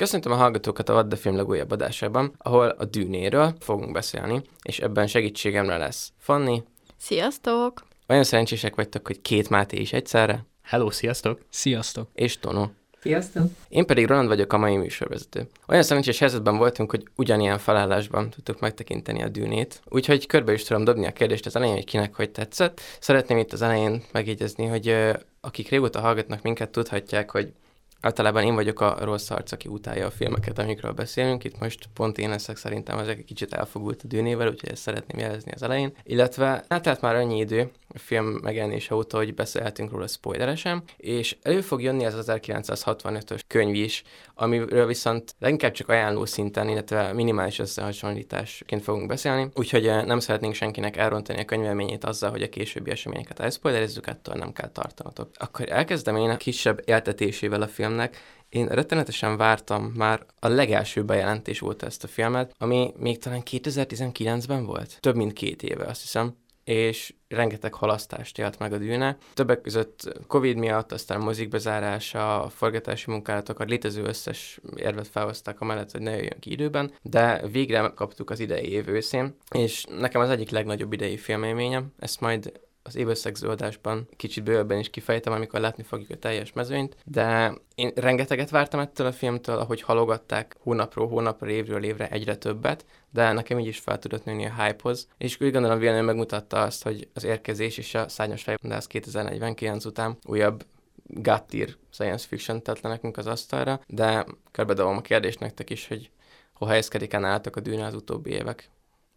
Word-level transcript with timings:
Köszöntöm 0.00 0.32
a 0.32 0.36
hallgatókat 0.36 0.88
a 0.88 0.92
Vadda 0.92 1.16
Film 1.16 1.36
legújabb 1.36 1.70
adásában, 1.70 2.34
ahol 2.38 2.68
a 2.68 2.84
dűnéről 2.84 3.54
fogunk 3.58 3.92
beszélni, 3.92 4.42
és 4.62 4.78
ebben 4.78 5.06
segítségemre 5.06 5.76
lesz 5.76 6.12
Fanni. 6.18 6.62
Sziasztok! 6.96 7.86
Olyan 8.08 8.24
szerencsések 8.24 8.74
vagytok, 8.74 9.06
hogy 9.06 9.20
két 9.20 9.48
Máté 9.48 9.76
is 9.76 9.92
egyszerre. 9.92 10.44
Hello, 10.62 10.90
sziasztok! 10.90 11.40
Sziasztok! 11.50 12.08
És 12.14 12.38
Tono. 12.38 12.68
Sziasztok! 13.00 13.44
Én 13.68 13.86
pedig 13.86 14.06
Roland 14.06 14.28
vagyok, 14.28 14.52
a 14.52 14.58
mai 14.58 14.76
műsorvezető. 14.76 15.46
Olyan 15.68 15.82
szerencsés 15.82 16.18
helyzetben 16.18 16.56
voltunk, 16.56 16.90
hogy 16.90 17.02
ugyanilyen 17.16 17.58
felállásban 17.58 18.30
tudtuk 18.30 18.60
megtekinteni 18.60 19.22
a 19.22 19.28
dűnét, 19.28 19.82
úgyhogy 19.88 20.26
körbe 20.26 20.52
is 20.52 20.62
tudom 20.64 20.84
dobni 20.84 21.06
a 21.06 21.12
kérdést 21.12 21.46
az 21.46 21.56
elején, 21.56 21.74
hogy 21.74 21.84
kinek 21.84 22.14
hogy 22.14 22.30
tetszett. 22.30 22.80
Szeretném 23.00 23.38
itt 23.38 23.52
az 23.52 23.62
elején 23.62 24.02
megjegyezni, 24.12 24.66
hogy 24.66 24.96
akik 25.40 25.68
régóta 25.68 26.00
hallgatnak 26.00 26.42
minket, 26.42 26.70
tudhatják, 26.70 27.30
hogy 27.30 27.52
Általában 28.00 28.42
én 28.42 28.54
vagyok 28.54 28.80
a 28.80 28.96
rossz 29.00 29.30
arc, 29.30 29.52
aki 29.52 29.68
utálja 29.68 30.06
a 30.06 30.10
filmeket, 30.10 30.58
amikről 30.58 30.92
beszélünk. 30.92 31.44
Itt 31.44 31.58
most 31.58 31.88
pont 31.94 32.18
én 32.18 32.28
leszek 32.28 32.56
szerintem 32.56 32.98
ezek 32.98 33.18
egy 33.18 33.24
kicsit 33.24 33.52
elfogult 33.52 34.02
a 34.04 34.06
dűnével, 34.06 34.48
úgyhogy 34.48 34.70
ezt 34.70 34.82
szeretném 34.82 35.18
jelezni 35.18 35.52
az 35.52 35.62
elején. 35.62 35.92
Illetve 36.02 36.64
hát 36.68 37.00
már 37.00 37.14
annyi 37.14 37.38
idő 37.38 37.70
a 37.94 37.98
film 37.98 38.26
megjelenése 38.26 38.94
óta, 38.94 39.16
hogy 39.16 39.34
beszélhetünk 39.34 39.90
róla 39.90 40.06
spoileresen, 40.06 40.82
és 40.96 41.36
elő 41.42 41.60
fog 41.60 41.82
jönni 41.82 42.04
az 42.06 42.30
1965-ös 42.30 43.40
könyv 43.46 43.74
is, 43.74 44.02
amiről 44.40 44.86
viszont 44.86 45.34
leginkább 45.38 45.72
csak 45.72 45.88
ajánló 45.88 46.24
szinten, 46.24 46.68
illetve 46.68 47.12
minimális 47.12 47.58
összehasonlításként 47.58 48.82
fogunk 48.82 49.06
beszélni, 49.06 49.48
úgyhogy 49.54 49.86
eh, 49.86 50.04
nem 50.04 50.18
szeretnénk 50.18 50.54
senkinek 50.54 50.96
elrontani 50.96 51.40
a 51.40 51.44
könyvelményét 51.44 52.04
azzal, 52.04 52.30
hogy 52.30 52.42
a 52.42 52.48
későbbi 52.48 52.90
eseményeket 52.90 53.40
elszpoilerezzük, 53.40 54.06
ettől 54.06 54.34
nem 54.34 54.52
kell 54.52 54.68
tartanatok. 54.68 55.30
Akkor 55.34 55.70
elkezdem 55.70 56.16
én 56.16 56.30
a 56.30 56.36
kisebb 56.36 56.82
éltetésével 56.84 57.62
a 57.62 57.68
filmnek, 57.68 58.16
én 58.48 58.66
rettenetesen 58.66 59.36
vártam 59.36 59.92
már 59.96 60.26
a 60.38 60.48
legelső 60.48 61.04
bejelentés 61.04 61.58
volt 61.58 61.82
ezt 61.82 62.04
a 62.04 62.08
filmet, 62.08 62.54
ami 62.58 62.92
még 62.96 63.18
talán 63.18 63.42
2019-ben 63.50 64.64
volt. 64.64 64.96
Több 65.00 65.16
mint 65.16 65.32
két 65.32 65.62
éve, 65.62 65.84
azt 65.84 66.00
hiszem 66.00 66.34
és 66.64 67.14
rengeteg 67.28 67.74
halasztást 67.74 68.38
élt 68.38 68.58
meg 68.58 68.72
a 68.72 68.78
dűne. 68.78 69.16
Többek 69.34 69.60
között 69.60 70.18
Covid 70.26 70.56
miatt, 70.56 70.92
aztán 70.92 71.20
mozik 71.20 71.48
bezárása, 71.48 72.42
a 72.42 72.48
forgatási 72.48 73.10
munkálatok, 73.10 73.60
a 73.60 73.64
létező 73.64 74.02
összes 74.02 74.60
érvet 74.76 75.08
felhozták 75.08 75.60
amellett, 75.60 75.90
hogy 75.90 76.00
ne 76.00 76.10
jöjjön 76.10 76.38
ki 76.40 76.50
időben, 76.50 76.92
de 77.02 77.46
végre 77.46 77.92
kaptuk 77.94 78.30
az 78.30 78.40
idei 78.40 78.70
év 78.70 78.88
őszén, 78.88 79.36
és 79.50 79.84
nekem 79.98 80.20
az 80.20 80.30
egyik 80.30 80.50
legnagyobb 80.50 80.92
idei 80.92 81.16
filmélményem, 81.16 81.92
ezt 81.98 82.20
majd 82.20 82.52
az 82.82 82.96
évösszegző 82.96 83.48
adásban 83.48 84.08
kicsit 84.16 84.44
bővebben 84.44 84.78
is 84.78 84.90
kifejtem, 84.90 85.32
amikor 85.32 85.60
látni 85.60 85.82
fogjuk 85.82 86.10
a 86.10 86.16
teljes 86.16 86.52
mezőnyt, 86.52 86.96
de 87.04 87.54
én 87.74 87.92
rengeteget 87.94 88.50
vártam 88.50 88.80
ettől 88.80 89.06
a 89.06 89.12
filmtől, 89.12 89.58
ahogy 89.58 89.82
halogatták 89.82 90.56
hónapról 90.58 91.08
hónapra, 91.08 91.48
évről 91.50 91.84
évre 91.84 92.08
egyre 92.08 92.36
többet, 92.36 92.84
de 93.10 93.32
nekem 93.32 93.58
így 93.58 93.66
is 93.66 93.78
fel 93.78 93.98
tudott 93.98 94.24
nőni 94.24 94.46
a 94.46 94.62
hype-hoz, 94.62 95.08
és 95.18 95.40
úgy 95.40 95.52
gondolom 95.52 95.78
Villeneuve 95.78 96.06
megmutatta 96.06 96.62
azt, 96.62 96.82
hogy 96.82 97.08
az 97.14 97.24
érkezés 97.24 97.78
és 97.78 97.94
a 97.94 98.08
szányos 98.08 98.42
fejvadász 98.42 98.86
2049 98.86 99.84
után 99.84 100.18
újabb 100.24 100.64
gattír 101.06 101.76
science 101.90 102.26
fiction 102.26 102.62
tett 102.62 102.80
le 102.80 102.88
nekünk 102.88 103.16
az 103.16 103.26
asztalra, 103.26 103.80
de 103.86 104.26
körbedobom 104.50 104.96
a 104.96 105.00
kérdést 105.00 105.40
nektek 105.40 105.70
is, 105.70 105.88
hogy 105.88 106.10
hol 106.52 106.68
helyezkedik 106.68 107.12
el 107.12 107.20
nálatok 107.20 107.56
a 107.56 107.60
dűne 107.60 107.84
az 107.84 107.94
utóbbi 107.94 108.30
évek 108.30 108.70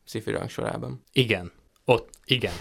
sci 0.05 0.23
sorában. 0.47 1.03
Igen, 1.11 1.51
ott, 1.85 2.09
igen, 2.25 2.53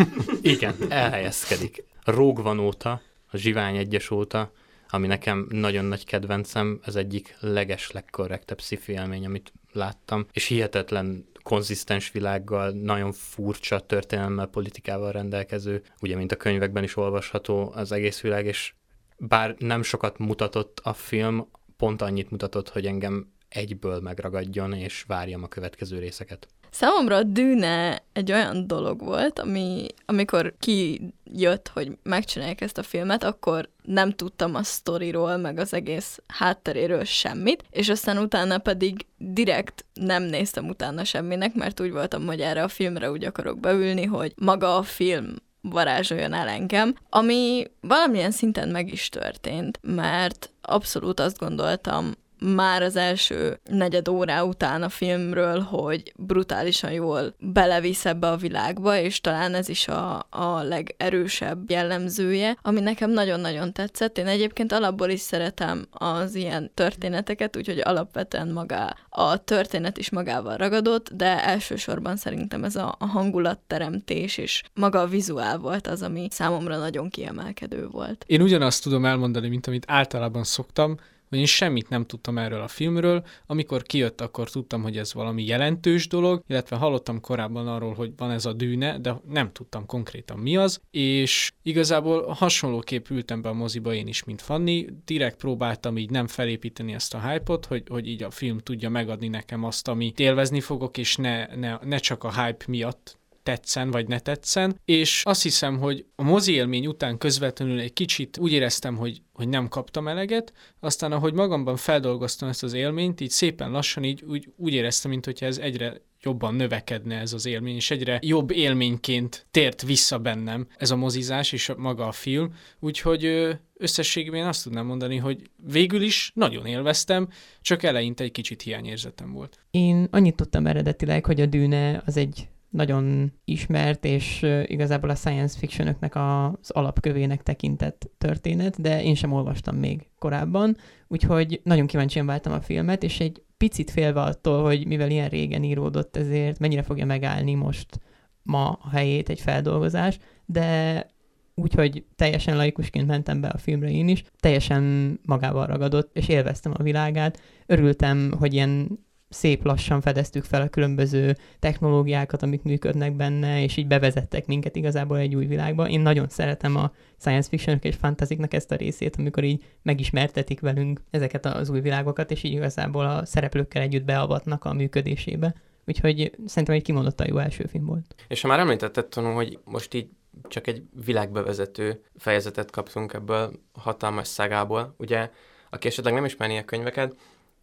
igen, 0.42 0.74
elhelyezkedik. 0.88 1.84
Rogue 2.04 2.42
van 2.42 2.58
óta, 2.58 3.00
a 3.30 3.36
Zsivány 3.36 3.76
egyes 3.76 4.10
óta, 4.10 4.52
ami 4.88 5.06
nekem 5.06 5.46
nagyon 5.50 5.84
nagy 5.84 6.04
kedvencem, 6.04 6.80
az 6.84 6.96
egyik 6.96 7.36
leges, 7.40 7.90
legkorrektebb 7.90 8.60
sci 8.60 8.96
amit 8.96 9.52
láttam, 9.72 10.26
és 10.32 10.46
hihetetlen 10.46 11.26
konzisztens 11.42 12.10
világgal, 12.10 12.70
nagyon 12.70 13.12
furcsa 13.12 13.80
történelemmel, 13.80 14.46
politikával 14.46 15.12
rendelkező, 15.12 15.82
ugye, 16.00 16.16
mint 16.16 16.32
a 16.32 16.36
könyvekben 16.36 16.82
is 16.82 16.96
olvasható 16.96 17.72
az 17.74 17.92
egész 17.92 18.20
világ, 18.20 18.46
és 18.46 18.74
bár 19.18 19.54
nem 19.58 19.82
sokat 19.82 20.18
mutatott 20.18 20.80
a 20.82 20.92
film, 20.92 21.48
pont 21.76 22.02
annyit 22.02 22.30
mutatott, 22.30 22.68
hogy 22.68 22.86
engem 22.86 23.32
egyből 23.48 24.00
megragadjon, 24.00 24.72
és 24.72 25.02
várjam 25.02 25.42
a 25.42 25.48
következő 25.48 25.98
részeket. 25.98 26.48
Számomra 26.74 27.16
a 27.16 27.22
dűne 27.22 28.02
egy 28.12 28.32
olyan 28.32 28.66
dolog 28.66 29.04
volt, 29.04 29.38
ami, 29.38 29.86
amikor 30.06 30.54
kijött, 30.58 31.70
hogy 31.74 31.98
megcsinálják 32.02 32.60
ezt 32.60 32.78
a 32.78 32.82
filmet, 32.82 33.24
akkor 33.24 33.68
nem 33.82 34.10
tudtam 34.10 34.54
a 34.54 34.62
sztoriról, 34.62 35.36
meg 35.36 35.58
az 35.58 35.74
egész 35.74 36.18
hátteréről 36.26 37.04
semmit, 37.04 37.64
és 37.70 37.88
aztán 37.88 38.18
utána 38.18 38.58
pedig 38.58 39.06
direkt 39.18 39.84
nem 39.94 40.22
néztem 40.22 40.68
utána 40.68 41.04
semminek, 41.04 41.54
mert 41.54 41.80
úgy 41.80 41.92
voltam, 41.92 42.26
hogy 42.26 42.40
erre 42.40 42.62
a 42.62 42.68
filmre 42.68 43.10
úgy 43.10 43.24
akarok 43.24 43.60
beülni, 43.60 44.04
hogy 44.04 44.32
maga 44.36 44.76
a 44.76 44.82
film 44.82 45.34
varázsoljon 45.60 46.32
el 46.32 46.48
engem, 46.48 46.94
ami 47.08 47.64
valamilyen 47.80 48.30
szinten 48.30 48.68
meg 48.68 48.92
is 48.92 49.08
történt, 49.08 49.78
mert 49.82 50.50
abszolút 50.62 51.20
azt 51.20 51.38
gondoltam 51.38 52.12
már 52.42 52.82
az 52.82 52.96
első 52.96 53.60
negyed 53.70 54.08
órá 54.08 54.42
után 54.42 54.82
a 54.82 54.88
filmről, 54.88 55.60
hogy 55.60 56.12
brutálisan 56.16 56.92
jól 56.92 57.34
belevisz 57.38 58.04
ebbe 58.04 58.30
a 58.30 58.36
világba, 58.36 58.96
és 58.96 59.20
talán 59.20 59.54
ez 59.54 59.68
is 59.68 59.88
a, 59.88 60.26
a 60.30 60.62
legerősebb 60.62 61.70
jellemzője, 61.70 62.56
ami 62.62 62.80
nekem 62.80 63.10
nagyon-nagyon 63.10 63.72
tetszett. 63.72 64.18
Én 64.18 64.26
egyébként 64.26 64.72
alapból 64.72 65.08
is 65.08 65.20
szeretem 65.20 65.86
az 65.90 66.34
ilyen 66.34 66.70
történeteket, 66.74 67.56
úgyhogy 67.56 67.80
alapvetően 67.84 68.48
maga 68.48 68.96
a 69.08 69.36
történet 69.36 69.98
is 69.98 70.10
magával 70.10 70.56
ragadott, 70.56 71.10
de 71.12 71.44
elsősorban 71.44 72.16
szerintem 72.16 72.64
ez 72.64 72.76
a, 72.76 72.94
a 72.98 73.06
hangulatteremtés 73.06 74.36
és 74.36 74.62
maga 74.74 75.00
a 75.00 75.06
vizuál 75.06 75.58
volt 75.58 75.86
az, 75.86 76.02
ami 76.02 76.26
számomra 76.30 76.76
nagyon 76.76 77.08
kiemelkedő 77.08 77.86
volt. 77.86 78.24
Én 78.26 78.42
ugyanazt 78.42 78.82
tudom 78.82 79.04
elmondani, 79.04 79.48
mint 79.48 79.66
amit 79.66 79.84
általában 79.88 80.44
szoktam, 80.44 80.96
hogy 81.32 81.40
én 81.40 81.46
semmit 81.46 81.88
nem 81.88 82.06
tudtam 82.06 82.38
erről 82.38 82.60
a 82.60 82.68
filmről. 82.68 83.24
Amikor 83.46 83.82
kijött, 83.82 84.20
akkor 84.20 84.50
tudtam, 84.50 84.82
hogy 84.82 84.96
ez 84.96 85.14
valami 85.14 85.44
jelentős 85.44 86.08
dolog, 86.08 86.42
illetve 86.46 86.76
hallottam 86.76 87.20
korábban 87.20 87.68
arról, 87.68 87.94
hogy 87.94 88.12
van 88.16 88.30
ez 88.30 88.46
a 88.46 88.52
dűne, 88.52 88.98
de 88.98 89.20
nem 89.28 89.52
tudtam 89.52 89.86
konkrétan 89.86 90.38
mi 90.38 90.56
az, 90.56 90.80
és 90.90 91.52
igazából 91.62 92.26
hasonlóképp 92.26 93.08
ültem 93.08 93.42
be 93.42 93.48
a 93.48 93.52
moziba 93.52 93.94
én 93.94 94.06
is, 94.06 94.24
mint 94.24 94.42
Fanni. 94.42 94.86
Direkt 95.04 95.36
próbáltam 95.36 95.98
így 95.98 96.10
nem 96.10 96.26
felépíteni 96.26 96.92
ezt 96.92 97.14
a 97.14 97.28
hype-ot, 97.28 97.66
hogy, 97.66 97.82
hogy 97.88 98.08
így 98.08 98.22
a 98.22 98.30
film 98.30 98.58
tudja 98.58 98.88
megadni 98.88 99.28
nekem 99.28 99.64
azt, 99.64 99.88
amit 99.88 100.20
élvezni 100.20 100.60
fogok, 100.60 100.98
és 100.98 101.16
ne, 101.16 101.46
ne, 101.46 101.78
ne 101.82 101.96
csak 101.96 102.24
a 102.24 102.42
hype 102.42 102.64
miatt 102.68 103.20
tetszen 103.42 103.90
vagy 103.90 104.08
ne 104.08 104.18
tetszen, 104.18 104.80
és 104.84 105.22
azt 105.24 105.42
hiszem, 105.42 105.78
hogy 105.78 106.04
a 106.14 106.22
mozi 106.22 106.52
élmény 106.52 106.86
után 106.86 107.18
közvetlenül 107.18 107.80
egy 107.80 107.92
kicsit 107.92 108.38
úgy 108.38 108.52
éreztem, 108.52 108.96
hogy, 108.96 109.22
hogy 109.32 109.48
nem 109.48 109.68
kaptam 109.68 110.08
eleget, 110.08 110.52
aztán 110.80 111.12
ahogy 111.12 111.32
magamban 111.32 111.76
feldolgoztam 111.76 112.48
ezt 112.48 112.62
az 112.62 112.72
élményt, 112.72 113.20
így 113.20 113.30
szépen 113.30 113.70
lassan 113.70 114.04
így 114.04 114.22
úgy, 114.22 114.48
úgy 114.56 114.72
éreztem, 114.72 115.10
mint 115.10 115.24
hogyha 115.24 115.46
ez 115.46 115.58
egyre 115.58 116.00
jobban 116.22 116.54
növekedne 116.54 117.18
ez 117.18 117.32
az 117.32 117.46
élmény, 117.46 117.74
és 117.74 117.90
egyre 117.90 118.18
jobb 118.22 118.50
élményként 118.50 119.46
tért 119.50 119.82
vissza 119.82 120.18
bennem 120.18 120.66
ez 120.76 120.90
a 120.90 120.96
mozizás 120.96 121.52
és 121.52 121.72
maga 121.76 122.06
a 122.06 122.12
film, 122.12 122.54
úgyhogy 122.80 123.48
összességében 123.74 124.46
azt 124.46 124.62
tudnám 124.62 124.86
mondani, 124.86 125.16
hogy 125.16 125.50
végül 125.72 126.02
is 126.02 126.32
nagyon 126.34 126.66
élveztem, 126.66 127.28
csak 127.60 127.82
eleinte 127.82 128.24
egy 128.24 128.32
kicsit 128.32 128.62
hiányérzetem 128.62 129.32
volt. 129.32 129.58
Én 129.70 130.08
annyit 130.10 130.36
tudtam 130.36 130.66
eredetileg, 130.66 131.26
hogy 131.26 131.40
a 131.40 131.46
Dűne 131.46 132.02
az 132.06 132.16
egy 132.16 132.48
nagyon 132.72 133.32
ismert, 133.44 134.04
és 134.04 134.46
igazából 134.66 135.10
a 135.10 135.14
science 135.14 135.58
fictionöknek 135.58 136.16
az 136.16 136.70
alapkövének 136.70 137.42
tekintett 137.42 138.10
történet, 138.18 138.80
de 138.80 139.02
én 139.02 139.14
sem 139.14 139.32
olvastam 139.32 139.76
még 139.76 140.06
korábban, 140.18 140.76
úgyhogy 141.08 141.60
nagyon 141.64 141.86
kíváncsian 141.86 142.26
váltam 142.26 142.52
a 142.52 142.60
filmet, 142.60 143.02
és 143.02 143.20
egy 143.20 143.42
picit 143.56 143.90
félve 143.90 144.20
attól, 144.20 144.62
hogy 144.62 144.86
mivel 144.86 145.10
ilyen 145.10 145.28
régen 145.28 145.62
íródott, 145.62 146.16
ezért 146.16 146.58
mennyire 146.58 146.82
fogja 146.82 147.06
megállni 147.06 147.54
most 147.54 148.00
ma 148.42 148.78
a 148.82 148.90
helyét 148.90 149.28
egy 149.28 149.40
feldolgozás, 149.40 150.18
de 150.46 151.06
úgyhogy 151.54 152.04
teljesen 152.16 152.56
laikusként 152.56 153.06
mentem 153.06 153.40
be 153.40 153.48
a 153.48 153.58
filmre 153.58 153.90
én 153.90 154.08
is, 154.08 154.24
teljesen 154.40 155.18
magával 155.24 155.66
ragadott, 155.66 156.16
és 156.16 156.28
élveztem 156.28 156.72
a 156.78 156.82
világát. 156.82 157.40
Örültem, 157.66 158.32
hogy 158.38 158.54
ilyen 158.54 158.98
szép 159.32 159.64
lassan 159.64 160.00
fedeztük 160.00 160.44
fel 160.44 160.62
a 160.62 160.68
különböző 160.68 161.36
technológiákat, 161.58 162.42
amik 162.42 162.62
működnek 162.62 163.16
benne, 163.16 163.62
és 163.62 163.76
így 163.76 163.86
bevezettek 163.86 164.46
minket 164.46 164.76
igazából 164.76 165.18
egy 165.18 165.34
új 165.34 165.46
világba. 165.46 165.88
Én 165.88 166.00
nagyon 166.00 166.28
szeretem 166.28 166.76
a 166.76 166.92
science 167.18 167.48
fiction 167.48 167.78
és 167.82 167.96
fantaziknak 167.96 168.54
ezt 168.54 168.70
a 168.70 168.76
részét, 168.76 169.16
amikor 169.16 169.44
így 169.44 169.64
megismertetik 169.82 170.60
velünk 170.60 171.00
ezeket 171.10 171.46
az 171.46 171.70
új 171.70 171.80
világokat, 171.80 172.30
és 172.30 172.42
így 172.42 172.52
igazából 172.52 173.06
a 173.06 173.24
szereplőkkel 173.24 173.82
együtt 173.82 174.04
beavatnak 174.04 174.64
a 174.64 174.72
működésébe. 174.72 175.54
Úgyhogy 175.86 176.36
szerintem 176.46 176.74
egy 176.74 176.82
kimondottan 176.82 177.26
jó 177.26 177.38
első 177.38 177.64
film 177.66 177.84
volt. 177.84 178.14
És 178.28 178.40
ha 178.40 178.48
már 178.48 178.58
említetted, 178.58 179.06
Tanú, 179.06 179.28
hogy 179.28 179.58
most 179.64 179.94
így 179.94 180.08
csak 180.48 180.66
egy 180.66 180.82
világbevezető 181.04 182.04
fejezetet 182.16 182.70
kaptunk 182.70 183.12
ebből 183.12 183.60
a 183.72 183.80
hatalmas 183.80 184.28
szágából, 184.28 184.94
ugye, 184.98 185.30
aki 185.70 185.86
esetleg 185.86 186.14
nem 186.14 186.24
ismerné 186.24 186.58
a 186.58 186.64
könyveket, 186.64 187.16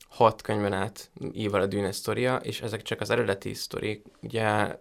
hat 0.10 0.42
könyvben 0.42 0.74
át 0.74 1.12
íval 1.32 1.62
a 1.62 1.66
Dűne 1.66 1.92
sztoria, 1.92 2.36
és 2.36 2.62
ezek 2.62 2.82
csak 2.82 3.02
az 3.02 3.10
eredeti 3.10 3.54
sztori. 3.54 4.02
Ugye 4.22 4.78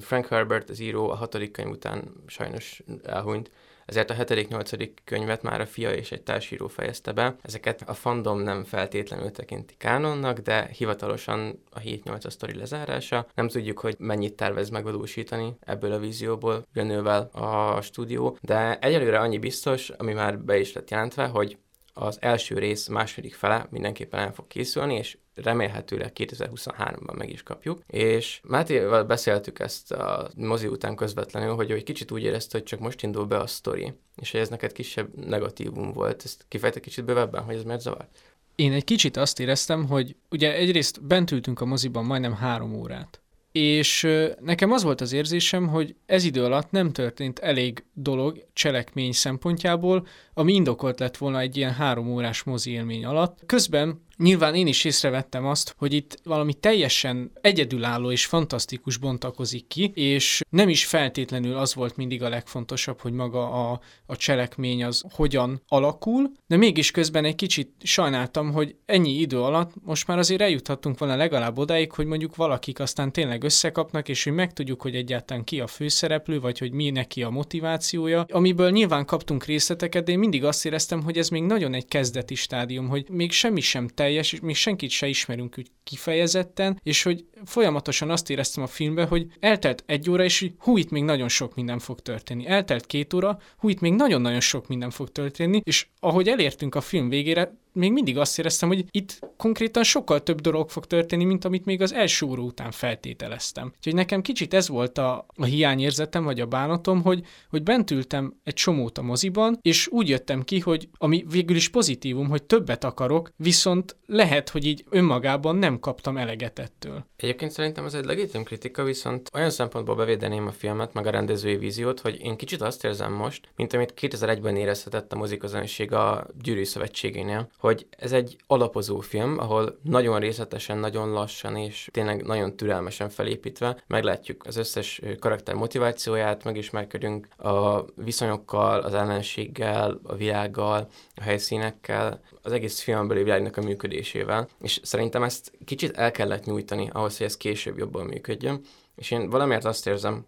Frank 0.00 0.26
Herbert, 0.26 0.70
az 0.70 0.80
író, 0.80 1.10
a 1.10 1.14
hatodik 1.14 1.50
könyv 1.50 1.70
után 1.70 2.12
sajnos 2.26 2.82
elhunyt, 3.04 3.50
ezért 3.86 4.10
a 4.10 4.14
hetedik, 4.14 4.48
nyolcadik 4.48 5.00
könyvet 5.04 5.42
már 5.42 5.60
a 5.60 5.66
fia 5.66 5.92
és 5.92 6.12
egy 6.12 6.22
társíró 6.22 6.68
fejezte 6.68 7.12
be. 7.12 7.36
Ezeket 7.42 7.82
a 7.86 7.94
fandom 7.94 8.40
nem 8.40 8.64
feltétlenül 8.64 9.30
tekinti 9.30 9.74
kánonnak, 9.78 10.38
de 10.38 10.70
hivatalosan 10.72 11.62
a 11.70 11.80
7-8 11.80 12.24
a 12.24 12.30
sztori 12.30 12.54
lezárása. 12.54 13.26
Nem 13.34 13.48
tudjuk, 13.48 13.78
hogy 13.78 13.94
mennyit 13.98 14.34
tervez 14.34 14.68
megvalósítani 14.70 15.56
ebből 15.60 15.92
a 15.92 15.98
vízióból 15.98 16.64
jönővel 16.72 17.30
a 17.32 17.80
stúdió, 17.80 18.38
de 18.40 18.78
egyelőre 18.78 19.18
annyi 19.18 19.38
biztos, 19.38 19.88
ami 19.90 20.12
már 20.12 20.38
be 20.38 20.58
is 20.58 20.72
lett 20.72 20.90
jelentve, 20.90 21.26
hogy 21.26 21.58
az 21.98 22.18
első 22.20 22.58
rész 22.58 22.86
második 22.86 23.34
fele 23.34 23.66
mindenképpen 23.70 24.20
el 24.20 24.32
fog 24.32 24.46
készülni, 24.46 24.94
és 24.94 25.18
remélhetőleg 25.34 26.12
2023-ban 26.14 27.16
meg 27.16 27.30
is 27.30 27.42
kapjuk. 27.42 27.82
És 27.86 28.40
Mátéval 28.42 29.04
beszéltük 29.04 29.58
ezt 29.58 29.92
a 29.92 30.30
mozi 30.36 30.66
után 30.66 30.96
közvetlenül, 30.96 31.54
hogy 31.54 31.70
egy 31.70 31.82
kicsit 31.82 32.10
úgy 32.10 32.22
érezte, 32.22 32.58
hogy 32.58 32.66
csak 32.66 32.80
most 32.80 33.02
indul 33.02 33.24
be 33.24 33.36
a 33.38 33.46
sztori, 33.46 33.92
és 34.16 34.30
hogy 34.30 34.40
ez 34.40 34.48
neked 34.48 34.72
kisebb 34.72 35.26
negatívum 35.26 35.92
volt. 35.92 36.22
Ezt 36.24 36.44
kifejte 36.48 36.80
kicsit 36.80 37.04
bővebben, 37.04 37.42
hogy 37.42 37.54
ez 37.54 37.62
miért 37.62 37.80
zavar? 37.80 38.08
Én 38.54 38.72
egy 38.72 38.84
kicsit 38.84 39.16
azt 39.16 39.40
éreztem, 39.40 39.86
hogy 39.86 40.16
ugye 40.30 40.54
egyrészt 40.54 41.02
bent 41.02 41.30
ültünk 41.30 41.60
a 41.60 41.64
moziban 41.64 42.04
majdnem 42.04 42.34
három 42.34 42.74
órát, 42.74 43.20
és 43.56 44.06
nekem 44.40 44.72
az 44.72 44.82
volt 44.82 45.00
az 45.00 45.12
érzésem, 45.12 45.68
hogy 45.68 45.94
ez 46.06 46.24
idő 46.24 46.44
alatt 46.44 46.70
nem 46.70 46.92
történt 46.92 47.38
elég 47.38 47.84
dolog 47.92 48.46
cselekmény 48.52 49.12
szempontjából, 49.12 50.06
ami 50.34 50.52
indokolt 50.52 51.00
lett 51.00 51.16
volna 51.16 51.40
egy 51.40 51.56
ilyen 51.56 51.72
három 51.72 52.08
órás 52.08 52.42
mozi 52.42 52.70
élmény 52.70 53.04
alatt. 53.04 53.38
Közben 53.46 54.05
Nyilván 54.18 54.54
én 54.54 54.66
is 54.66 54.84
észrevettem 54.84 55.46
azt, 55.46 55.74
hogy 55.78 55.92
itt 55.92 56.18
valami 56.24 56.54
teljesen 56.54 57.30
egyedülálló 57.40 58.10
és 58.10 58.26
fantasztikus 58.26 58.96
bontakozik 58.96 59.66
ki, 59.66 59.90
és 59.94 60.40
nem 60.50 60.68
is 60.68 60.86
feltétlenül 60.86 61.56
az 61.56 61.74
volt 61.74 61.96
mindig 61.96 62.22
a 62.22 62.28
legfontosabb, 62.28 63.00
hogy 63.00 63.12
maga 63.12 63.70
a, 63.70 63.80
a 64.06 64.16
cselekmény 64.16 64.84
az 64.84 65.04
hogyan 65.10 65.62
alakul, 65.68 66.30
de 66.46 66.56
mégis 66.56 66.90
közben 66.90 67.24
egy 67.24 67.34
kicsit 67.34 67.70
sajnáltam, 67.82 68.52
hogy 68.52 68.76
ennyi 68.86 69.10
idő 69.10 69.40
alatt 69.40 69.72
most 69.84 70.06
már 70.06 70.18
azért 70.18 70.40
eljuthattunk 70.40 70.98
volna 70.98 71.16
legalább 71.16 71.58
odáig, 71.58 71.92
hogy 71.92 72.06
mondjuk 72.06 72.36
valakik 72.36 72.80
aztán 72.80 73.12
tényleg 73.12 73.42
összekapnak, 73.42 74.08
és 74.08 74.24
hogy 74.24 74.32
megtudjuk, 74.32 74.82
hogy 74.82 74.94
egyáltalán 74.94 75.44
ki 75.44 75.60
a 75.60 75.66
főszereplő, 75.66 76.40
vagy 76.40 76.58
hogy 76.58 76.72
mi 76.72 76.90
neki 76.90 77.22
a 77.22 77.30
motivációja, 77.30 78.26
amiből 78.28 78.70
nyilván 78.70 79.04
kaptunk 79.04 79.44
részleteket, 79.44 80.04
de 80.04 80.12
én 80.12 80.18
mindig 80.18 80.44
azt 80.44 80.66
éreztem, 80.66 81.02
hogy 81.02 81.18
ez 81.18 81.28
még 81.28 81.42
nagyon 81.42 81.74
egy 81.74 81.88
kezdeti 81.88 82.34
stádium, 82.34 82.88
hogy 82.88 83.06
még 83.08 83.32
semmi 83.32 83.60
sem 83.60 83.88
te 83.88 84.05
teljes, 84.06 84.32
és 84.32 84.40
még 84.40 84.56
senkit 84.56 84.90
se 84.90 85.06
ismerünk 85.06 85.54
úgy 85.58 85.70
kifejezetten, 85.84 86.80
és 86.82 87.02
hogy 87.02 87.24
folyamatosan 87.44 88.10
azt 88.10 88.30
éreztem 88.30 88.62
a 88.62 88.66
filmben, 88.66 89.06
hogy 89.06 89.26
eltelt 89.40 89.82
egy 89.86 90.10
óra, 90.10 90.24
és 90.24 90.50
hú, 90.58 90.76
itt 90.76 90.90
még 90.90 91.02
nagyon 91.02 91.28
sok 91.28 91.54
minden 91.54 91.78
fog 91.78 92.00
történni. 92.00 92.46
Eltelt 92.46 92.86
két 92.86 93.14
óra, 93.14 93.38
hú, 93.56 93.68
itt 93.68 93.80
még 93.80 93.92
nagyon-nagyon 93.92 94.40
sok 94.40 94.68
minden 94.68 94.90
fog 94.90 95.10
történni, 95.10 95.60
és 95.64 95.86
ahogy 96.00 96.28
elértünk 96.28 96.74
a 96.74 96.80
film 96.80 97.08
végére, 97.08 97.56
még 97.76 97.92
mindig 97.92 98.18
azt 98.18 98.38
éreztem, 98.38 98.68
hogy 98.68 98.84
itt 98.90 99.18
konkrétan 99.36 99.82
sokkal 99.82 100.22
több 100.22 100.40
dolog 100.40 100.70
fog 100.70 100.86
történni, 100.86 101.24
mint 101.24 101.44
amit 101.44 101.64
még 101.64 101.82
az 101.82 101.92
első 101.92 102.26
óra 102.26 102.42
után 102.42 102.70
feltételeztem. 102.70 103.72
Úgyhogy 103.76 103.94
nekem 103.94 104.22
kicsit 104.22 104.54
ez 104.54 104.68
volt 104.68 104.98
a, 104.98 105.26
a 105.36 105.44
hiányérzetem, 105.44 106.24
vagy 106.24 106.40
a 106.40 106.46
bánatom, 106.46 107.02
hogy, 107.02 107.24
hogy 107.50 107.62
bent 107.62 107.90
ültem 107.90 108.34
egy 108.44 108.54
csomót 108.54 108.98
a 108.98 109.02
moziban, 109.02 109.58
és 109.62 109.88
úgy 109.88 110.08
jöttem 110.08 110.42
ki, 110.42 110.60
hogy 110.60 110.88
ami 110.98 111.24
végül 111.30 111.56
is 111.56 111.68
pozitívum, 111.68 112.28
hogy 112.28 112.42
többet 112.42 112.84
akarok, 112.84 113.32
viszont 113.36 113.96
lehet, 114.06 114.48
hogy 114.48 114.66
így 114.66 114.84
önmagában 114.90 115.56
nem 115.56 115.78
kaptam 115.78 116.16
eleget 116.16 116.58
ettől. 116.58 117.06
Egyébként 117.16 117.50
szerintem 117.50 117.84
ez 117.84 117.94
egy 117.94 118.04
legitim 118.04 118.42
kritika, 118.42 118.84
viszont 118.84 119.30
olyan 119.34 119.50
szempontból 119.50 119.94
bevédeném 119.94 120.46
a 120.46 120.52
filmet, 120.52 120.92
meg 120.92 121.06
a 121.06 121.10
rendezői 121.10 121.56
víziót, 121.56 122.00
hogy 122.00 122.20
én 122.20 122.36
kicsit 122.36 122.60
azt 122.62 122.84
érzem 122.84 123.12
most, 123.12 123.48
mint 123.56 123.72
amit 123.72 123.94
2001-ben 124.00 124.56
érezhetett 124.56 125.12
a 125.12 125.16
moziközönség 125.16 125.92
a 125.92 126.26
Gyűrű 126.42 126.64
Szövetségénél, 126.64 127.48
hogy 127.66 127.86
ez 127.90 128.12
egy 128.12 128.36
alapozó 128.46 129.00
film, 129.00 129.38
ahol 129.38 129.78
nagyon 129.82 130.18
részletesen, 130.18 130.78
nagyon 130.78 131.10
lassan 131.10 131.56
és 131.56 131.88
tényleg 131.92 132.24
nagyon 132.24 132.56
türelmesen 132.56 133.08
felépítve 133.08 133.82
meglátjuk 133.86 134.44
az 134.46 134.56
összes 134.56 135.00
karakter 135.18 135.54
motivációját, 135.54 136.44
megismerkedünk 136.44 137.28
a 137.36 137.84
viszonyokkal, 137.94 138.80
az 138.80 138.94
ellenséggel, 138.94 140.00
a 140.02 140.14
világgal, 140.14 140.88
a 141.14 141.22
helyszínekkel, 141.22 142.20
az 142.42 142.52
egész 142.52 142.80
filmbeli 142.80 143.22
világnak 143.22 143.56
a 143.56 143.62
működésével, 143.62 144.48
és 144.60 144.80
szerintem 144.82 145.22
ezt 145.22 145.52
kicsit 145.64 145.96
el 145.96 146.10
kellett 146.10 146.44
nyújtani 146.44 146.90
ahhoz, 146.92 147.16
hogy 147.16 147.26
ez 147.26 147.36
később 147.36 147.78
jobban 147.78 148.06
működjön. 148.06 148.60
És 148.96 149.10
én 149.10 149.30
valamiért 149.30 149.64
azt 149.64 149.86
érzem, 149.86 150.26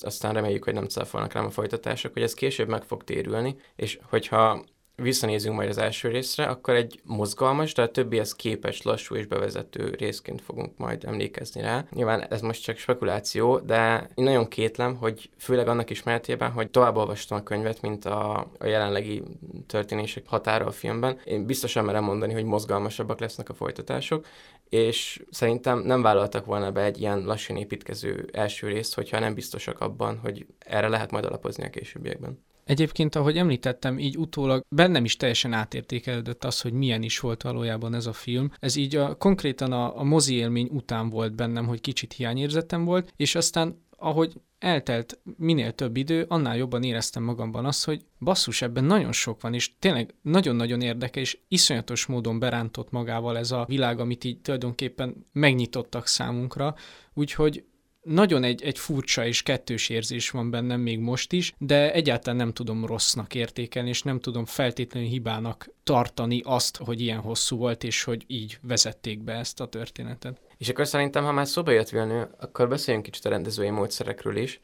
aztán 0.00 0.34
reméljük, 0.34 0.64
hogy 0.64 0.74
nem 0.74 0.88
cáfolnak 0.88 1.32
rám 1.32 1.44
a 1.46 1.50
folytatások, 1.50 2.12
hogy 2.12 2.22
ez 2.22 2.34
később 2.34 2.68
meg 2.68 2.82
fog 2.82 3.04
térülni, 3.04 3.56
és 3.76 3.98
hogyha 4.02 4.64
visszanézünk 5.02 5.56
majd 5.56 5.68
az 5.68 5.78
első 5.78 6.08
részre, 6.08 6.44
akkor 6.44 6.74
egy 6.74 7.00
mozgalmas, 7.04 7.74
de 7.74 7.82
a 7.82 7.90
többihez 7.90 8.34
képes 8.34 8.82
lassú 8.82 9.14
és 9.14 9.26
bevezető 9.26 9.94
részként 9.98 10.40
fogunk 10.40 10.76
majd 10.76 11.04
emlékezni 11.04 11.60
rá. 11.60 11.84
Nyilván 11.90 12.26
ez 12.30 12.40
most 12.40 12.62
csak 12.62 12.76
spekuláció, 12.76 13.58
de 13.58 14.10
én 14.14 14.24
nagyon 14.24 14.48
kétlem, 14.48 14.96
hogy 14.96 15.30
főleg 15.38 15.68
annak 15.68 15.90
ismeretében, 15.90 16.50
hogy 16.50 16.70
tovább 16.70 16.96
olvastam 16.96 17.38
a 17.38 17.42
könyvet, 17.42 17.80
mint 17.80 18.04
a, 18.04 18.38
a 18.58 18.66
jelenlegi 18.66 19.22
történések 19.66 20.26
határa 20.26 20.66
a 20.66 20.70
filmben. 20.70 21.18
Én 21.24 21.46
biztosan 21.46 21.84
merem 21.84 22.04
mondani, 22.04 22.32
hogy 22.32 22.44
mozgalmasabbak 22.44 23.20
lesznek 23.20 23.48
a 23.48 23.54
folytatások, 23.54 24.26
és 24.68 25.22
szerintem 25.30 25.78
nem 25.78 26.02
vállaltak 26.02 26.44
volna 26.44 26.70
be 26.70 26.84
egy 26.84 27.00
ilyen 27.00 27.24
lassan 27.24 27.56
építkező 27.56 28.28
első 28.32 28.68
részt, 28.68 28.94
hogyha 28.94 29.18
nem 29.18 29.34
biztosak 29.34 29.80
abban, 29.80 30.18
hogy 30.18 30.46
erre 30.58 30.88
lehet 30.88 31.10
majd 31.10 31.24
alapozni 31.24 31.64
a 31.64 31.70
későbbiekben. 31.70 32.48
Egyébként, 32.70 33.14
ahogy 33.14 33.36
említettem, 33.36 33.98
így 33.98 34.18
utólag 34.18 34.64
bennem 34.68 35.04
is 35.04 35.16
teljesen 35.16 35.52
átértékelődött 35.52 36.44
az, 36.44 36.60
hogy 36.60 36.72
milyen 36.72 37.02
is 37.02 37.20
volt 37.20 37.42
valójában 37.42 37.94
ez 37.94 38.06
a 38.06 38.12
film. 38.12 38.50
Ez 38.60 38.76
így 38.76 38.96
a, 38.96 39.14
konkrétan 39.14 39.72
a, 39.72 39.98
a 39.98 40.02
mozi 40.02 40.34
élmény 40.34 40.68
után 40.72 41.10
volt 41.10 41.34
bennem, 41.34 41.66
hogy 41.66 41.80
kicsit 41.80 42.12
hiányérzetem 42.12 42.84
volt, 42.84 43.12
és 43.16 43.34
aztán 43.34 43.82
ahogy 43.96 44.32
eltelt 44.58 45.18
minél 45.36 45.72
több 45.72 45.96
idő, 45.96 46.24
annál 46.28 46.56
jobban 46.56 46.82
éreztem 46.82 47.22
magamban 47.22 47.64
azt, 47.64 47.84
hogy 47.84 48.04
basszus, 48.18 48.62
ebben 48.62 48.84
nagyon 48.84 49.12
sok 49.12 49.40
van, 49.40 49.54
és 49.54 49.78
tényleg 49.78 50.14
nagyon-nagyon 50.22 50.80
érdekes, 50.80 51.32
és 51.32 51.38
iszonyatos 51.48 52.06
módon 52.06 52.38
berántott 52.38 52.90
magával 52.90 53.38
ez 53.38 53.50
a 53.50 53.64
világ, 53.68 54.00
amit 54.00 54.24
így 54.24 54.40
tulajdonképpen 54.40 55.26
megnyitottak 55.32 56.06
számunkra, 56.06 56.74
úgyhogy 57.14 57.64
nagyon 58.02 58.44
egy, 58.44 58.62
egy 58.62 58.78
furcsa 58.78 59.26
és 59.26 59.42
kettős 59.42 59.88
érzés 59.88 60.30
van 60.30 60.50
bennem 60.50 60.80
még 60.80 60.98
most 60.98 61.32
is, 61.32 61.54
de 61.58 61.92
egyáltalán 61.92 62.36
nem 62.36 62.52
tudom 62.52 62.86
rossznak 62.86 63.34
értékelni, 63.34 63.88
és 63.88 64.02
nem 64.02 64.20
tudom 64.20 64.44
feltétlenül 64.44 65.08
hibának 65.08 65.68
tartani 65.84 66.40
azt, 66.44 66.76
hogy 66.76 67.00
ilyen 67.00 67.20
hosszú 67.20 67.56
volt, 67.56 67.84
és 67.84 68.04
hogy 68.04 68.24
így 68.26 68.58
vezették 68.62 69.22
be 69.22 69.32
ezt 69.32 69.60
a 69.60 69.66
történetet. 69.66 70.40
És 70.56 70.68
akkor 70.68 70.86
szerintem, 70.86 71.24
ha 71.24 71.32
már 71.32 71.46
szóba 71.46 71.70
jött 71.70 71.88
Vilnő, 71.88 72.30
akkor 72.38 72.68
beszéljünk 72.68 73.06
kicsit 73.06 73.24
a 73.24 73.28
rendezői 73.28 73.70
módszerekről 73.70 74.36
is, 74.36 74.60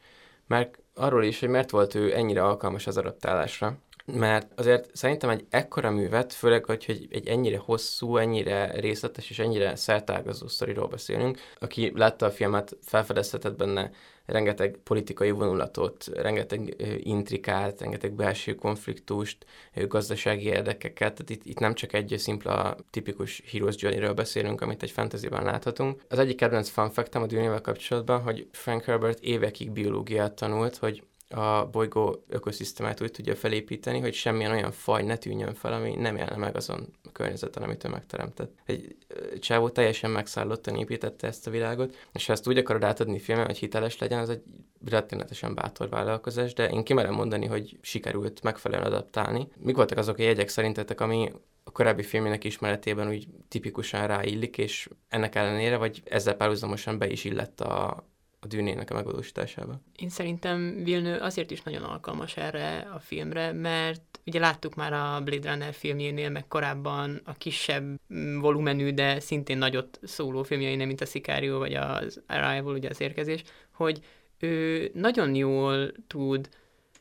mert 0.47 0.79
arról 0.93 1.23
is, 1.23 1.39
hogy 1.39 1.49
mert 1.49 1.69
volt 1.69 1.95
ő 1.95 2.15
ennyire 2.15 2.43
alkalmas 2.43 2.87
az 2.87 2.97
adaptálásra 2.97 3.77
mert 4.13 4.51
azért 4.55 4.95
szerintem 4.95 5.29
egy 5.29 5.45
ekkora 5.49 5.91
művet, 5.91 6.33
főleg, 6.33 6.65
hogy, 6.65 7.07
egy 7.11 7.27
ennyire 7.27 7.57
hosszú, 7.57 8.17
ennyire 8.17 8.79
részletes 8.79 9.29
és 9.29 9.39
ennyire 9.39 9.75
szertágazó 9.75 10.47
sztoriról 10.47 10.87
beszélünk, 10.87 11.39
aki 11.59 11.91
látta 11.95 12.25
a 12.25 12.31
filmet, 12.31 12.77
felfedezhetett 12.81 13.57
benne 13.57 13.91
rengeteg 14.25 14.77
politikai 14.83 15.31
vonulatot, 15.31 16.05
rengeteg 16.13 16.75
intrikát, 16.99 17.81
rengeteg 17.81 18.13
belső 18.13 18.55
konfliktust, 18.55 19.45
gazdasági 19.87 20.45
érdekeket, 20.45 21.13
tehát 21.13 21.29
itt, 21.29 21.45
itt 21.45 21.59
nem 21.59 21.73
csak 21.73 21.93
egy 21.93 22.15
szimpla, 22.17 22.75
tipikus 22.89 23.43
Heroes 23.51 23.75
Journey-ről 23.77 24.13
beszélünk, 24.13 24.61
amit 24.61 24.83
egy 24.83 24.91
fantasyban 24.91 25.43
láthatunk. 25.43 26.01
Az 26.09 26.19
egyik 26.19 26.37
kedvenc 26.37 26.69
fanfektem 26.69 27.21
a 27.21 27.25
dűnével 27.25 27.61
kapcsolatban, 27.61 28.21
hogy 28.21 28.47
Frank 28.51 28.83
Herbert 28.83 29.19
évekig 29.19 29.71
biológiát 29.71 30.33
tanult, 30.33 30.77
hogy 30.77 31.03
a 31.29 31.65
bolygó 31.65 32.23
ökoszisztémát 32.29 33.01
úgy 33.01 33.11
tudja 33.11 33.35
felépíteni, 33.35 33.99
hogy 33.99 34.13
semmilyen 34.13 34.51
olyan 34.51 34.71
faj 34.71 35.03
ne 35.03 35.17
tűnjön 35.17 35.53
fel, 35.53 35.73
ami 35.73 35.95
nem 35.95 36.17
jelne 36.17 36.35
meg 36.35 36.55
azon 36.55 36.93
a 37.03 37.11
környezeten, 37.11 37.63
amit 37.63 37.83
ő 37.83 37.89
megteremtett. 37.89 38.51
Egy 38.65 38.95
csávó 39.39 39.69
teljesen 39.69 40.11
megszállottan 40.11 40.75
építette 40.75 41.27
ezt 41.27 41.47
a 41.47 41.51
világot, 41.51 41.95
és 42.13 42.25
ha 42.25 42.33
ezt 42.33 42.47
úgy 42.47 42.57
akarod 42.57 42.83
átadni 42.83 43.19
filmen, 43.19 43.45
hogy 43.45 43.57
hiteles 43.57 43.97
legyen, 43.97 44.19
az 44.19 44.29
egy 44.29 44.41
rettenetesen 44.85 45.55
bátor 45.55 45.89
vállalkozás, 45.89 46.53
de 46.53 46.69
én 46.69 46.83
kimerem 46.83 47.13
mondani, 47.13 47.45
hogy 47.45 47.77
sikerült 47.81 48.43
megfelelően 48.43 48.87
adaptálni. 48.87 49.47
Mik 49.57 49.75
voltak 49.75 49.97
azok 49.97 50.17
a 50.17 50.21
jegyek 50.21 50.49
szerintetek, 50.49 51.01
ami 51.01 51.31
a 51.63 51.71
korábbi 51.71 52.03
filmének 52.03 52.43
ismeretében 52.43 53.07
úgy 53.07 53.27
tipikusan 53.47 54.07
ráillik, 54.07 54.57
és 54.57 54.89
ennek 55.09 55.35
ellenére, 55.35 55.77
vagy 55.77 56.01
ezzel 56.05 56.35
párhuzamosan 56.35 56.97
be 56.97 57.07
is 57.07 57.23
illett 57.23 57.61
a, 57.61 58.05
a 58.39 58.47
dűnének 58.47 58.89
a 58.89 58.93
megvalósításába. 58.93 59.81
Én 59.95 60.09
szerintem 60.09 60.83
Vilnő 60.83 61.17
azért 61.17 61.51
is 61.51 61.61
nagyon 61.61 61.83
alkalmas 61.83 62.37
erre 62.37 62.89
a 62.93 62.99
filmre, 62.99 63.51
mert 63.51 64.19
ugye 64.25 64.39
láttuk 64.39 64.75
már 64.75 64.93
a 64.93 65.21
Blade 65.23 65.49
Runner 65.49 65.73
filmjénél, 65.73 66.29
meg 66.29 66.47
korábban 66.47 67.21
a 67.25 67.33
kisebb 67.33 67.99
volumenű, 68.39 68.91
de 68.91 69.19
szintén 69.19 69.57
nagyot 69.57 69.99
szóló 70.03 70.43
filmjeinél, 70.43 70.85
mint 70.85 71.01
a 71.01 71.05
Sicario 71.05 71.57
vagy 71.57 71.73
az 71.73 72.21
Arrival, 72.27 72.73
ugye 72.73 72.89
az 72.89 73.01
érkezés, 73.01 73.43
hogy 73.71 73.99
ő 74.39 74.89
nagyon 74.93 75.35
jól 75.35 75.91
tud 76.07 76.49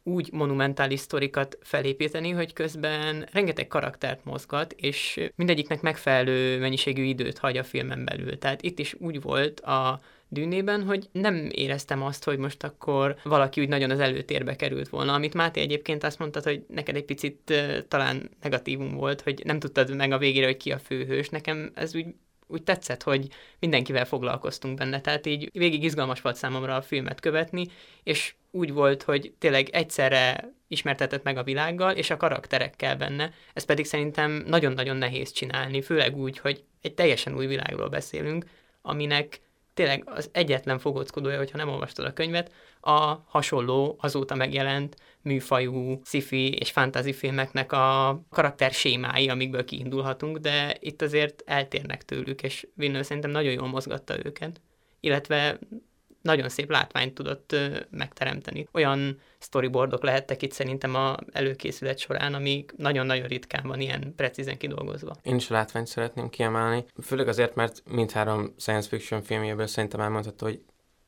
úgy 0.03 0.33
monumentális 0.33 1.01
sztorikat 1.01 1.59
felépíteni, 1.63 2.31
hogy 2.31 2.53
közben 2.53 3.29
rengeteg 3.33 3.67
karaktert 3.67 4.25
mozgat, 4.25 4.73
és 4.73 5.31
mindegyiknek 5.35 5.81
megfelelő 5.81 6.59
mennyiségű 6.59 7.03
időt 7.03 7.39
hagy 7.39 7.57
a 7.57 7.65
filmen 7.65 8.05
belül. 8.05 8.39
Tehát 8.39 8.63
itt 8.63 8.79
is 8.79 8.95
úgy 8.99 9.21
volt 9.23 9.61
a 9.61 10.01
dűnében, 10.29 10.83
hogy 10.83 11.09
nem 11.13 11.49
éreztem 11.53 12.03
azt, 12.03 12.25
hogy 12.25 12.39
most 12.39 12.65
akkor 12.65 13.17
valaki 13.25 13.61
úgy 13.61 13.69
nagyon 13.69 13.91
az 13.91 14.01
előtérbe 14.01 14.57
került 14.57 14.89
volna, 14.89 15.13
amit 15.13 15.35
Máté 15.35 15.61
egyébként 15.61 16.05
azt 16.05 16.19
mondta, 16.19 16.41
hogy 16.43 16.65
neked 16.69 16.97
egy 16.97 17.05
picit 17.05 17.55
talán 17.89 18.31
negatívum 18.43 18.95
volt, 18.95 19.21
hogy 19.21 19.43
nem 19.45 19.59
tudtad 19.59 19.97
meg 19.97 20.13
a 20.13 20.19
végére, 20.19 20.47
hogy 20.47 20.57
ki 20.57 20.73
a 20.73 20.79
főhős. 20.79 21.29
Nekem 21.29 21.71
ez 21.75 21.95
úgy 21.95 22.07
úgy 22.49 22.63
tetszett, 22.63 23.03
hogy 23.03 23.29
mindenkivel 23.59 24.05
foglalkoztunk 24.05 24.79
benne, 24.79 25.01
tehát 25.01 25.27
így 25.27 25.51
végig 25.53 25.85
izgalmas 25.85 26.21
volt 26.21 26.37
számomra 26.37 26.77
a 26.77 26.83
filmet 26.83 27.21
követni, 27.21 27.67
és 28.03 28.35
úgy 28.51 28.73
volt, 28.73 29.03
hogy 29.03 29.33
tényleg 29.39 29.69
egyszerre 29.69 30.53
ismertetett 30.69 31.23
meg 31.23 31.37
a 31.37 31.43
világgal, 31.43 31.93
és 31.93 32.11
a 32.11 32.17
karakterekkel 32.17 32.97
benne. 32.97 33.33
Ez 33.55 33.65
pedig 33.65 33.85
szerintem 33.85 34.45
nagyon-nagyon 34.47 34.97
nehéz 34.97 35.33
csinálni, 35.33 35.83
főleg 35.83 36.17
úgy, 36.17 36.39
hogy 36.39 36.65
egy 36.81 36.95
teljesen 36.95 37.37
új 37.37 37.47
világról 37.47 37.89
beszélünk, 37.89 38.45
aminek 38.83 39.41
tényleg 39.77 40.03
az 40.07 40.29
egyetlen 40.33 40.79
fogóckodója, 40.79 41.37
hogyha 41.37 41.57
nem 41.57 41.69
olvastad 41.69 42.05
a 42.05 42.13
könyvet, 42.13 42.53
a 42.81 43.25
hasonló, 43.27 43.97
azóta 44.01 44.35
megjelent 44.35 44.97
műfajú 45.23 46.01
sci-fi 46.05 46.53
és 46.53 46.71
fantasy 46.71 47.13
filmeknek 47.13 47.73
a 47.73 48.21
karakter 48.31 48.73
sémái, 48.73 49.29
amikből 49.29 49.65
kiindulhatunk, 49.65 50.39
de 50.39 50.77
itt 50.81 51.03
azért 51.03 51.43
eltérnek 51.47 52.05
tőlük, 52.05 52.43
és 52.43 52.67
Villeneuve 52.75 53.05
szerintem 53.05 53.31
nagyon 53.31 53.53
jól 53.53 53.69
mozgatta 53.69 54.25
őket. 54.25 54.61
Illetve 55.01 55.59
nagyon 56.27 56.49
szép 56.49 56.71
látványt 56.71 57.15
tudott 57.15 57.57
megteremteni. 57.91 58.69
Olyan 58.73 59.21
storyboardok 59.39 60.03
lehettek 60.03 60.43
itt 60.43 60.53
szerintem 60.53 60.95
a 60.95 61.17
előkészület 61.33 61.99
során, 61.99 62.35
amik 62.35 62.73
nagyon-nagyon 62.77 63.27
ritkán 63.27 63.67
van 63.67 63.81
ilyen 63.81 64.13
precízen 64.17 64.59
kidolgozva. 64.59 65.17
Én 65.23 65.37
is 65.37 65.51
a 65.51 65.55
látványt 65.55 65.87
szeretném 65.87 66.29
kiemelni, 66.29 66.85
főleg 67.03 67.29
azért, 67.29 67.55
mert 67.55 67.83
mindhárom 67.91 68.55
science 68.59 68.89
fiction 68.89 69.23
filmjéből 69.23 69.67
szerintem 69.67 70.01
elmondható, 70.01 70.47
hogy 70.47 70.61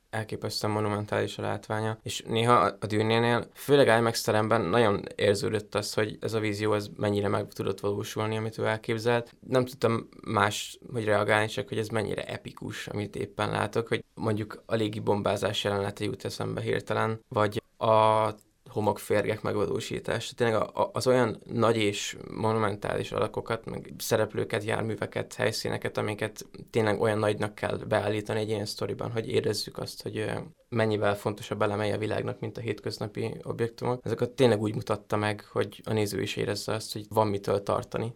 elképesztően 0.09 0.73
monumentális 0.73 1.37
a 1.37 1.41
látványa, 1.41 1.97
és 2.03 2.23
néha 2.27 2.53
a 2.79 2.85
dűnénél, 2.85 3.47
főleg 3.53 3.99
IMAX 3.99 4.21
teremben 4.21 4.61
nagyon 4.61 5.03
érződött 5.15 5.75
az, 5.75 5.93
hogy 5.93 6.17
ez 6.21 6.33
a 6.33 6.39
vízió 6.39 6.73
ez 6.73 6.87
mennyire 6.97 7.27
meg 7.27 7.47
tudott 7.47 7.79
valósulni, 7.79 8.37
amit 8.37 8.57
ő 8.57 8.65
elképzelt. 8.65 9.35
Nem 9.47 9.65
tudtam 9.65 10.09
más, 10.27 10.79
hogy 10.93 11.03
reagálni, 11.03 11.47
csak 11.47 11.67
hogy 11.67 11.77
ez 11.77 11.87
mennyire 11.87 12.23
epikus, 12.23 12.87
amit 12.87 13.15
éppen 13.15 13.49
látok, 13.49 13.87
hogy 13.87 14.03
mondjuk 14.13 14.63
a 14.65 14.75
légi 14.75 14.99
bombázás 14.99 15.63
jelenete 15.63 16.03
jut 16.03 16.25
eszembe 16.25 16.61
hirtelen, 16.61 17.19
vagy 17.27 17.61
a 17.77 18.29
homokférgek 18.69 19.41
megvalósítás. 19.41 20.33
Tényleg 20.35 20.69
az 20.91 21.07
olyan 21.07 21.41
nagy 21.53 21.77
és 21.77 22.17
monumentális 22.31 23.11
alakokat, 23.11 23.65
meg 23.65 23.93
szereplőket, 23.97 24.63
járműveket, 24.63 25.33
helyszíneket, 25.33 25.97
amiket 25.97 26.45
tényleg 26.69 27.01
olyan 27.01 27.19
nagynak 27.19 27.55
kell 27.55 27.77
beállítani 27.77 28.39
egy 28.39 28.49
ilyen 28.49 28.65
sztoriban, 28.65 29.11
hogy 29.11 29.29
érezzük 29.29 29.77
azt, 29.77 30.01
hogy 30.01 30.31
mennyivel 30.69 31.15
fontosabb 31.15 31.61
elemei 31.61 31.91
a 31.91 31.97
világnak, 31.97 32.39
mint 32.39 32.57
a 32.57 32.61
hétköznapi 32.61 33.35
objektumok. 33.43 34.01
Ezeket 34.05 34.29
tényleg 34.29 34.61
úgy 34.61 34.75
mutatta 34.75 35.17
meg, 35.17 35.45
hogy 35.51 35.81
a 35.83 35.93
néző 35.93 36.21
is 36.21 36.35
érezze 36.35 36.73
azt, 36.73 36.93
hogy 36.93 37.05
van 37.09 37.27
mitől 37.27 37.63
tartani. 37.63 38.13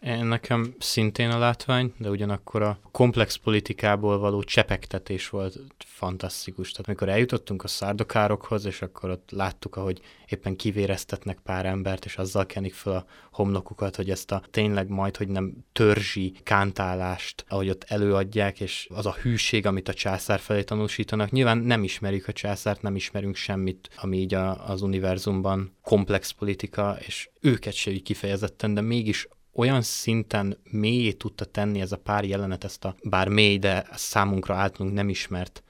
Nekem 0.00 0.74
szintén 0.78 1.30
a 1.30 1.38
látvány, 1.38 1.92
de 1.98 2.10
ugyanakkor 2.10 2.62
a 2.62 2.78
komplex 2.90 3.36
politikából 3.36 4.18
való 4.18 4.42
csepegtetés 4.42 5.28
volt 5.28 5.58
fantasztikus. 5.78 6.70
Tehát 6.70 6.86
amikor 6.86 7.08
eljutottunk 7.08 7.64
a 7.64 7.68
szárdokárokhoz, 7.68 8.64
és 8.64 8.82
akkor 8.82 9.10
ott 9.10 9.30
láttuk, 9.30 9.76
ahogy 9.76 10.00
éppen 10.26 10.56
kivéreztetnek 10.56 11.38
pár 11.38 11.66
embert, 11.66 12.04
és 12.04 12.16
azzal 12.16 12.46
kenik 12.46 12.74
fel 12.74 12.92
a 12.92 13.04
homlokukat, 13.30 13.96
hogy 13.96 14.10
ezt 14.10 14.30
a 14.32 14.42
tényleg 14.50 14.88
majd, 14.88 15.16
hogy 15.16 15.28
nem 15.28 15.52
törzsi 15.72 16.32
kántálást, 16.42 17.44
ahogy 17.48 17.68
ott 17.68 17.84
előadják, 17.88 18.60
és 18.60 18.88
az 18.90 19.06
a 19.06 19.16
hűség, 19.22 19.66
amit 19.66 19.88
a 19.88 19.94
császár 19.94 20.38
felé 20.38 20.62
tanúsítanak. 20.62 21.30
Nyilván 21.30 21.58
nem 21.58 21.82
ismerjük 21.82 22.28
a 22.28 22.32
császárt, 22.32 22.82
nem 22.82 22.96
ismerünk 22.96 23.36
semmit, 23.36 23.90
ami 23.96 24.16
így 24.18 24.34
a, 24.34 24.68
az 24.68 24.82
univerzumban 24.82 25.76
komplex 25.82 26.30
politika, 26.30 26.96
és 27.06 27.28
őket 27.40 27.74
se 27.74 27.90
így 27.90 28.02
kifejezetten, 28.02 28.74
de 28.74 28.80
mégis 28.80 29.28
olyan 29.56 29.82
szinten 29.82 30.58
mélyé 30.70 31.12
tudta 31.12 31.44
tenni 31.44 31.80
ez 31.80 31.92
a 31.92 31.98
pár 31.98 32.24
jelenet, 32.24 32.64
ezt 32.64 32.84
a 32.84 32.94
bár 33.02 33.28
mély, 33.28 33.58
de 33.58 33.86
számunkra 33.92 34.54
általunk 34.54 34.94
nem 34.94 35.08
ismert 35.08 35.62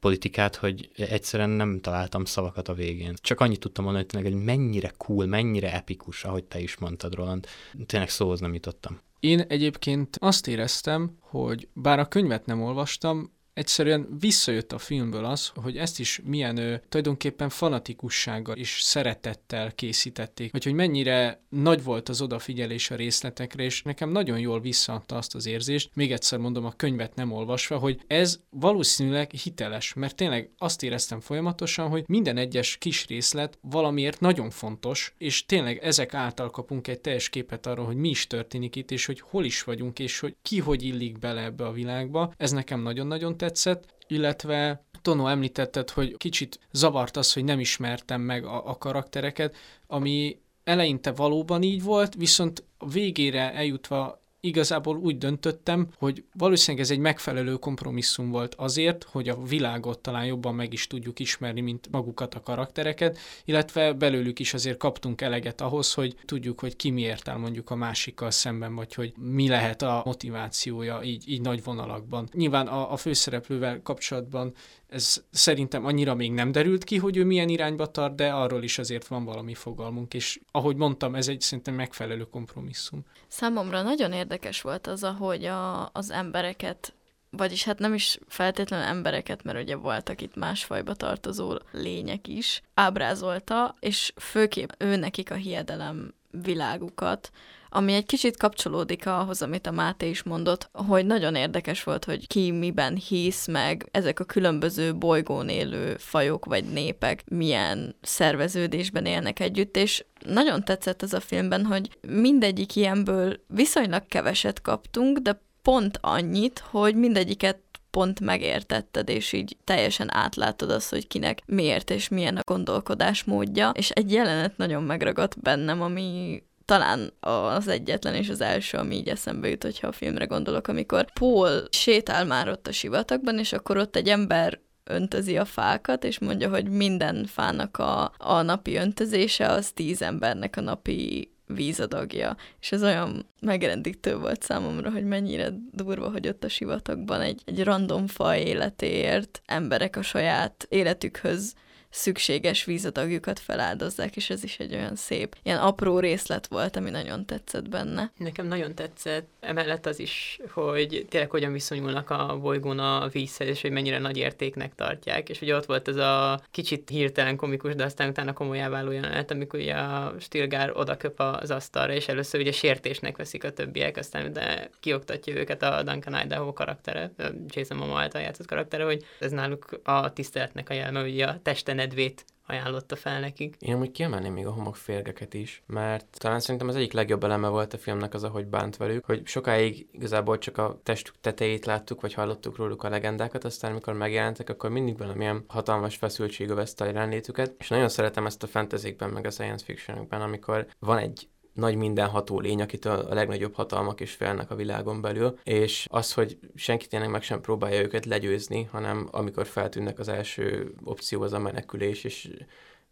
politikát, 0.00 0.56
hogy 0.56 0.90
egyszerűen 0.96 1.50
nem 1.50 1.80
találtam 1.80 2.24
szavakat 2.24 2.68
a 2.68 2.74
végén. 2.74 3.14
Csak 3.20 3.40
annyit 3.40 3.60
tudtam 3.60 3.84
mondani, 3.84 4.06
hogy 4.10 4.22
hogy 4.22 4.44
mennyire 4.44 4.92
cool, 4.96 5.26
mennyire 5.26 5.74
epikus, 5.74 6.24
ahogy 6.24 6.44
te 6.44 6.60
is 6.60 6.76
mondtad, 6.76 7.14
Roland. 7.14 7.46
Tényleg 7.86 8.08
szóhoz 8.08 8.40
nem 8.40 8.54
jutottam. 8.54 9.00
Én 9.20 9.40
egyébként 9.40 10.16
azt 10.20 10.46
éreztem, 10.46 11.16
hogy 11.20 11.68
bár 11.72 11.98
a 11.98 12.08
könyvet 12.08 12.46
nem 12.46 12.62
olvastam, 12.62 13.32
egyszerűen 13.54 14.16
visszajött 14.20 14.72
a 14.72 14.78
filmből 14.78 15.24
az, 15.24 15.52
hogy 15.54 15.76
ezt 15.76 16.00
is 16.00 16.20
milyen 16.24 16.56
ő, 16.56 16.82
tulajdonképpen 16.88 17.48
fanatikussággal 17.48 18.56
és 18.56 18.80
szeretettel 18.80 19.72
készítették, 19.72 20.52
vagy 20.52 20.64
hogy 20.64 20.72
mennyire 20.72 21.42
nagy 21.48 21.82
volt 21.82 22.08
az 22.08 22.20
odafigyelés 22.20 22.90
a 22.90 22.94
részletekre, 22.94 23.62
és 23.62 23.82
nekem 23.82 24.10
nagyon 24.10 24.38
jól 24.38 24.60
visszaadta 24.60 25.16
azt 25.16 25.34
az 25.34 25.46
érzést, 25.46 25.90
még 25.94 26.12
egyszer 26.12 26.38
mondom 26.38 26.64
a 26.64 26.72
könyvet 26.76 27.14
nem 27.14 27.32
olvasva, 27.32 27.78
hogy 27.78 28.00
ez 28.06 28.40
valószínűleg 28.50 29.30
hiteles, 29.30 29.92
mert 29.94 30.16
tényleg 30.16 30.50
azt 30.58 30.82
éreztem 30.82 31.20
folyamatosan, 31.20 31.88
hogy 31.88 32.04
minden 32.06 32.36
egyes 32.36 32.76
kis 32.76 33.06
részlet 33.06 33.58
valamiért 33.60 34.20
nagyon 34.20 34.50
fontos, 34.50 35.14
és 35.18 35.46
tényleg 35.46 35.78
ezek 35.82 36.14
által 36.14 36.50
kapunk 36.50 36.88
egy 36.88 37.00
teljes 37.00 37.28
képet 37.28 37.66
arról, 37.66 37.86
hogy 37.86 37.96
mi 37.96 38.08
is 38.08 38.26
történik 38.26 38.76
itt, 38.76 38.90
és 38.90 39.06
hogy 39.06 39.20
hol 39.20 39.44
is 39.44 39.62
vagyunk, 39.62 39.98
és 39.98 40.18
hogy 40.18 40.36
ki 40.42 40.58
hogy 40.58 40.82
illik 40.82 41.18
bele 41.18 41.42
ebbe 41.42 41.66
a 41.66 41.72
világba. 41.72 42.32
Ez 42.36 42.50
nekem 42.50 42.80
nagyon-nagyon 42.80 43.36
tetszett, 43.44 43.94
illetve 44.06 44.84
Tono 45.02 45.26
említetted, 45.26 45.90
hogy 45.90 46.16
kicsit 46.16 46.58
zavart 46.72 47.16
az, 47.16 47.32
hogy 47.32 47.44
nem 47.44 47.60
ismertem 47.60 48.20
meg 48.20 48.44
a, 48.44 48.68
a 48.68 48.78
karaktereket, 48.78 49.56
ami 49.86 50.38
eleinte 50.64 51.12
valóban 51.12 51.62
így 51.62 51.82
volt, 51.82 52.14
viszont 52.14 52.64
végére 52.92 53.52
eljutva 53.52 54.22
igazából 54.44 54.96
úgy 54.96 55.18
döntöttem, 55.18 55.88
hogy 55.98 56.24
valószínűleg 56.32 56.84
ez 56.84 56.90
egy 56.90 56.98
megfelelő 56.98 57.54
kompromisszum 57.54 58.30
volt 58.30 58.54
azért, 58.54 59.04
hogy 59.04 59.28
a 59.28 59.42
világot 59.42 59.98
talán 59.98 60.24
jobban 60.24 60.54
meg 60.54 60.72
is 60.72 60.86
tudjuk 60.86 61.18
ismerni, 61.18 61.60
mint 61.60 61.88
magukat 61.90 62.34
a 62.34 62.40
karaktereket, 62.40 63.18
illetve 63.44 63.92
belőlük 63.92 64.38
is 64.38 64.54
azért 64.54 64.78
kaptunk 64.78 65.20
eleget 65.20 65.60
ahhoz, 65.60 65.94
hogy 65.94 66.14
tudjuk, 66.24 66.60
hogy 66.60 66.76
ki 66.76 66.90
miért 66.90 67.28
áll 67.28 67.36
mondjuk 67.36 67.70
a 67.70 67.74
másikkal 67.74 68.30
szemben, 68.30 68.74
vagy 68.74 68.94
hogy 68.94 69.12
mi 69.18 69.48
lehet 69.48 69.82
a 69.82 70.02
motivációja 70.04 71.02
így, 71.02 71.28
így 71.28 71.40
nagy 71.40 71.62
vonalakban. 71.64 72.28
Nyilván 72.32 72.66
a, 72.66 72.92
a 72.92 72.96
főszereplővel 72.96 73.80
kapcsolatban 73.82 74.54
ez 74.94 75.24
szerintem 75.30 75.84
annyira 75.84 76.14
még 76.14 76.32
nem 76.32 76.52
derült 76.52 76.84
ki, 76.84 76.96
hogy 76.96 77.16
ő 77.16 77.24
milyen 77.24 77.48
irányba 77.48 77.86
tart, 77.86 78.14
de 78.14 78.32
arról 78.32 78.62
is 78.62 78.78
azért 78.78 79.06
van 79.06 79.24
valami 79.24 79.54
fogalmunk, 79.54 80.14
és 80.14 80.40
ahogy 80.50 80.76
mondtam, 80.76 81.14
ez 81.14 81.28
egy 81.28 81.40
szerintem 81.40 81.74
megfelelő 81.74 82.22
kompromisszum. 82.22 83.04
Számomra 83.28 83.82
nagyon 83.82 84.12
érdekes 84.12 84.33
volt 84.62 84.86
az, 84.86 85.04
ahogy 85.04 85.44
a, 85.44 85.90
az 85.92 86.10
embereket 86.10 86.92
vagyis 87.36 87.64
hát 87.64 87.78
nem 87.78 87.94
is 87.94 88.18
feltétlenül 88.28 88.86
embereket, 88.86 89.42
mert 89.42 89.62
ugye 89.62 89.76
voltak 89.76 90.20
itt 90.20 90.34
másfajba 90.34 90.94
tartozó 90.94 91.58
lények 91.72 92.28
is, 92.28 92.62
ábrázolta, 92.74 93.74
és 93.80 94.12
főképp 94.16 94.70
ő 94.78 94.96
nekik 94.96 95.30
a 95.30 95.34
hiedelem 95.34 96.14
világukat, 96.30 97.30
ami 97.76 97.92
egy 97.92 98.06
kicsit 98.06 98.36
kapcsolódik 98.36 99.06
ahhoz, 99.06 99.42
amit 99.42 99.66
a 99.66 99.70
Máté 99.70 100.08
is 100.08 100.22
mondott, 100.22 100.70
hogy 100.72 101.06
nagyon 101.06 101.34
érdekes 101.34 101.82
volt, 101.82 102.04
hogy 102.04 102.26
ki 102.26 102.50
miben 102.50 102.96
hisz, 102.96 103.46
meg 103.46 103.88
ezek 103.90 104.20
a 104.20 104.24
különböző 104.24 104.94
bolygón 104.94 105.48
élő 105.48 105.96
fajok 105.98 106.44
vagy 106.44 106.64
népek 106.64 107.24
milyen 107.30 107.96
szerveződésben 108.02 109.04
élnek 109.04 109.40
együtt, 109.40 109.76
és 109.76 110.04
nagyon 110.26 110.64
tetszett 110.64 111.02
ez 111.02 111.12
a 111.12 111.20
filmben, 111.20 111.64
hogy 111.64 111.88
mindegyik 112.08 112.76
ilyenből 112.76 113.40
viszonylag 113.46 114.06
keveset 114.06 114.62
kaptunk, 114.62 115.18
de 115.18 115.40
pont 115.62 115.98
annyit, 116.00 116.58
hogy 116.70 116.94
mindegyiket 116.94 117.58
pont 117.90 118.20
megértetted, 118.20 119.08
és 119.08 119.32
így 119.32 119.56
teljesen 119.64 120.14
átlátod 120.14 120.70
azt, 120.70 120.90
hogy 120.90 121.06
kinek 121.06 121.42
miért 121.46 121.90
és 121.90 122.08
milyen 122.08 122.36
a 122.36 122.40
gondolkodás 122.44 123.24
módja, 123.24 123.70
és 123.70 123.90
egy 123.90 124.12
jelenet 124.12 124.56
nagyon 124.56 124.82
megragadt 124.82 125.40
bennem, 125.40 125.82
ami 125.82 126.42
talán 126.64 127.12
az 127.20 127.68
egyetlen 127.68 128.14
és 128.14 128.28
az 128.28 128.40
első, 128.40 128.78
ami 128.78 128.94
így 128.94 129.08
eszembe 129.08 129.48
jut, 129.48 129.62
hogyha 129.62 129.86
a 129.86 129.92
filmre 129.92 130.24
gondolok, 130.24 130.68
amikor 130.68 131.12
Paul 131.12 131.64
sétál 131.70 132.24
már 132.24 132.48
ott 132.48 132.66
a 132.66 132.72
sivatagban, 132.72 133.38
és 133.38 133.52
akkor 133.52 133.76
ott 133.76 133.96
egy 133.96 134.08
ember 134.08 134.60
öntözi 134.84 135.36
a 135.36 135.44
fákat, 135.44 136.04
és 136.04 136.18
mondja, 136.18 136.48
hogy 136.48 136.68
minden 136.68 137.24
fának 137.26 137.78
a, 137.78 138.12
a 138.18 138.42
napi 138.42 138.76
öntözése 138.76 139.46
az 139.46 139.70
tíz 139.70 140.02
embernek 140.02 140.56
a 140.56 140.60
napi 140.60 141.32
vízadagja, 141.46 142.36
és 142.60 142.72
ez 142.72 142.82
olyan 142.82 143.26
megrendítő 143.40 144.16
volt 144.16 144.42
számomra, 144.42 144.90
hogy 144.90 145.04
mennyire 145.04 145.48
durva, 145.72 146.10
hogy 146.10 146.28
ott 146.28 146.44
a 146.44 146.48
sivatagban 146.48 147.20
egy, 147.20 147.42
egy 147.44 147.64
random 147.64 148.06
faj 148.06 148.40
életéért 148.40 149.42
emberek 149.46 149.96
a 149.96 150.02
saját 150.02 150.66
életükhöz 150.68 151.54
szükséges 151.94 152.64
vízadagjukat 152.64 153.38
feláldozzák, 153.38 154.16
és 154.16 154.30
ez 154.30 154.44
is 154.44 154.58
egy 154.58 154.74
olyan 154.74 154.96
szép, 154.96 155.36
ilyen 155.42 155.58
apró 155.58 155.98
részlet 155.98 156.46
volt, 156.46 156.76
ami 156.76 156.90
nagyon 156.90 157.24
tetszett 157.24 157.68
benne. 157.68 158.10
Nekem 158.16 158.46
nagyon 158.46 158.74
tetszett, 158.74 159.28
emellett 159.40 159.86
az 159.86 159.98
is, 159.98 160.40
hogy 160.50 161.06
tényleg 161.08 161.30
hogyan 161.30 161.52
viszonyulnak 161.52 162.10
a 162.10 162.38
bolygón 162.40 162.78
a 162.78 163.08
vízhez, 163.08 163.48
és 163.48 163.60
hogy 163.60 163.70
mennyire 163.70 163.98
nagy 163.98 164.16
értéknek 164.16 164.74
tartják, 164.74 165.28
és 165.28 165.40
ugye 165.40 165.56
ott 165.56 165.66
volt 165.66 165.88
ez 165.88 165.96
a 165.96 166.40
kicsit 166.50 166.88
hirtelen 166.88 167.36
komikus, 167.36 167.74
de 167.74 167.84
aztán 167.84 168.08
utána 168.08 168.32
komolyá 168.32 168.68
váló 168.68 168.90
jelenet, 168.90 169.30
amikor 169.30 169.60
ugye 169.60 169.74
a 169.74 170.14
Stilgár 170.20 170.70
odaköp 170.76 171.20
az 171.20 171.50
asztalra, 171.50 171.92
és 171.92 172.08
először 172.08 172.40
ugye 172.40 172.52
sértésnek 172.52 173.16
veszik 173.16 173.44
a 173.44 173.52
többiek, 173.52 173.96
aztán 173.96 174.32
de 174.32 174.70
kioktatja 174.80 175.36
őket 175.36 175.62
a 175.62 175.82
Duncan 175.82 176.20
Idaho 176.24 176.52
karaktere, 176.52 177.10
Jason 177.48 177.76
Momoa 177.76 178.00
által 178.00 178.20
játszott 178.20 178.46
karaktere, 178.46 178.84
hogy 178.84 179.04
ez 179.18 179.30
náluk 179.30 179.80
a 179.82 180.12
tiszteletnek 180.12 180.70
a 180.70 180.74
jelme, 180.74 181.00
hogy 181.00 181.20
a 181.20 181.38
testen 181.42 181.82
nedvét 181.84 182.24
ajánlotta 182.46 182.96
fel 182.96 183.20
nekik. 183.20 183.56
Én 183.58 183.74
amúgy 183.74 183.90
kiemelném 183.90 184.32
még 184.32 184.46
a 184.46 184.52
homokférgeket 184.52 185.34
is, 185.34 185.62
mert 185.66 186.06
talán 186.18 186.40
szerintem 186.40 186.68
az 186.68 186.76
egyik 186.76 186.92
legjobb 186.92 187.24
eleme 187.24 187.48
volt 187.48 187.74
a 187.74 187.78
filmnek 187.78 188.14
az, 188.14 188.24
ahogy 188.24 188.46
bánt 188.46 188.76
velük, 188.76 189.04
hogy 189.04 189.26
sokáig 189.26 189.86
igazából 189.92 190.38
csak 190.38 190.58
a 190.58 190.80
testük 190.82 191.14
tetejét 191.20 191.66
láttuk, 191.66 192.00
vagy 192.00 192.14
hallottuk 192.14 192.56
róluk 192.56 192.82
a 192.82 192.88
legendákat, 192.88 193.44
aztán 193.44 193.70
amikor 193.70 193.94
megjelentek, 193.94 194.50
akkor 194.50 194.70
mindig 194.70 194.98
valamilyen 194.98 195.44
hatalmas 195.46 195.96
feszültség 195.96 196.48
övezte 196.48 196.84
a 196.84 196.86
jelenlétüket, 196.86 197.54
és 197.58 197.68
nagyon 197.68 197.88
szeretem 197.88 198.26
ezt 198.26 198.42
a 198.42 198.46
fantasyekben, 198.46 199.10
meg 199.10 199.26
a 199.26 199.30
science 199.30 199.64
fictionokban, 199.64 200.20
amikor 200.20 200.66
van 200.78 200.98
egy 200.98 201.28
nagy 201.54 201.76
mindenható 201.76 202.40
lény, 202.40 202.62
akitől 202.62 202.98
a 202.98 203.14
legnagyobb 203.14 203.54
hatalmak 203.54 204.00
is 204.00 204.12
félnek 204.12 204.50
a 204.50 204.54
világon 204.54 205.00
belül, 205.00 205.38
és 205.44 205.86
az, 205.90 206.12
hogy 206.12 206.38
senki 206.54 206.86
tényleg 206.86 207.10
meg 207.10 207.22
sem 207.22 207.40
próbálja 207.40 207.80
őket 207.80 208.06
legyőzni, 208.06 208.68
hanem 208.70 209.08
amikor 209.10 209.46
feltűnnek 209.46 209.98
az 209.98 210.08
első 210.08 210.74
opció 210.84 211.22
az 211.22 211.32
a 211.32 211.38
menekülés, 211.38 212.04
és 212.04 212.30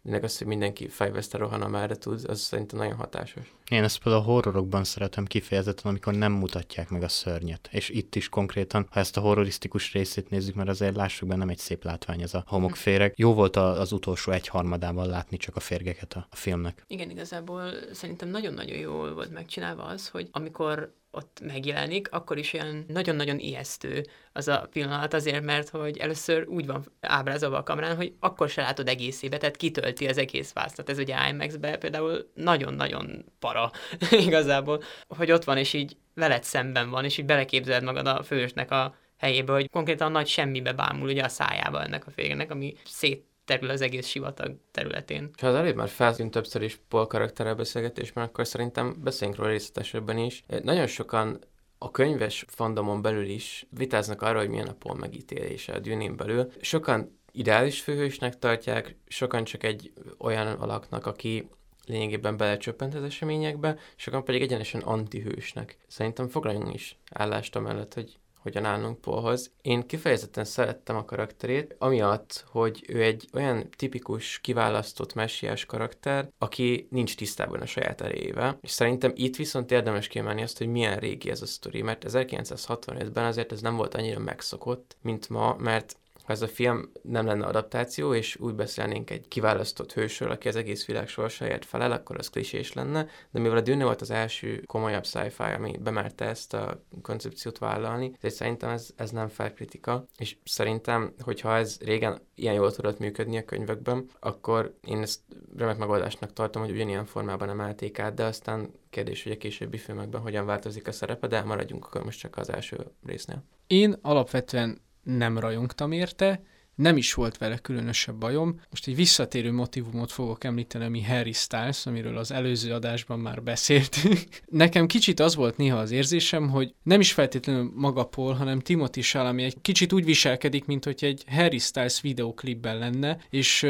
Mindenek 0.03 0.29
az, 0.29 0.37
hogy 0.37 0.47
mindenki 0.47 0.87
fejveszte 0.87 1.37
rohan, 1.37 1.61
amerre 1.61 1.95
tud, 1.95 2.23
az 2.27 2.39
szerintem 2.39 2.79
nagyon 2.79 2.95
hatásos. 2.95 3.53
Én 3.69 3.83
ezt 3.83 3.99
például 4.03 4.23
a 4.23 4.25
horrorokban 4.25 4.83
szeretem 4.83 5.25
kifejezetten, 5.25 5.91
amikor 5.91 6.13
nem 6.13 6.31
mutatják 6.31 6.89
meg 6.89 7.03
a 7.03 7.07
szörnyet. 7.07 7.69
És 7.71 7.89
itt 7.89 8.15
is 8.15 8.29
konkrétan, 8.29 8.87
ha 8.91 8.99
ezt 8.99 9.17
a 9.17 9.21
horrorisztikus 9.21 9.93
részét 9.93 10.29
nézzük, 10.29 10.55
mert 10.55 10.69
azért 10.69 10.95
lássuk 10.95 11.27
benne 11.27 11.39
nem 11.39 11.49
egy 11.49 11.57
szép 11.57 11.83
látvány 11.83 12.21
ez 12.21 12.33
a 12.33 12.43
homokféreg. 12.47 13.13
Jó 13.15 13.33
volt 13.33 13.55
az 13.55 13.91
utolsó 13.91 14.31
egy 14.31 14.47
harmadában 14.47 15.07
látni 15.07 15.37
csak 15.37 15.55
a 15.55 15.59
férgeket 15.59 16.13
a, 16.13 16.27
a 16.29 16.35
filmnek. 16.35 16.83
Igen, 16.87 17.09
igazából 17.09 17.71
szerintem 17.91 18.29
nagyon-nagyon 18.29 18.77
jól 18.77 19.13
volt 19.13 19.31
megcsinálva 19.31 19.83
az, 19.83 20.07
hogy 20.07 20.29
amikor 20.31 20.93
ott 21.15 21.39
megjelenik, 21.43 22.11
akkor 22.11 22.37
is 22.37 22.53
olyan 22.53 22.85
nagyon-nagyon 22.87 23.39
ijesztő 23.39 24.05
az 24.31 24.47
a 24.47 24.67
pillanat 24.71 25.13
azért, 25.13 25.43
mert 25.43 25.69
hogy 25.69 25.97
először 25.97 26.47
úgy 26.47 26.65
van 26.65 26.83
ábrázolva 27.01 27.57
a 27.57 27.63
kamerán, 27.63 27.95
hogy 27.95 28.13
akkor 28.19 28.49
se 28.49 28.61
látod 28.61 28.87
egészébe, 28.87 29.37
tehát 29.37 29.55
kitölti 29.55 30.07
az 30.07 30.17
egész 30.17 30.53
vásztat. 30.53 30.89
Ez 30.89 30.97
ugye 30.97 31.29
IMAX-be 31.29 31.77
például 31.77 32.31
nagyon-nagyon 32.33 33.25
para 33.39 33.71
igazából, 34.27 34.83
hogy 35.07 35.31
ott 35.31 35.43
van, 35.43 35.57
és 35.57 35.73
így 35.73 35.97
veled 36.13 36.43
szemben 36.43 36.89
van, 36.89 37.05
és 37.05 37.17
így 37.17 37.25
beleképzeled 37.25 37.83
magad 37.83 38.07
a 38.07 38.23
fősnek 38.23 38.71
a 38.71 38.95
helyébe, 39.17 39.51
hogy 39.53 39.69
konkrétan 39.69 40.11
nagy 40.11 40.27
semmibe 40.27 40.73
bámul 40.73 41.07
ugye 41.07 41.23
a 41.23 41.27
szájába 41.27 41.83
ennek 41.83 42.07
a 42.07 42.11
férgnek, 42.11 42.51
ami 42.51 42.73
szét 42.85 43.31
terül 43.45 43.69
az 43.69 43.81
egész 43.81 44.07
sivatag 44.07 44.55
területén. 44.71 45.29
Ha 45.39 45.47
az 45.47 45.55
előbb 45.55 45.75
már 45.75 45.89
feltűnt 45.89 46.31
többször 46.31 46.61
is 46.61 46.79
Paul 46.87 47.07
karakterrel 47.07 47.55
beszélgetésben, 47.55 48.23
akkor 48.23 48.47
szerintem 48.47 48.95
beszéljünk 49.03 49.39
róla 49.39 49.51
részletesebben 49.51 50.17
is. 50.17 50.43
Nagyon 50.63 50.87
sokan 50.87 51.39
a 51.77 51.91
könyves 51.91 52.45
fandomon 52.47 53.01
belül 53.01 53.25
is 53.25 53.65
vitáznak 53.69 54.21
arról, 54.21 54.39
hogy 54.41 54.49
milyen 54.49 54.67
a 54.67 54.73
Paul 54.73 54.95
megítélése 54.95 55.73
a 55.73 55.79
dűnén 55.79 56.15
belül. 56.15 56.51
Sokan 56.61 57.19
ideális 57.31 57.81
főhősnek 57.81 58.39
tartják, 58.39 58.95
sokan 59.07 59.43
csak 59.43 59.63
egy 59.63 59.93
olyan 60.17 60.47
alaknak, 60.47 61.05
aki 61.05 61.49
lényegében 61.85 62.37
belecsöppent 62.37 62.95
az 62.95 63.03
eseményekbe, 63.03 63.77
sokan 63.95 64.23
pedig 64.23 64.41
egyenesen 64.41 64.81
antihősnek. 64.81 65.77
Szerintem 65.87 66.27
foglaljunk 66.27 66.73
is 66.73 66.97
állást 67.11 67.55
amellett, 67.55 67.93
hogy 67.93 68.17
hogyan 68.43 68.65
állunk 68.65 69.01
Paulhoz. 69.01 69.51
Én 69.61 69.87
kifejezetten 69.87 70.45
szerettem 70.45 70.95
a 70.95 71.05
karakterét, 71.05 71.75
amiatt, 71.77 72.45
hogy 72.47 72.85
ő 72.87 73.03
egy 73.03 73.27
olyan 73.33 73.69
tipikus, 73.75 74.39
kiválasztott 74.39 75.13
messiás 75.13 75.65
karakter, 75.65 76.29
aki 76.37 76.87
nincs 76.89 77.15
tisztában 77.15 77.61
a 77.61 77.65
saját 77.65 78.01
erejével. 78.01 78.57
És 78.61 78.71
szerintem 78.71 79.11
itt 79.15 79.35
viszont 79.35 79.71
érdemes 79.71 80.07
kiemelni 80.07 80.41
azt, 80.41 80.57
hogy 80.57 80.67
milyen 80.67 80.97
régi 80.97 81.29
ez 81.29 81.41
a 81.41 81.45
sztori, 81.45 81.81
mert 81.81 82.05
1965-ben 82.07 83.25
azért 83.25 83.51
ez 83.51 83.61
nem 83.61 83.75
volt 83.75 83.95
annyira 83.95 84.19
megszokott, 84.19 84.97
mint 85.01 85.29
ma, 85.29 85.55
mert 85.59 85.95
ha 86.23 86.33
ez 86.33 86.41
a 86.41 86.47
film 86.47 86.91
nem 87.01 87.25
lenne 87.25 87.45
adaptáció, 87.45 88.13
és 88.13 88.35
úgy 88.39 88.53
beszélnénk 88.53 89.09
egy 89.09 89.27
kiválasztott 89.27 89.93
hősről, 89.93 90.31
aki 90.31 90.47
az 90.47 90.55
egész 90.55 90.85
világ 90.85 91.07
sorsáért 91.07 91.65
felel, 91.65 91.91
akkor 91.91 92.17
az 92.17 92.29
klisés 92.29 92.73
lenne, 92.73 93.07
de 93.31 93.39
mivel 93.39 93.57
a 93.57 93.61
Dune 93.61 93.83
volt 93.83 94.01
az 94.01 94.11
első 94.11 94.63
komolyabb 94.65 95.05
sci-fi, 95.05 95.43
ami 95.43 95.77
bemerte 95.77 96.25
ezt 96.25 96.53
a 96.53 96.83
koncepciót 97.01 97.57
vállalni, 97.57 98.13
ezért 98.17 98.33
szerintem 98.35 98.69
ez, 98.69 98.89
ez 98.95 99.11
nem 99.11 99.27
felkritika, 99.27 100.05
és 100.17 100.37
szerintem, 100.43 101.13
hogyha 101.19 101.55
ez 101.55 101.77
régen 101.81 102.21
ilyen 102.35 102.53
jól 102.53 102.71
tudott 102.71 102.99
működni 102.99 103.37
a 103.37 103.45
könyvekben, 103.45 104.09
akkor 104.19 104.73
én 104.87 105.01
ezt 105.01 105.19
remek 105.57 105.77
megoldásnak 105.77 106.33
tartom, 106.33 106.61
hogy 106.61 106.71
ugyanilyen 106.71 107.05
formában 107.05 107.49
emelték 107.49 107.99
át, 107.99 108.13
de 108.13 108.23
aztán 108.23 108.71
kérdés, 108.89 109.23
hogy 109.23 109.31
a 109.31 109.37
későbbi 109.37 109.77
filmekben 109.77 110.21
hogyan 110.21 110.45
változik 110.45 110.87
a 110.87 110.91
szerepe, 110.91 111.27
de 111.27 111.41
maradjunk 111.41 111.85
akkor 111.85 112.03
most 112.03 112.19
csak 112.19 112.37
az 112.37 112.49
első 112.49 112.77
résznél. 113.05 113.43
Én 113.67 113.97
alapvetően 114.01 114.81
nem 115.03 115.37
rajongtam 115.37 115.91
érte, 115.91 116.41
nem 116.75 116.97
is 116.97 117.13
volt 117.13 117.37
vele 117.37 117.57
különösebb 117.57 118.15
bajom. 118.15 118.59
Most 118.69 118.87
egy 118.87 118.95
visszatérő 118.95 119.51
motivumot 119.51 120.11
fogok 120.11 120.43
említeni, 120.43 120.85
ami 120.85 121.03
Harry 121.03 121.31
Styles, 121.31 121.85
amiről 121.85 122.17
az 122.17 122.31
előző 122.31 122.73
adásban 122.73 123.19
már 123.19 123.43
beszéltünk. 123.43 124.19
Nekem 124.47 124.87
kicsit 124.87 125.19
az 125.19 125.35
volt 125.35 125.57
néha 125.57 125.77
az 125.77 125.91
érzésem, 125.91 126.49
hogy 126.49 126.73
nem 126.83 126.99
is 126.99 127.11
feltétlenül 127.11 127.71
maga 127.75 128.03
Paul, 128.03 128.33
hanem 128.33 128.59
Timothy 128.59 129.01
Chalamet 129.01 129.45
egy 129.45 129.61
kicsit 129.61 129.93
úgy 129.93 130.05
viselkedik, 130.05 130.65
mint 130.65 130.83
hogy 130.83 131.03
egy 131.03 131.23
Harry 131.27 131.59
Styles 131.59 132.01
videoklipben 132.01 132.77
lenne, 132.77 133.17
és 133.29 133.67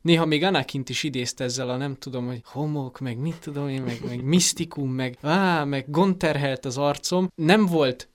néha 0.00 0.24
még 0.24 0.42
Anakint 0.42 0.88
is 0.88 1.02
idézte 1.02 1.44
ezzel 1.44 1.70
a 1.70 1.76
nem 1.76 1.96
tudom, 1.96 2.26
hogy 2.26 2.40
homok, 2.44 3.00
meg 3.00 3.18
mit 3.18 3.36
tudom 3.40 3.68
én, 3.68 3.82
meg, 3.82 3.98
meg 4.08 4.22
misztikum, 4.22 4.90
meg 4.90 5.18
á, 5.20 5.64
meg 5.64 5.90
gonterhelt 5.90 6.64
az 6.64 6.78
arcom. 6.78 7.28
Nem 7.34 7.66
volt 7.66 8.08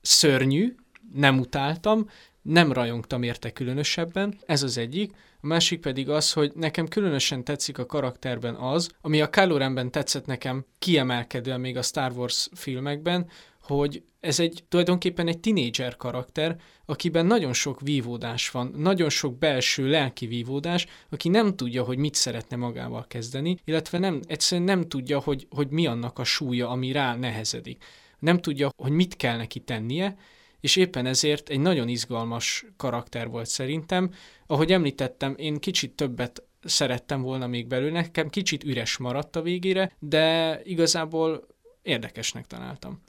szörnyű, 0.00 0.74
nem 1.14 1.38
utáltam, 1.38 2.08
nem 2.42 2.72
rajongtam 2.72 3.22
érte 3.22 3.52
különösebben, 3.52 4.38
ez 4.46 4.62
az 4.62 4.78
egyik. 4.78 5.12
A 5.40 5.46
másik 5.46 5.80
pedig 5.80 6.08
az, 6.08 6.32
hogy 6.32 6.52
nekem 6.54 6.88
különösen 6.88 7.44
tetszik 7.44 7.78
a 7.78 7.86
karakterben 7.86 8.54
az, 8.54 8.90
ami 9.00 9.20
a 9.20 9.30
Kylo 9.30 9.56
Renben 9.56 9.90
tetszett 9.90 10.26
nekem 10.26 10.64
kiemelkedően 10.78 11.60
még 11.60 11.76
a 11.76 11.82
Star 11.82 12.12
Wars 12.12 12.48
filmekben, 12.54 13.26
hogy 13.62 14.02
ez 14.20 14.40
egy 14.40 14.64
tulajdonképpen 14.68 15.28
egy 15.28 15.40
tinédzser 15.40 15.96
karakter, 15.96 16.56
akiben 16.86 17.26
nagyon 17.26 17.52
sok 17.52 17.80
vívódás 17.80 18.50
van, 18.50 18.74
nagyon 18.76 19.08
sok 19.08 19.38
belső 19.38 19.88
lelki 19.88 20.26
vívódás, 20.26 20.86
aki 21.10 21.28
nem 21.28 21.56
tudja, 21.56 21.82
hogy 21.82 21.98
mit 21.98 22.14
szeretne 22.14 22.56
magával 22.56 23.06
kezdeni, 23.08 23.56
illetve 23.64 23.98
nem, 23.98 24.20
egyszerűen 24.26 24.66
nem 24.66 24.88
tudja, 24.88 25.20
hogy, 25.20 25.46
hogy 25.50 25.68
mi 25.68 25.86
annak 25.86 26.18
a 26.18 26.24
súlya, 26.24 26.68
ami 26.68 26.92
rá 26.92 27.16
nehezedik. 27.16 27.84
Nem 28.18 28.38
tudja, 28.38 28.70
hogy 28.76 28.92
mit 28.92 29.16
kell 29.16 29.36
neki 29.36 29.60
tennie, 29.60 30.16
és 30.64 30.76
éppen 30.76 31.06
ezért 31.06 31.48
egy 31.48 31.60
nagyon 31.60 31.88
izgalmas 31.88 32.64
karakter 32.76 33.28
volt 33.28 33.46
szerintem. 33.46 34.10
Ahogy 34.46 34.72
említettem, 34.72 35.34
én 35.36 35.58
kicsit 35.58 35.92
többet 35.96 36.42
szerettem 36.62 37.22
volna 37.22 37.46
még 37.46 37.66
belőle, 37.66 38.00
nekem 38.00 38.28
kicsit 38.28 38.64
üres 38.64 38.96
maradt 38.96 39.36
a 39.36 39.42
végére, 39.42 39.92
de 39.98 40.60
igazából 40.62 41.46
érdekesnek 41.82 42.46
találtam. 42.46 43.02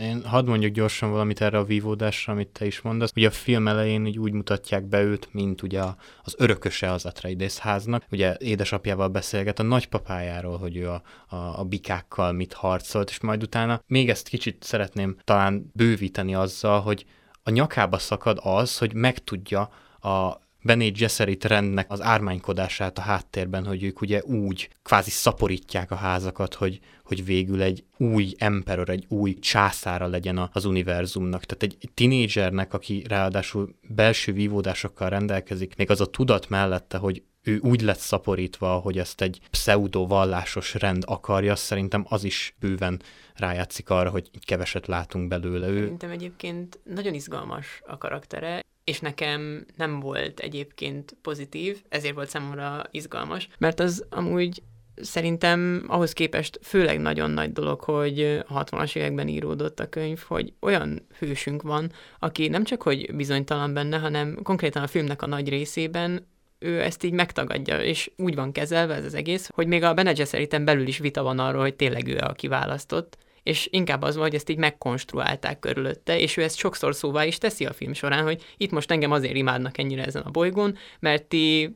Én 0.00 0.24
hadd 0.24 0.46
mondjuk 0.46 0.72
gyorsan 0.72 1.10
valamit 1.10 1.40
erre 1.40 1.58
a 1.58 1.64
vívódásra, 1.64 2.32
amit 2.32 2.48
te 2.48 2.66
is 2.66 2.80
mondasz. 2.80 3.12
Ugye 3.16 3.26
a 3.26 3.30
film 3.30 3.68
elején 3.68 4.06
így 4.06 4.18
úgy 4.18 4.32
mutatják 4.32 4.84
be 4.84 5.02
őt, 5.02 5.28
mint 5.32 5.62
ugye 5.62 5.82
az 6.22 6.34
örököse 6.38 6.92
az 6.92 7.06
Atreides 7.06 7.58
háznak. 7.58 8.04
Ugye 8.10 8.36
édesapjával 8.38 9.08
beszélget 9.08 9.58
a 9.58 9.62
nagypapájáról, 9.62 10.58
hogy 10.58 10.76
ő 10.76 10.90
a, 10.90 11.02
a, 11.28 11.36
a 11.36 11.64
bikákkal 11.64 12.32
mit 12.32 12.52
harcolt, 12.52 13.10
és 13.10 13.20
majd 13.20 13.42
utána 13.42 13.82
még 13.86 14.08
ezt 14.10 14.28
kicsit 14.28 14.62
szeretném 14.62 15.16
talán 15.24 15.70
bővíteni 15.74 16.34
azzal, 16.34 16.80
hogy 16.80 17.04
a 17.42 17.50
nyakába 17.50 17.98
szakad 17.98 18.38
az, 18.42 18.78
hogy 18.78 18.94
megtudja 18.94 19.70
a 20.00 20.47
Bené 20.62 20.88
Gesserit 20.88 21.44
rendnek 21.44 21.90
az 21.90 22.02
ármánykodását 22.02 22.98
a 22.98 23.00
háttérben, 23.00 23.66
hogy 23.66 23.82
ők 23.82 24.00
ugye 24.00 24.22
úgy 24.22 24.68
kvázi 24.82 25.10
szaporítják 25.10 25.90
a 25.90 25.94
házakat, 25.94 26.54
hogy, 26.54 26.80
hogy 27.04 27.24
végül 27.24 27.62
egy 27.62 27.84
új 27.96 28.34
emperor, 28.38 28.88
egy 28.88 29.04
új 29.08 29.38
császára 29.38 30.06
legyen 30.06 30.50
az 30.52 30.64
univerzumnak. 30.64 31.44
Tehát 31.44 31.62
egy, 31.62 31.90
tinédzsernek, 31.94 32.74
aki 32.74 33.04
ráadásul 33.08 33.74
belső 33.88 34.32
vívódásokkal 34.32 35.08
rendelkezik, 35.08 35.76
még 35.76 35.90
az 35.90 36.00
a 36.00 36.06
tudat 36.06 36.48
mellette, 36.48 36.98
hogy 36.98 37.22
ő 37.42 37.58
úgy 37.62 37.80
lett 37.80 37.98
szaporítva, 37.98 38.78
hogy 38.78 38.98
ezt 38.98 39.20
egy 39.20 39.40
pseudo-vallásos 39.50 40.74
rend 40.74 41.02
akarja, 41.06 41.56
szerintem 41.56 42.04
az 42.08 42.24
is 42.24 42.54
bőven 42.60 43.00
rájátszik 43.34 43.90
arra, 43.90 44.10
hogy 44.10 44.30
keveset 44.44 44.86
látunk 44.86 45.28
belőle. 45.28 45.68
Ő... 45.68 45.80
Szerintem 45.80 46.10
egyébként 46.10 46.78
nagyon 46.84 47.14
izgalmas 47.14 47.82
a 47.86 47.98
karaktere, 47.98 48.64
és 48.88 49.00
nekem 49.00 49.66
nem 49.76 50.00
volt 50.00 50.40
egyébként 50.40 51.16
pozitív, 51.22 51.82
ezért 51.88 52.14
volt 52.14 52.28
számomra 52.28 52.84
izgalmas, 52.90 53.48
mert 53.58 53.80
az 53.80 54.04
amúgy 54.10 54.62
szerintem 54.96 55.84
ahhoz 55.86 56.12
képest 56.12 56.58
főleg 56.62 57.00
nagyon 57.00 57.30
nagy 57.30 57.52
dolog, 57.52 57.80
hogy 57.80 58.20
a 58.48 58.64
60-as 58.64 58.96
években 58.96 59.28
íródott 59.28 59.80
a 59.80 59.88
könyv, 59.88 60.18
hogy 60.26 60.52
olyan 60.60 61.06
hősünk 61.18 61.62
van, 61.62 61.92
aki 62.18 62.48
nem 62.48 62.64
csak 62.64 62.82
hogy 62.82 63.14
bizonytalan 63.14 63.74
benne, 63.74 63.98
hanem 63.98 64.38
konkrétan 64.42 64.82
a 64.82 64.86
filmnek 64.86 65.22
a 65.22 65.26
nagy 65.26 65.48
részében 65.48 66.26
ő 66.58 66.82
ezt 66.82 67.04
így 67.04 67.12
megtagadja, 67.12 67.82
és 67.82 68.10
úgy 68.16 68.34
van 68.34 68.52
kezelve 68.52 68.94
ez 68.94 69.04
az 69.04 69.14
egész, 69.14 69.50
hogy 69.54 69.66
még 69.66 69.82
a 69.82 69.94
Bene 69.94 70.12
Gesseriten 70.12 70.64
belül 70.64 70.86
is 70.86 70.98
vita 70.98 71.22
van 71.22 71.38
arról, 71.38 71.60
hogy 71.60 71.74
tényleg 71.76 72.08
ő 72.08 72.16
a 72.18 72.32
kiválasztott, 72.32 73.16
és 73.48 73.68
inkább 73.70 74.02
az 74.02 74.14
van, 74.14 74.24
hogy 74.24 74.34
ezt 74.34 74.50
így 74.50 74.56
megkonstruálták 74.56 75.58
körülötte, 75.58 76.18
és 76.18 76.36
ő 76.36 76.42
ezt 76.42 76.56
sokszor 76.56 76.94
szóvá 76.94 77.24
is 77.24 77.38
teszi 77.38 77.64
a 77.64 77.72
film 77.72 77.92
során, 77.92 78.22
hogy 78.22 78.42
itt 78.56 78.70
most 78.70 78.90
engem 78.90 79.10
azért 79.10 79.34
imádnak 79.34 79.78
ennyire 79.78 80.04
ezen 80.04 80.22
a 80.22 80.30
bolygón, 80.30 80.76
mert 81.00 81.24
ti 81.24 81.74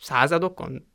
századokon 0.00 0.86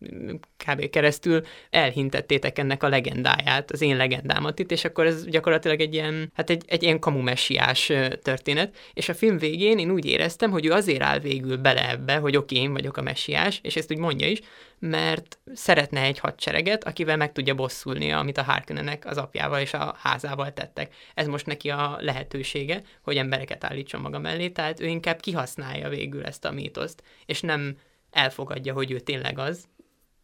kb. 0.68 0.90
keresztül 0.90 1.42
elhintettétek 1.70 2.60
ennek 2.60 2.84
a 2.84 2.90
legendáját, 2.90 3.72
az 3.72 3.82
én 3.82 3.98
legendámat 3.98 4.60
itt, 4.60 4.72
és 4.72 4.86
akkor 4.86 5.06
ez 5.06 5.26
gyakorlatilag 5.26 5.80
egy 5.80 5.94
ilyen, 5.94 6.32
hát 6.34 6.50
egy, 6.50 6.64
egy 6.68 6.84
ilyen 6.84 7.00
kamumessiás 7.00 7.92
történet, 8.22 8.76
és 8.94 9.10
a 9.10 9.14
film 9.14 9.38
végén 9.38 9.78
én 9.78 9.92
úgy 9.92 10.06
éreztem, 10.06 10.52
hogy 10.52 10.66
ő 10.66 10.72
azért 10.72 11.02
áll 11.02 11.20
végül 11.20 11.58
bele 11.58 11.90
ebbe, 11.90 12.16
hogy 12.16 12.38
oké, 12.38 12.56
okay, 12.56 12.68
én 12.68 12.74
vagyok 12.74 12.98
a 12.98 13.02
messiás, 13.02 13.60
és 13.64 13.76
ezt 13.76 13.92
úgy 13.92 13.98
mondja 13.98 14.28
is, 14.28 14.40
mert 14.80 15.40
szeretne 15.54 16.02
egy 16.02 16.20
hadsereget, 16.20 16.84
akivel 16.84 17.18
meg 17.18 17.32
tudja 17.32 17.56
bosszulni, 17.56 18.12
amit 18.12 18.38
a 18.38 18.44
Harkonnenek 18.44 19.06
az 19.06 19.18
apjával 19.18 19.60
és 19.60 19.74
a 19.74 19.96
házával 19.98 20.54
tettek. 20.54 20.94
Ez 21.14 21.28
most 21.28 21.46
neki 21.46 21.70
a 21.70 21.98
lehetősége, 22.00 22.82
hogy 23.02 23.18
embereket 23.18 23.64
állítson 23.64 24.02
maga 24.02 24.20
mellé, 24.20 24.50
tehát 24.50 24.80
ő 24.80 24.86
inkább 24.86 25.20
kihasználja 25.20 25.90
végül 25.90 26.26
ezt 26.26 26.46
a 26.46 26.52
mítoszt, 26.52 27.04
és 27.26 27.42
nem 27.42 27.78
elfogadja, 28.12 28.74
hogy 28.74 28.92
ő 28.92 29.00
tényleg 29.00 29.40
az. 29.40 29.68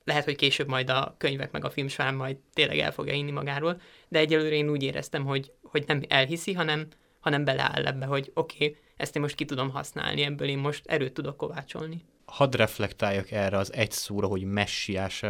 Lehet, 0.03 0.23
hogy 0.23 0.35
később 0.35 0.67
majd 0.67 0.89
a 0.89 1.15
könyvek 1.17 1.51
meg 1.51 1.65
a 1.65 1.69
film 1.69 1.87
során 1.87 2.15
majd 2.15 2.37
tényleg 2.53 2.77
el 2.77 2.91
fogja 2.91 3.13
inni 3.13 3.31
magáról, 3.31 3.81
de 4.07 4.19
egyelőre 4.19 4.55
én 4.55 4.69
úgy 4.69 4.83
éreztem, 4.83 5.25
hogy, 5.25 5.51
hogy 5.63 5.83
nem 5.87 6.01
elhiszi, 6.07 6.53
hanem, 6.53 6.87
hanem 7.19 7.43
beleáll 7.43 7.85
ebbe, 7.85 8.05
hogy 8.05 8.31
oké, 8.33 8.65
okay, 8.65 8.77
ezt 8.97 9.15
én 9.15 9.21
most 9.21 9.35
ki 9.35 9.45
tudom 9.45 9.69
használni, 9.69 10.21
ebből 10.21 10.47
én 10.47 10.57
most 10.57 10.85
erőt 10.87 11.13
tudok 11.13 11.37
kovácsolni 11.37 12.05
hadd 12.31 12.55
reflektáljak 12.55 13.31
erre 13.31 13.57
az 13.57 13.73
egy 13.73 13.91
szóra, 13.91 14.27
hogy 14.27 14.43
messiás, 14.43 15.23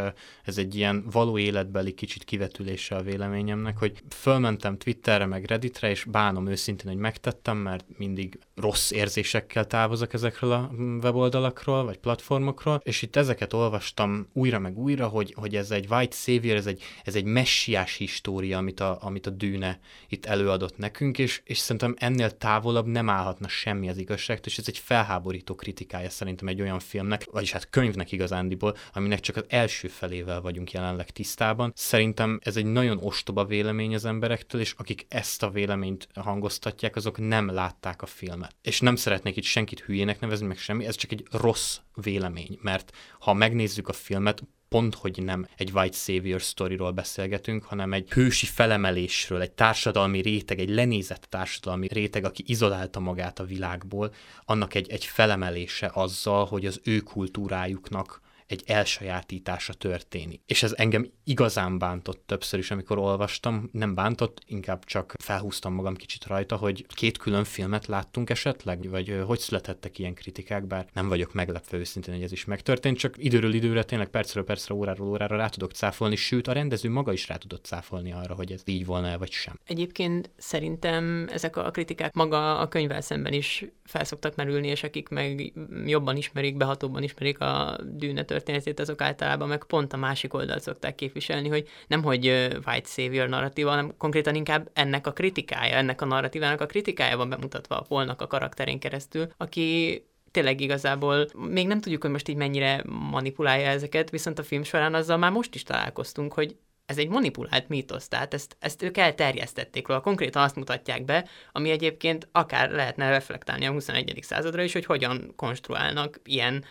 ez 0.44 0.58
egy 0.58 0.76
ilyen 0.76 1.04
való 1.12 1.38
életbeli 1.38 1.94
kicsit 1.94 2.24
kivetülése 2.24 2.96
a 2.96 3.02
véleményemnek, 3.02 3.78
hogy 3.78 4.04
fölmentem 4.10 4.78
Twitterre 4.78 5.26
meg 5.26 5.46
Redditre, 5.46 5.90
és 5.90 6.04
bánom 6.04 6.48
őszintén, 6.48 6.92
hogy 6.92 7.00
megtettem, 7.00 7.58
mert 7.58 7.86
mindig 7.98 8.40
rossz 8.56 8.92
érzésekkel 8.92 9.68
távozok 9.68 10.14
ezekről 10.14 10.52
a 10.52 10.72
weboldalakról, 11.04 11.84
vagy 11.84 11.98
platformokról, 11.98 12.82
és 12.84 13.02
itt 13.02 13.16
ezeket 13.16 13.54
olvastam 13.54 14.28
újra 14.34 14.60
meg 14.60 14.78
újra, 14.78 15.08
hogy, 15.08 15.34
hogy 15.38 15.56
ez 15.56 15.72
egy 15.72 15.88
white 15.90 16.16
savior, 16.16 16.56
ez 16.56 16.66
egy, 16.66 16.82
ez 17.04 17.16
egy 17.16 17.24
messiás 17.24 17.96
história, 17.96 18.58
amit 18.58 18.80
a, 18.80 18.98
amit 19.02 19.28
a 19.28 19.30
dűne 19.30 19.80
itt 20.08 20.26
előadott 20.26 20.78
nekünk, 20.78 21.18
és, 21.18 21.42
és 21.44 21.58
szerintem 21.58 21.96
ennél 21.98 22.38
távolabb 22.38 22.86
nem 22.86 23.10
állhatna 23.10 23.48
semmi 23.48 23.90
az 23.90 23.98
igazságtól, 23.98 24.52
és 24.52 24.58
ez 24.58 24.68
egy 24.68 24.78
felháborító 24.78 25.56
kritikája 25.56 26.10
szerintem 26.10 26.48
egy 26.48 26.62
olyan 26.62 26.80
filmnek, 26.92 27.26
vagyis 27.32 27.52
hát 27.52 27.70
könyvnek 27.70 28.12
igazándiból, 28.12 28.76
aminek 28.94 29.20
csak 29.20 29.36
az 29.36 29.46
első 29.48 29.88
felével 29.88 30.42
vagyunk 30.42 30.72
jelenleg 30.72 31.10
tisztában. 31.10 31.72
Szerintem 31.76 32.40
ez 32.44 32.58
egy 32.58 32.66
nagyon 32.66 32.98
ostoba 33.02 33.46
vélemény 33.46 33.96
az 33.96 34.06
emberektől, 34.06 34.62
és 34.62 34.74
akik 34.78 35.06
ezt 35.10 35.44
a 35.44 35.50
véleményt 35.50 36.08
hangoztatják, 36.16 36.96
azok 36.96 37.18
nem 37.18 37.50
látták 37.50 38.02
a 38.02 38.06
filmet. 38.06 38.56
És 38.62 38.80
nem 38.80 38.96
szeretnék 38.96 39.36
itt 39.36 39.44
senkit 39.44 39.80
hülyének 39.80 40.20
nevezni, 40.20 40.48
meg 40.48 40.58
semmi, 40.58 40.86
ez 40.86 40.96
csak 40.96 41.12
egy 41.12 41.26
rossz 41.32 41.78
vélemény, 41.94 42.60
mert 42.62 42.92
ha 43.20 43.34
megnézzük 43.34 43.88
a 43.88 43.94
filmet, 43.94 44.44
pont, 44.72 44.96
hogy 44.96 45.24
nem 45.24 45.48
egy 45.58 45.72
white 45.74 45.98
savior 45.98 46.40
storyról 46.40 46.92
beszélgetünk, 46.92 47.64
hanem 47.64 47.94
egy 47.94 48.12
hősi 48.12 48.46
felemelésről, 48.46 49.42
egy 49.42 49.52
társadalmi 49.52 50.22
réteg, 50.22 50.60
egy 50.60 50.70
lenézett 50.70 51.28
társadalmi 51.30 51.88
réteg, 51.88 52.26
aki 52.26 52.44
izolálta 52.48 53.00
magát 53.00 53.40
a 53.40 53.44
világból, 53.44 54.14
annak 54.46 54.74
egy, 54.74 54.90
egy 54.90 55.06
felemelése 55.06 55.92
azzal, 55.94 56.46
hogy 56.46 56.66
az 56.66 56.82
ő 56.84 57.00
kultúrájuknak 57.00 58.22
egy 58.52 58.64
elsajátítása 58.66 59.74
történik. 59.74 60.42
És 60.46 60.64
ez 60.64 60.74
engem 60.78 61.12
igazán 61.24 61.78
bántott 61.78 62.24
többször 62.26 62.60
is, 62.60 62.72
amikor 62.72 62.98
olvastam. 62.98 63.70
Nem 63.72 63.96
bántott, 63.96 64.42
inkább 64.46 64.86
csak 64.86 65.14
felhúztam 65.24 65.74
magam 65.74 65.96
kicsit 65.96 66.26
rajta, 66.26 66.56
hogy 66.56 66.86
két 66.88 67.18
külön 67.18 67.44
filmet 67.44 67.88
láttunk 67.88 68.30
esetleg, 68.30 68.90
vagy 68.90 69.22
hogy 69.26 69.40
születhettek 69.40 70.00
ilyen 70.00 70.14
kritikák, 70.14 70.66
bár 70.66 70.86
nem 70.94 71.08
vagyok 71.08 71.34
meglepve 71.34 71.78
őszintén, 71.78 72.14
hogy 72.14 72.24
ez 72.24 72.32
is 72.32 72.46
megtörtént, 72.46 72.98
csak 72.98 73.14
időről 73.18 73.54
időre, 73.54 73.84
tényleg 73.84 74.08
percről 74.08 74.44
percre, 74.44 74.74
óráról 74.74 75.08
órára 75.08 75.36
rá 75.36 75.48
tudok 75.48 75.72
cáfolni, 75.72 76.16
sőt 76.16 76.48
a 76.48 76.52
rendező 76.52 76.90
maga 76.90 77.14
is 77.14 77.28
rá 77.28 77.36
tudott 77.36 77.66
cáfolni 77.66 78.12
arra, 78.12 78.34
hogy 78.36 78.52
ez 78.52 78.62
így 78.66 78.86
volna 78.86 79.18
vagy 79.18 79.32
sem. 79.32 79.60
Egyébként 79.66 80.30
szerintem 80.38 81.28
ezek 81.32 81.56
a 81.56 81.72
kritikák 81.72 82.14
maga 82.14 82.60
a 82.60 82.68
könyvvel 82.68 83.02
szemben 83.02 83.34
is 83.34 83.66
felszoktak 83.84 84.36
merülni, 84.36 84.68
és 84.68 84.84
akik 84.84 85.10
meg 85.10 85.54
jobban 85.86 86.18
ismerik, 86.18 86.58
behatóbban 86.58 87.04
ismerik 87.04 87.40
a 87.40 87.78
dűne 87.84 88.24
történetét, 88.42 88.80
azok 88.80 89.02
általában 89.02 89.48
meg 89.48 89.64
pont 89.64 89.94
a 89.94 89.98
másik 89.98 90.34
oldalt 90.34 90.62
szokták 90.62 90.96
képviselni, 90.96 91.48
hogy 91.50 91.68
nem 91.88 92.04
hogy 92.04 92.26
white 92.66 92.88
savior 92.88 93.28
narratíva, 93.28 93.70
hanem 93.70 93.98
konkrétan 93.98 94.36
inkább 94.36 94.70
ennek 94.74 95.08
a 95.08 95.12
kritikája, 95.12 95.76
ennek 95.76 96.02
a 96.02 96.06
narratívának 96.06 96.62
a 96.62 96.66
kritikája 96.66 97.18
van 97.18 97.30
bemutatva 97.30 97.78
a 97.78 97.86
Polnak 97.88 98.22
a 98.22 98.28
karakterén 98.28 98.80
keresztül, 98.80 99.28
aki 99.38 100.04
tényleg 100.32 100.62
igazából 100.62 101.28
még 101.50 101.68
nem 101.68 101.82
tudjuk, 101.82 102.02
hogy 102.02 102.12
most 102.12 102.28
így 102.28 102.36
mennyire 102.36 102.84
manipulálja 103.12 103.68
ezeket, 103.68 104.10
viszont 104.10 104.40
a 104.40 104.44
film 104.44 104.64
során 104.64 104.94
azzal 104.94 105.18
már 105.18 105.32
most 105.32 105.56
is 105.56 105.64
találkoztunk, 105.64 106.34
hogy 106.34 106.56
ez 106.86 106.98
egy 106.98 107.10
manipulált 107.10 107.70
mítosz, 107.70 108.08
tehát 108.08 108.34
ezt, 108.34 108.56
ezt 108.60 108.82
ők 108.82 108.98
elterjesztették 108.98 109.88
róla. 109.88 110.02
Konkrétan 110.02 110.44
azt 110.44 110.56
mutatják 110.56 111.06
be, 111.06 111.28
ami 111.52 111.70
egyébként 111.70 112.28
akár 112.32 112.72
lehetne 112.72 113.10
reflektálni 113.10 113.66
a 113.66 113.72
21. 113.72 114.20
századra 114.22 114.64
is, 114.64 114.74
hogy 114.74 114.86
hogyan 114.86 115.34
konstruálnak 115.36 116.20
ilyen 116.24 116.64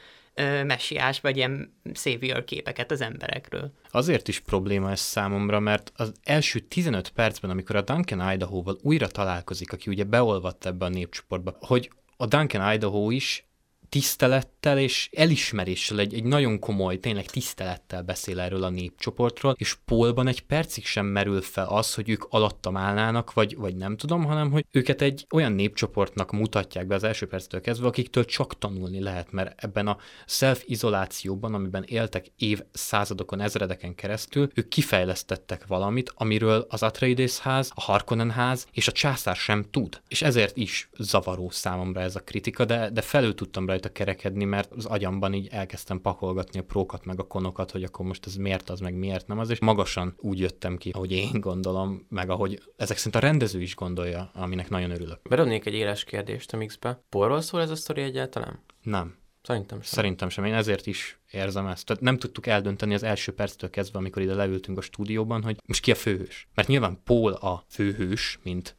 messiás 0.67 1.21
vagy 1.21 1.37
ilyen 1.37 1.81
savior 1.95 2.45
képeket 2.45 2.91
az 2.91 3.01
emberekről. 3.01 3.73
Azért 3.91 4.29
is 4.29 4.41
probléma 4.41 4.91
ez 4.91 5.01
számomra, 5.01 5.61
mert 5.61 5.93
az 5.97 6.13
első 6.23 6.59
15 6.59 7.09
percben, 7.09 7.51
amikor 7.51 7.77
a 7.77 7.83
Duncan 7.83 8.33
Idaho-val 8.33 8.79
újra 8.83 9.07
találkozik, 9.07 9.73
aki 9.73 9.91
ugye 9.91 10.05
beolvadt 10.05 10.67
ebbe 10.67 10.85
a 10.85 10.89
népcsoportba, 10.89 11.57
hogy 11.61 11.91
a 12.17 12.27
Duncan 12.27 12.73
Idaho 12.73 13.11
is 13.11 13.50
tisztelettel 13.91 14.79
és 14.79 15.09
elismeréssel, 15.13 15.99
egy, 15.99 16.15
egy 16.15 16.25
nagyon 16.25 16.59
komoly, 16.59 16.99
tényleg 16.99 17.27
tisztelettel 17.27 18.03
beszél 18.03 18.41
erről 18.41 18.63
a 18.63 18.69
népcsoportról, 18.69 19.55
és 19.59 19.77
Polban 19.85 20.27
egy 20.27 20.41
percig 20.41 20.85
sem 20.85 21.07
merül 21.07 21.41
fel 21.41 21.67
az, 21.67 21.95
hogy 21.95 22.09
ők 22.09 22.25
alattam 22.29 22.77
állnának, 22.77 23.33
vagy, 23.33 23.57
vagy 23.57 23.77
nem 23.77 23.97
tudom, 23.97 24.25
hanem 24.25 24.51
hogy 24.51 24.67
őket 24.71 25.03
egy 25.03 25.27
olyan 25.31 25.53
népcsoportnak 25.53 26.33
mutatják 26.33 26.87
be 26.87 26.95
az 26.95 27.05
első 27.05 27.27
perctől 27.27 27.61
kezdve, 27.61 27.87
akiktől 27.87 28.25
csak 28.25 28.59
tanulni 28.59 29.01
lehet, 29.01 29.33
mert 29.33 29.65
ebben 29.65 29.87
a 29.87 29.97
self-izolációban, 30.27 31.55
amiben 31.55 31.85
éltek 31.87 32.27
év 32.37 32.61
századokon, 32.73 33.41
ezredeken 33.41 33.95
keresztül, 33.95 34.49
ők 34.55 34.69
kifejlesztettek 34.69 35.67
valamit, 35.67 36.13
amiről 36.15 36.67
az 36.69 36.83
Atreides 36.83 37.39
ház, 37.39 37.71
a 37.75 37.81
Harkonnen 37.81 38.31
ház 38.31 38.67
és 38.73 38.89
a 38.89 38.93
császár 38.93 39.37
sem 39.37 39.65
tud. 39.71 40.01
És 40.09 40.23
ezért 40.23 40.57
is 40.57 40.89
zavaró 40.99 41.51
számomra 41.51 42.01
ez 42.01 42.17
a 42.17 42.21
kritika, 42.21 42.65
de, 42.65 42.91
de 42.91 43.01
felül 43.01 43.35
tudtam 43.35 43.67
rá 43.67 43.79
rajta 43.81 43.99
kerekedni, 43.99 44.45
mert 44.45 44.73
az 44.73 44.85
agyamban 44.85 45.33
így 45.33 45.49
elkezdtem 45.51 46.01
pakolgatni 46.01 46.59
a 46.59 46.63
prókat 46.63 47.05
meg 47.05 47.21
a 47.21 47.27
konokat, 47.27 47.71
hogy 47.71 47.83
akkor 47.83 48.07
most 48.07 48.27
ez 48.27 48.35
miért 48.35 48.71
az, 48.71 48.81
meg 48.81 48.95
miért 48.95 49.27
nem 49.27 49.39
az, 49.39 49.51
és 49.51 49.59
magasan 49.59 50.15
úgy 50.19 50.39
jöttem 50.39 50.77
ki, 50.77 50.91
ahogy 50.91 51.13
én 51.13 51.41
gondolom, 51.41 52.07
meg 52.09 52.31
ahogy 52.31 52.63
ezek 52.77 52.97
szerint 52.97 53.15
a 53.15 53.27
rendező 53.27 53.61
is 53.61 53.75
gondolja, 53.75 54.31
aminek 54.35 54.69
nagyon 54.69 54.91
örülök. 54.91 55.21
Berodnék 55.29 55.67
egy 55.67 55.75
éles 55.75 56.05
kérdést 56.05 56.53
a 56.53 56.57
mixbe. 56.57 57.03
Porról 57.09 57.41
szól 57.41 57.61
ez 57.61 57.71
a 57.71 57.77
sztori 57.77 58.03
egyáltalán? 58.03 58.63
Nem. 58.83 59.19
Szerintem 59.43 59.81
sem. 59.81 59.93
Szerintem 59.93 60.29
sem. 60.29 60.45
Én 60.45 60.55
ezért 60.55 60.87
is 60.87 61.19
érzem 61.31 61.67
ezt. 61.67 61.87
Tehát 61.87 62.03
nem 62.03 62.19
tudtuk 62.19 62.47
eldönteni 62.47 62.95
az 62.95 63.03
első 63.03 63.35
perctől 63.35 63.71
kezdve, 63.71 63.99
amikor 63.99 64.23
ide 64.23 64.35
leültünk 64.35 64.79
a 64.79 64.81
stúdióban, 64.81 65.43
hogy 65.43 65.57
most 65.67 65.83
ki 65.83 65.91
a 65.91 65.95
főhős. 65.95 66.49
Mert 66.55 66.69
nyilván 66.69 67.01
Paul 67.05 67.33
a 67.33 67.65
főhős, 67.69 68.39
mint 68.43 68.77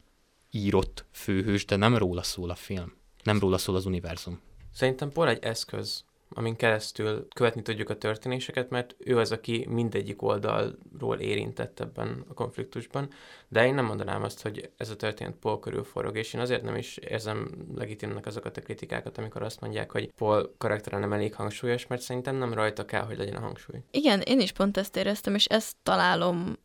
írott 0.50 1.04
főhős, 1.12 1.64
de 1.64 1.76
nem 1.76 1.96
róla 1.96 2.22
szól 2.22 2.50
a 2.50 2.54
film. 2.54 2.92
Nem 3.22 3.38
róla 3.38 3.58
szól 3.58 3.76
az 3.76 3.86
univerzum. 3.86 4.40
Szerintem 4.72 5.10
Paul 5.10 5.28
egy 5.28 5.44
eszköz 5.44 6.04
amin 6.34 6.56
keresztül 6.56 7.28
követni 7.34 7.62
tudjuk 7.62 7.90
a 7.90 7.98
történéseket, 7.98 8.70
mert 8.70 8.94
ő 8.98 9.18
az, 9.18 9.32
aki 9.32 9.66
mindegyik 9.70 10.22
oldalról 10.22 11.18
érintett 11.18 11.80
ebben 11.80 12.24
a 12.28 12.34
konfliktusban, 12.34 13.08
de 13.48 13.66
én 13.66 13.74
nem 13.74 13.84
mondanám 13.84 14.22
azt, 14.22 14.42
hogy 14.42 14.70
ez 14.76 14.90
a 14.90 14.96
történet 14.96 15.34
Paul 15.40 15.60
körül 15.60 15.84
forog, 15.84 16.16
és 16.16 16.34
én 16.34 16.40
azért 16.40 16.62
nem 16.62 16.76
is 16.76 16.96
érzem 16.96 17.50
legitimnek 17.74 18.26
azokat 18.26 18.56
a 18.56 18.60
kritikákat, 18.60 19.18
amikor 19.18 19.42
azt 19.42 19.60
mondják, 19.60 19.92
hogy 19.92 20.12
Paul 20.16 20.54
karaktere 20.58 20.98
nem 20.98 21.12
elég 21.12 21.34
hangsúlyos, 21.34 21.86
mert 21.86 22.02
szerintem 22.02 22.36
nem 22.36 22.54
rajta 22.54 22.84
kell, 22.84 23.02
hogy 23.04 23.16
legyen 23.16 23.36
a 23.36 23.40
hangsúly. 23.40 23.78
Igen, 23.90 24.20
én 24.20 24.40
is 24.40 24.52
pont 24.52 24.76
ezt 24.76 24.96
éreztem, 24.96 25.34
és 25.34 25.44
ezt 25.44 25.76
találom 25.82 26.58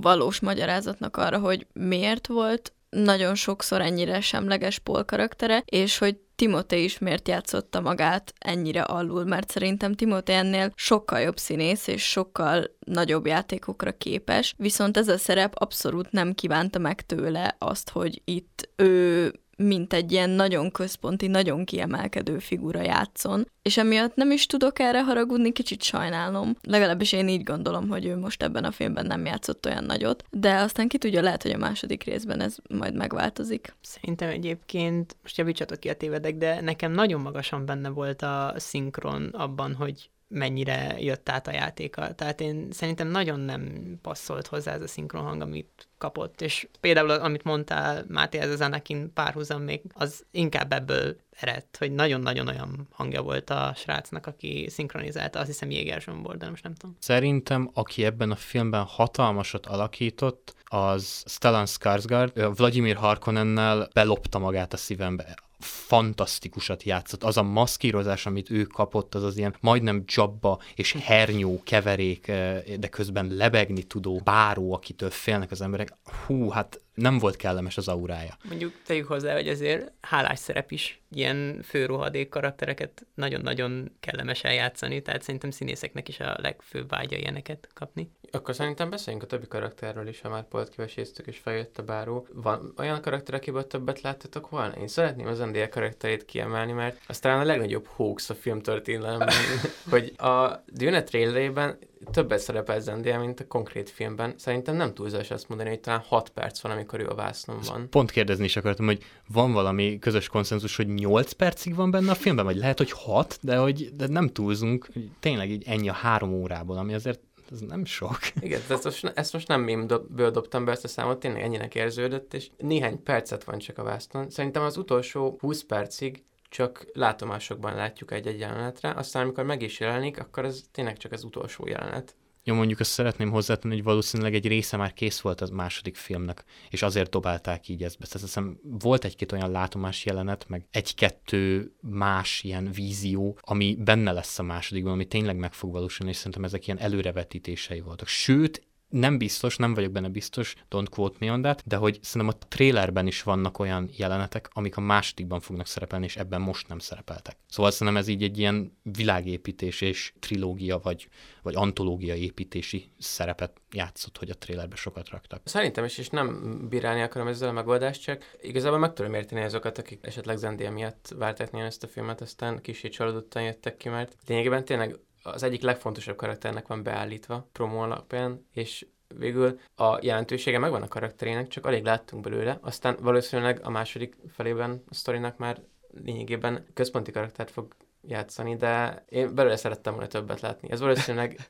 valós 0.00 0.40
magyarázatnak 0.40 1.16
arra, 1.16 1.38
hogy 1.38 1.66
miért 1.72 2.26
volt 2.26 2.72
nagyon 2.90 3.34
sokszor 3.34 3.80
ennyire 3.80 4.20
semleges 4.20 4.78
Paul 4.78 5.04
karaktere, 5.04 5.62
és 5.64 5.98
hogy 5.98 6.18
Timothée 6.40 6.82
is 6.84 6.98
miért 6.98 7.28
játszotta 7.28 7.80
magát 7.80 8.34
ennyire 8.38 8.82
alul, 8.82 9.24
mert 9.24 9.50
szerintem 9.50 9.94
Timothée 9.94 10.34
ennél 10.34 10.72
sokkal 10.74 11.20
jobb 11.20 11.38
színész, 11.38 11.86
és 11.86 12.02
sokkal 12.10 12.64
nagyobb 12.78 13.26
játékokra 13.26 13.92
képes, 13.92 14.54
viszont 14.56 14.96
ez 14.96 15.08
a 15.08 15.18
szerep 15.18 15.54
abszolút 15.54 16.10
nem 16.10 16.32
kívánta 16.32 16.78
meg 16.78 17.06
tőle 17.06 17.56
azt, 17.58 17.90
hogy 17.90 18.22
itt 18.24 18.68
ő 18.76 19.32
mint 19.62 19.92
egy 19.92 20.12
ilyen 20.12 20.30
nagyon 20.30 20.70
központi, 20.70 21.26
nagyon 21.26 21.64
kiemelkedő 21.64 22.38
figura 22.38 22.82
játszon, 22.82 23.48
és 23.62 23.76
emiatt 23.76 24.14
nem 24.14 24.30
is 24.30 24.46
tudok 24.46 24.78
erre 24.78 25.02
haragudni, 25.02 25.52
kicsit 25.52 25.82
sajnálom. 25.82 26.56
Legalábbis 26.62 27.12
én 27.12 27.28
így 27.28 27.42
gondolom, 27.42 27.88
hogy 27.88 28.06
ő 28.06 28.16
most 28.16 28.42
ebben 28.42 28.64
a 28.64 28.70
filmben 28.70 29.06
nem 29.06 29.24
játszott 29.24 29.66
olyan 29.66 29.84
nagyot, 29.84 30.24
de 30.30 30.54
aztán 30.54 30.88
ki 30.88 30.98
tudja, 30.98 31.22
lehet, 31.22 31.42
hogy 31.42 31.52
a 31.52 31.58
második 31.58 32.04
részben 32.04 32.40
ez 32.40 32.56
majd 32.68 32.94
megváltozik. 32.94 33.76
Szerintem 33.80 34.28
egyébként, 34.28 35.16
most 35.22 35.38
javítsatok 35.38 35.80
ki 35.80 35.88
a 35.88 35.96
tévedek, 35.96 36.36
de 36.36 36.60
nekem 36.60 36.92
nagyon 36.92 37.20
magasan 37.20 37.66
benne 37.66 37.88
volt 37.88 38.22
a 38.22 38.54
szinkron 38.56 39.28
abban, 39.32 39.74
hogy 39.74 40.10
mennyire 40.30 40.96
jött 40.98 41.28
át 41.28 41.46
a 41.46 41.52
játéka. 41.52 42.14
Tehát 42.14 42.40
én 42.40 42.68
szerintem 42.70 43.08
nagyon 43.08 43.40
nem 43.40 43.94
passzolt 44.02 44.46
hozzá 44.46 44.72
ez 44.72 44.82
a 44.82 44.88
szinkron 44.88 45.22
hang, 45.22 45.40
amit 45.40 45.88
kapott, 45.98 46.40
és 46.40 46.68
például 46.80 47.10
amit 47.10 47.44
mondtál, 47.44 48.04
Máté, 48.08 48.38
ez 48.38 48.50
az 48.50 48.60
Anakin 48.60 49.12
párhuzam 49.12 49.62
még, 49.62 49.82
az 49.94 50.24
inkább 50.30 50.72
ebből 50.72 51.16
eredt, 51.30 51.76
hogy 51.76 51.92
nagyon-nagyon 51.92 52.48
olyan 52.48 52.88
hangja 52.90 53.22
volt 53.22 53.50
a 53.50 53.72
srácnak, 53.76 54.26
aki 54.26 54.66
szinkronizálta, 54.70 55.38
azt 55.38 55.48
hiszem 55.48 55.70
Jéger 55.70 56.02
volt, 56.22 56.38
de 56.38 56.48
most 56.48 56.62
nem 56.62 56.74
tudom. 56.74 56.96
Szerintem, 57.00 57.70
aki 57.74 58.04
ebben 58.04 58.30
a 58.30 58.36
filmben 58.36 58.84
hatalmasat 58.84 59.66
alakított, 59.66 60.54
az 60.64 61.24
Stellan 61.26 61.66
Skarsgård, 61.66 62.56
Vladimir 62.56 62.96
Harkonnennel 62.96 63.88
belopta 63.92 64.38
magát 64.38 64.72
a 64.72 64.76
szívembe 64.76 65.34
fantasztikusat 65.60 66.82
játszott. 66.82 67.24
Az 67.24 67.36
a 67.36 67.42
maszkírozás, 67.42 68.26
amit 68.26 68.50
ő 68.50 68.62
kapott, 68.62 69.14
az 69.14 69.22
az 69.22 69.36
ilyen 69.36 69.54
majdnem 69.60 70.04
dzsabba 70.04 70.58
és 70.74 70.92
hernyó 70.92 71.62
keverék, 71.64 72.28
eh, 72.28 72.62
de 72.78 72.88
közben 72.88 73.26
lebegni 73.26 73.82
tudó 73.82 74.20
báró, 74.24 74.72
akitől 74.72 75.10
félnek 75.10 75.50
az 75.50 75.60
emberek. 75.60 75.96
Hú, 76.26 76.48
hát 76.48 76.80
nem 77.00 77.18
volt 77.18 77.36
kellemes 77.36 77.76
az 77.76 77.88
aurája. 77.88 78.36
Mondjuk 78.48 78.72
tegyük 78.86 79.06
hozzá, 79.06 79.34
hogy 79.34 79.48
azért 79.48 79.92
hálás 80.00 80.38
szerep 80.38 80.70
is 80.70 81.02
ilyen 81.10 81.62
főrohadék 81.62 82.28
karaktereket 82.28 83.06
nagyon-nagyon 83.14 83.92
kellemes 84.00 84.44
eljátszani, 84.44 85.02
tehát 85.02 85.22
szerintem 85.22 85.50
színészeknek 85.50 86.08
is 86.08 86.20
a 86.20 86.36
legfőbb 86.40 86.88
vágya 86.88 87.16
ilyeneket 87.16 87.68
kapni. 87.74 88.10
Akkor 88.30 88.54
szerintem 88.54 88.90
beszéljünk 88.90 89.24
a 89.24 89.28
többi 89.28 89.46
karakterről 89.46 90.08
is, 90.08 90.20
ha 90.20 90.28
már 90.28 90.48
polt 90.48 90.68
kiveséztük 90.68 91.26
és 91.26 91.38
feljött 91.38 91.78
a 91.78 91.82
báró. 91.82 92.26
Van 92.32 92.74
olyan 92.78 93.00
karakter, 93.00 93.34
akiből 93.34 93.66
többet 93.66 94.00
láttatok 94.00 94.48
volna? 94.48 94.74
Én 94.74 94.88
szeretném 94.88 95.26
az 95.26 95.38
NDL 95.38 95.68
karakterét 95.70 96.24
kiemelni, 96.24 96.72
mert 96.72 97.00
aztán 97.06 97.40
a 97.40 97.44
legnagyobb 97.44 97.86
hoax 97.86 98.30
a 98.30 98.34
film 98.34 98.60
történelemben, 98.60 99.28
hogy 99.90 100.12
a 100.16 100.62
Dune 100.66 101.02
trailerében 101.02 101.78
többet 102.10 102.38
szerepel 102.38 102.80
Zendaya, 102.80 103.18
mint 103.18 103.40
a 103.40 103.46
konkrét 103.46 103.90
filmben. 103.90 104.34
Szerintem 104.36 104.76
nem 104.76 104.94
túlzás 104.94 105.30
azt 105.30 105.48
mondani, 105.48 105.68
hogy 105.70 105.80
talán 105.80 106.02
6 106.08 106.28
perc 106.28 106.60
van, 106.60 106.72
amikor 106.72 107.00
ő 107.00 107.06
a 107.08 107.14
vásznon 107.14 107.58
van. 107.66 107.90
Pont 107.90 108.10
kérdezni 108.10 108.44
is 108.44 108.56
akartam, 108.56 108.86
hogy 108.86 109.02
van 109.28 109.52
valami 109.52 109.98
közös 109.98 110.28
konszenzus, 110.28 110.76
hogy 110.76 110.88
8 110.88 111.32
percig 111.32 111.74
van 111.74 111.90
benne 111.90 112.10
a 112.10 112.14
filmben, 112.14 112.44
vagy 112.44 112.56
lehet, 112.56 112.78
hogy 112.78 112.90
6, 112.90 113.38
de 113.42 113.56
hogy 113.56 113.90
de 113.96 114.06
nem 114.06 114.28
túlzunk, 114.28 114.88
tényleg 115.20 115.50
így 115.50 115.64
ennyi 115.66 115.88
a 115.88 115.92
három 115.92 116.32
órából, 116.32 116.76
ami 116.76 116.94
azért 116.94 117.20
ez 117.52 117.60
nem 117.60 117.84
sok. 117.84 118.18
Igen, 118.40 118.60
ezt 118.68 118.84
most, 118.84 119.12
ezt 119.14 119.32
most 119.32 119.48
nem 119.48 119.60
mémből 119.60 120.30
dobtam 120.30 120.64
be 120.64 120.72
ezt 120.72 120.84
a 120.84 120.88
számot, 120.88 121.20
tényleg 121.20 121.42
ennyinek 121.42 121.74
érződött, 121.74 122.34
és 122.34 122.50
néhány 122.58 123.02
percet 123.02 123.44
van 123.44 123.58
csak 123.58 123.78
a 123.78 123.82
vásznon. 123.82 124.30
Szerintem 124.30 124.62
az 124.62 124.76
utolsó 124.76 125.36
20 125.40 125.62
percig 125.62 126.22
csak 126.50 126.86
látomásokban 126.92 127.74
látjuk 127.74 128.12
egy-egy 128.12 128.38
jelenetre, 128.38 128.90
aztán 128.90 129.22
amikor 129.22 129.44
meg 129.44 129.62
is 129.62 129.80
jelenik, 129.80 130.18
akkor 130.20 130.44
ez 130.44 130.62
tényleg 130.72 130.96
csak 130.96 131.12
az 131.12 131.24
utolsó 131.24 131.66
jelenet. 131.66 132.14
Jó, 132.44 132.54
mondjuk 132.54 132.80
azt 132.80 132.90
szeretném 132.90 133.30
hozzátenni, 133.30 133.74
hogy 133.74 133.82
valószínűleg 133.82 134.34
egy 134.34 134.46
része 134.46 134.76
már 134.76 134.92
kész 134.92 135.20
volt 135.20 135.40
a 135.40 135.48
második 135.52 135.96
filmnek, 135.96 136.44
és 136.70 136.82
azért 136.82 137.10
dobálták 137.10 137.68
így 137.68 137.82
ezt 137.82 137.98
be. 137.98 138.04
Tehát 138.04 138.20
hiszem, 138.20 138.58
volt 138.62 139.04
egy-két 139.04 139.32
olyan 139.32 139.50
látomás 139.50 140.04
jelenet, 140.04 140.48
meg 140.48 140.66
egy-kettő 140.70 141.72
más 141.80 142.42
ilyen 142.42 142.70
vízió, 142.72 143.38
ami 143.40 143.76
benne 143.78 144.12
lesz 144.12 144.38
a 144.38 144.42
másodikban, 144.42 144.92
ami 144.92 145.06
tényleg 145.06 145.36
meg 145.36 145.52
fog 145.52 145.72
valósulni, 145.72 146.12
és 146.12 146.18
szerintem 146.18 146.44
ezek 146.44 146.66
ilyen 146.66 146.78
előrevetítései 146.78 147.80
voltak. 147.80 148.08
Sőt, 148.08 148.62
nem 148.90 149.18
biztos, 149.18 149.56
nem 149.56 149.74
vagyok 149.74 149.92
benne 149.92 150.08
biztos, 150.08 150.54
don't 150.70 150.86
quote 150.90 151.16
me 151.20 151.32
on 151.32 151.42
that, 151.42 151.62
de 151.66 151.76
hogy 151.76 151.98
szerintem 152.02 152.36
a 152.40 152.46
trailerben 152.48 153.06
is 153.06 153.22
vannak 153.22 153.58
olyan 153.58 153.90
jelenetek, 153.96 154.50
amik 154.52 154.76
a 154.76 154.80
másodikban 154.80 155.40
fognak 155.40 155.66
szerepelni, 155.66 156.04
és 156.04 156.16
ebben 156.16 156.40
most 156.40 156.68
nem 156.68 156.78
szerepeltek. 156.78 157.36
Szóval 157.48 157.70
szerintem 157.70 157.96
ez 157.96 158.08
így 158.08 158.22
egy 158.22 158.38
ilyen 158.38 158.78
világépítés 158.82 159.80
és 159.80 160.12
trilógia, 160.18 160.78
vagy, 160.78 161.08
vagy 161.42 161.54
antológia 161.56 162.14
építési 162.14 162.90
szerepet 162.98 163.60
játszott, 163.70 164.18
hogy 164.18 164.30
a 164.30 164.38
trailerbe 164.38 164.76
sokat 164.76 165.08
raktak. 165.08 165.40
Szerintem 165.44 165.84
is, 165.84 165.98
és 165.98 166.08
nem 166.08 166.58
bírálni 166.68 167.02
akarom 167.02 167.28
ezzel 167.28 167.48
a 167.48 167.52
megoldást, 167.52 168.02
csak 168.02 168.36
igazából 168.40 168.78
meg 168.78 168.92
tudom 168.92 169.14
érteni 169.14 169.42
azokat, 169.42 169.78
akik 169.78 170.06
esetleg 170.06 170.36
Zendél 170.36 170.70
miatt 170.70 171.14
várták 171.18 171.54
ezt 171.54 171.82
a 171.82 171.88
filmet, 171.88 172.20
aztán 172.20 172.60
kicsit 172.60 172.92
csalódottan 172.92 173.42
jöttek 173.42 173.76
ki, 173.76 173.88
mert 173.88 174.16
lényegében 174.26 174.64
tényleg 174.64 174.98
az 175.22 175.42
egyik 175.42 175.62
legfontosabb 175.62 176.16
karakternek 176.16 176.66
van 176.66 176.82
beállítva 176.82 177.48
promo 177.52 177.82
alapján, 177.82 178.46
és 178.52 178.86
végül 179.18 179.60
a 179.76 179.98
jelentősége 180.02 180.58
megvan 180.58 180.82
a 180.82 180.88
karakterének, 180.88 181.48
csak 181.48 181.66
alig 181.66 181.84
láttunk 181.84 182.22
belőle, 182.22 182.58
aztán 182.62 182.96
valószínűleg 183.00 183.60
a 183.62 183.70
második 183.70 184.16
felében 184.32 184.82
a 184.88 184.94
sztorinak 184.94 185.36
már 185.36 185.62
lényegében 186.04 186.66
központi 186.74 187.10
karaktert 187.10 187.50
fog 187.50 187.74
játszani, 188.06 188.56
de 188.56 189.04
én 189.08 189.34
belőle 189.34 189.56
szerettem 189.56 189.92
volna 189.92 190.08
többet 190.08 190.40
látni. 190.40 190.70
Ez 190.70 190.80
valószínűleg... 190.80 191.46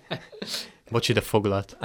Bocsi, 0.90 1.12
de 1.12 1.20
foglalt. 1.20 1.76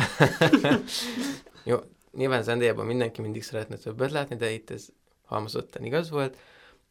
Jó, 1.63 1.77
nyilván 2.11 2.43
Zendélyában 2.43 2.85
mindenki 2.85 3.21
mindig 3.21 3.43
szeretne 3.43 3.75
többet 3.75 4.11
látni, 4.11 4.35
de 4.35 4.51
itt 4.51 4.69
ez 4.69 4.87
halmozottan 5.25 5.83
igaz 5.83 6.09
volt. 6.09 6.37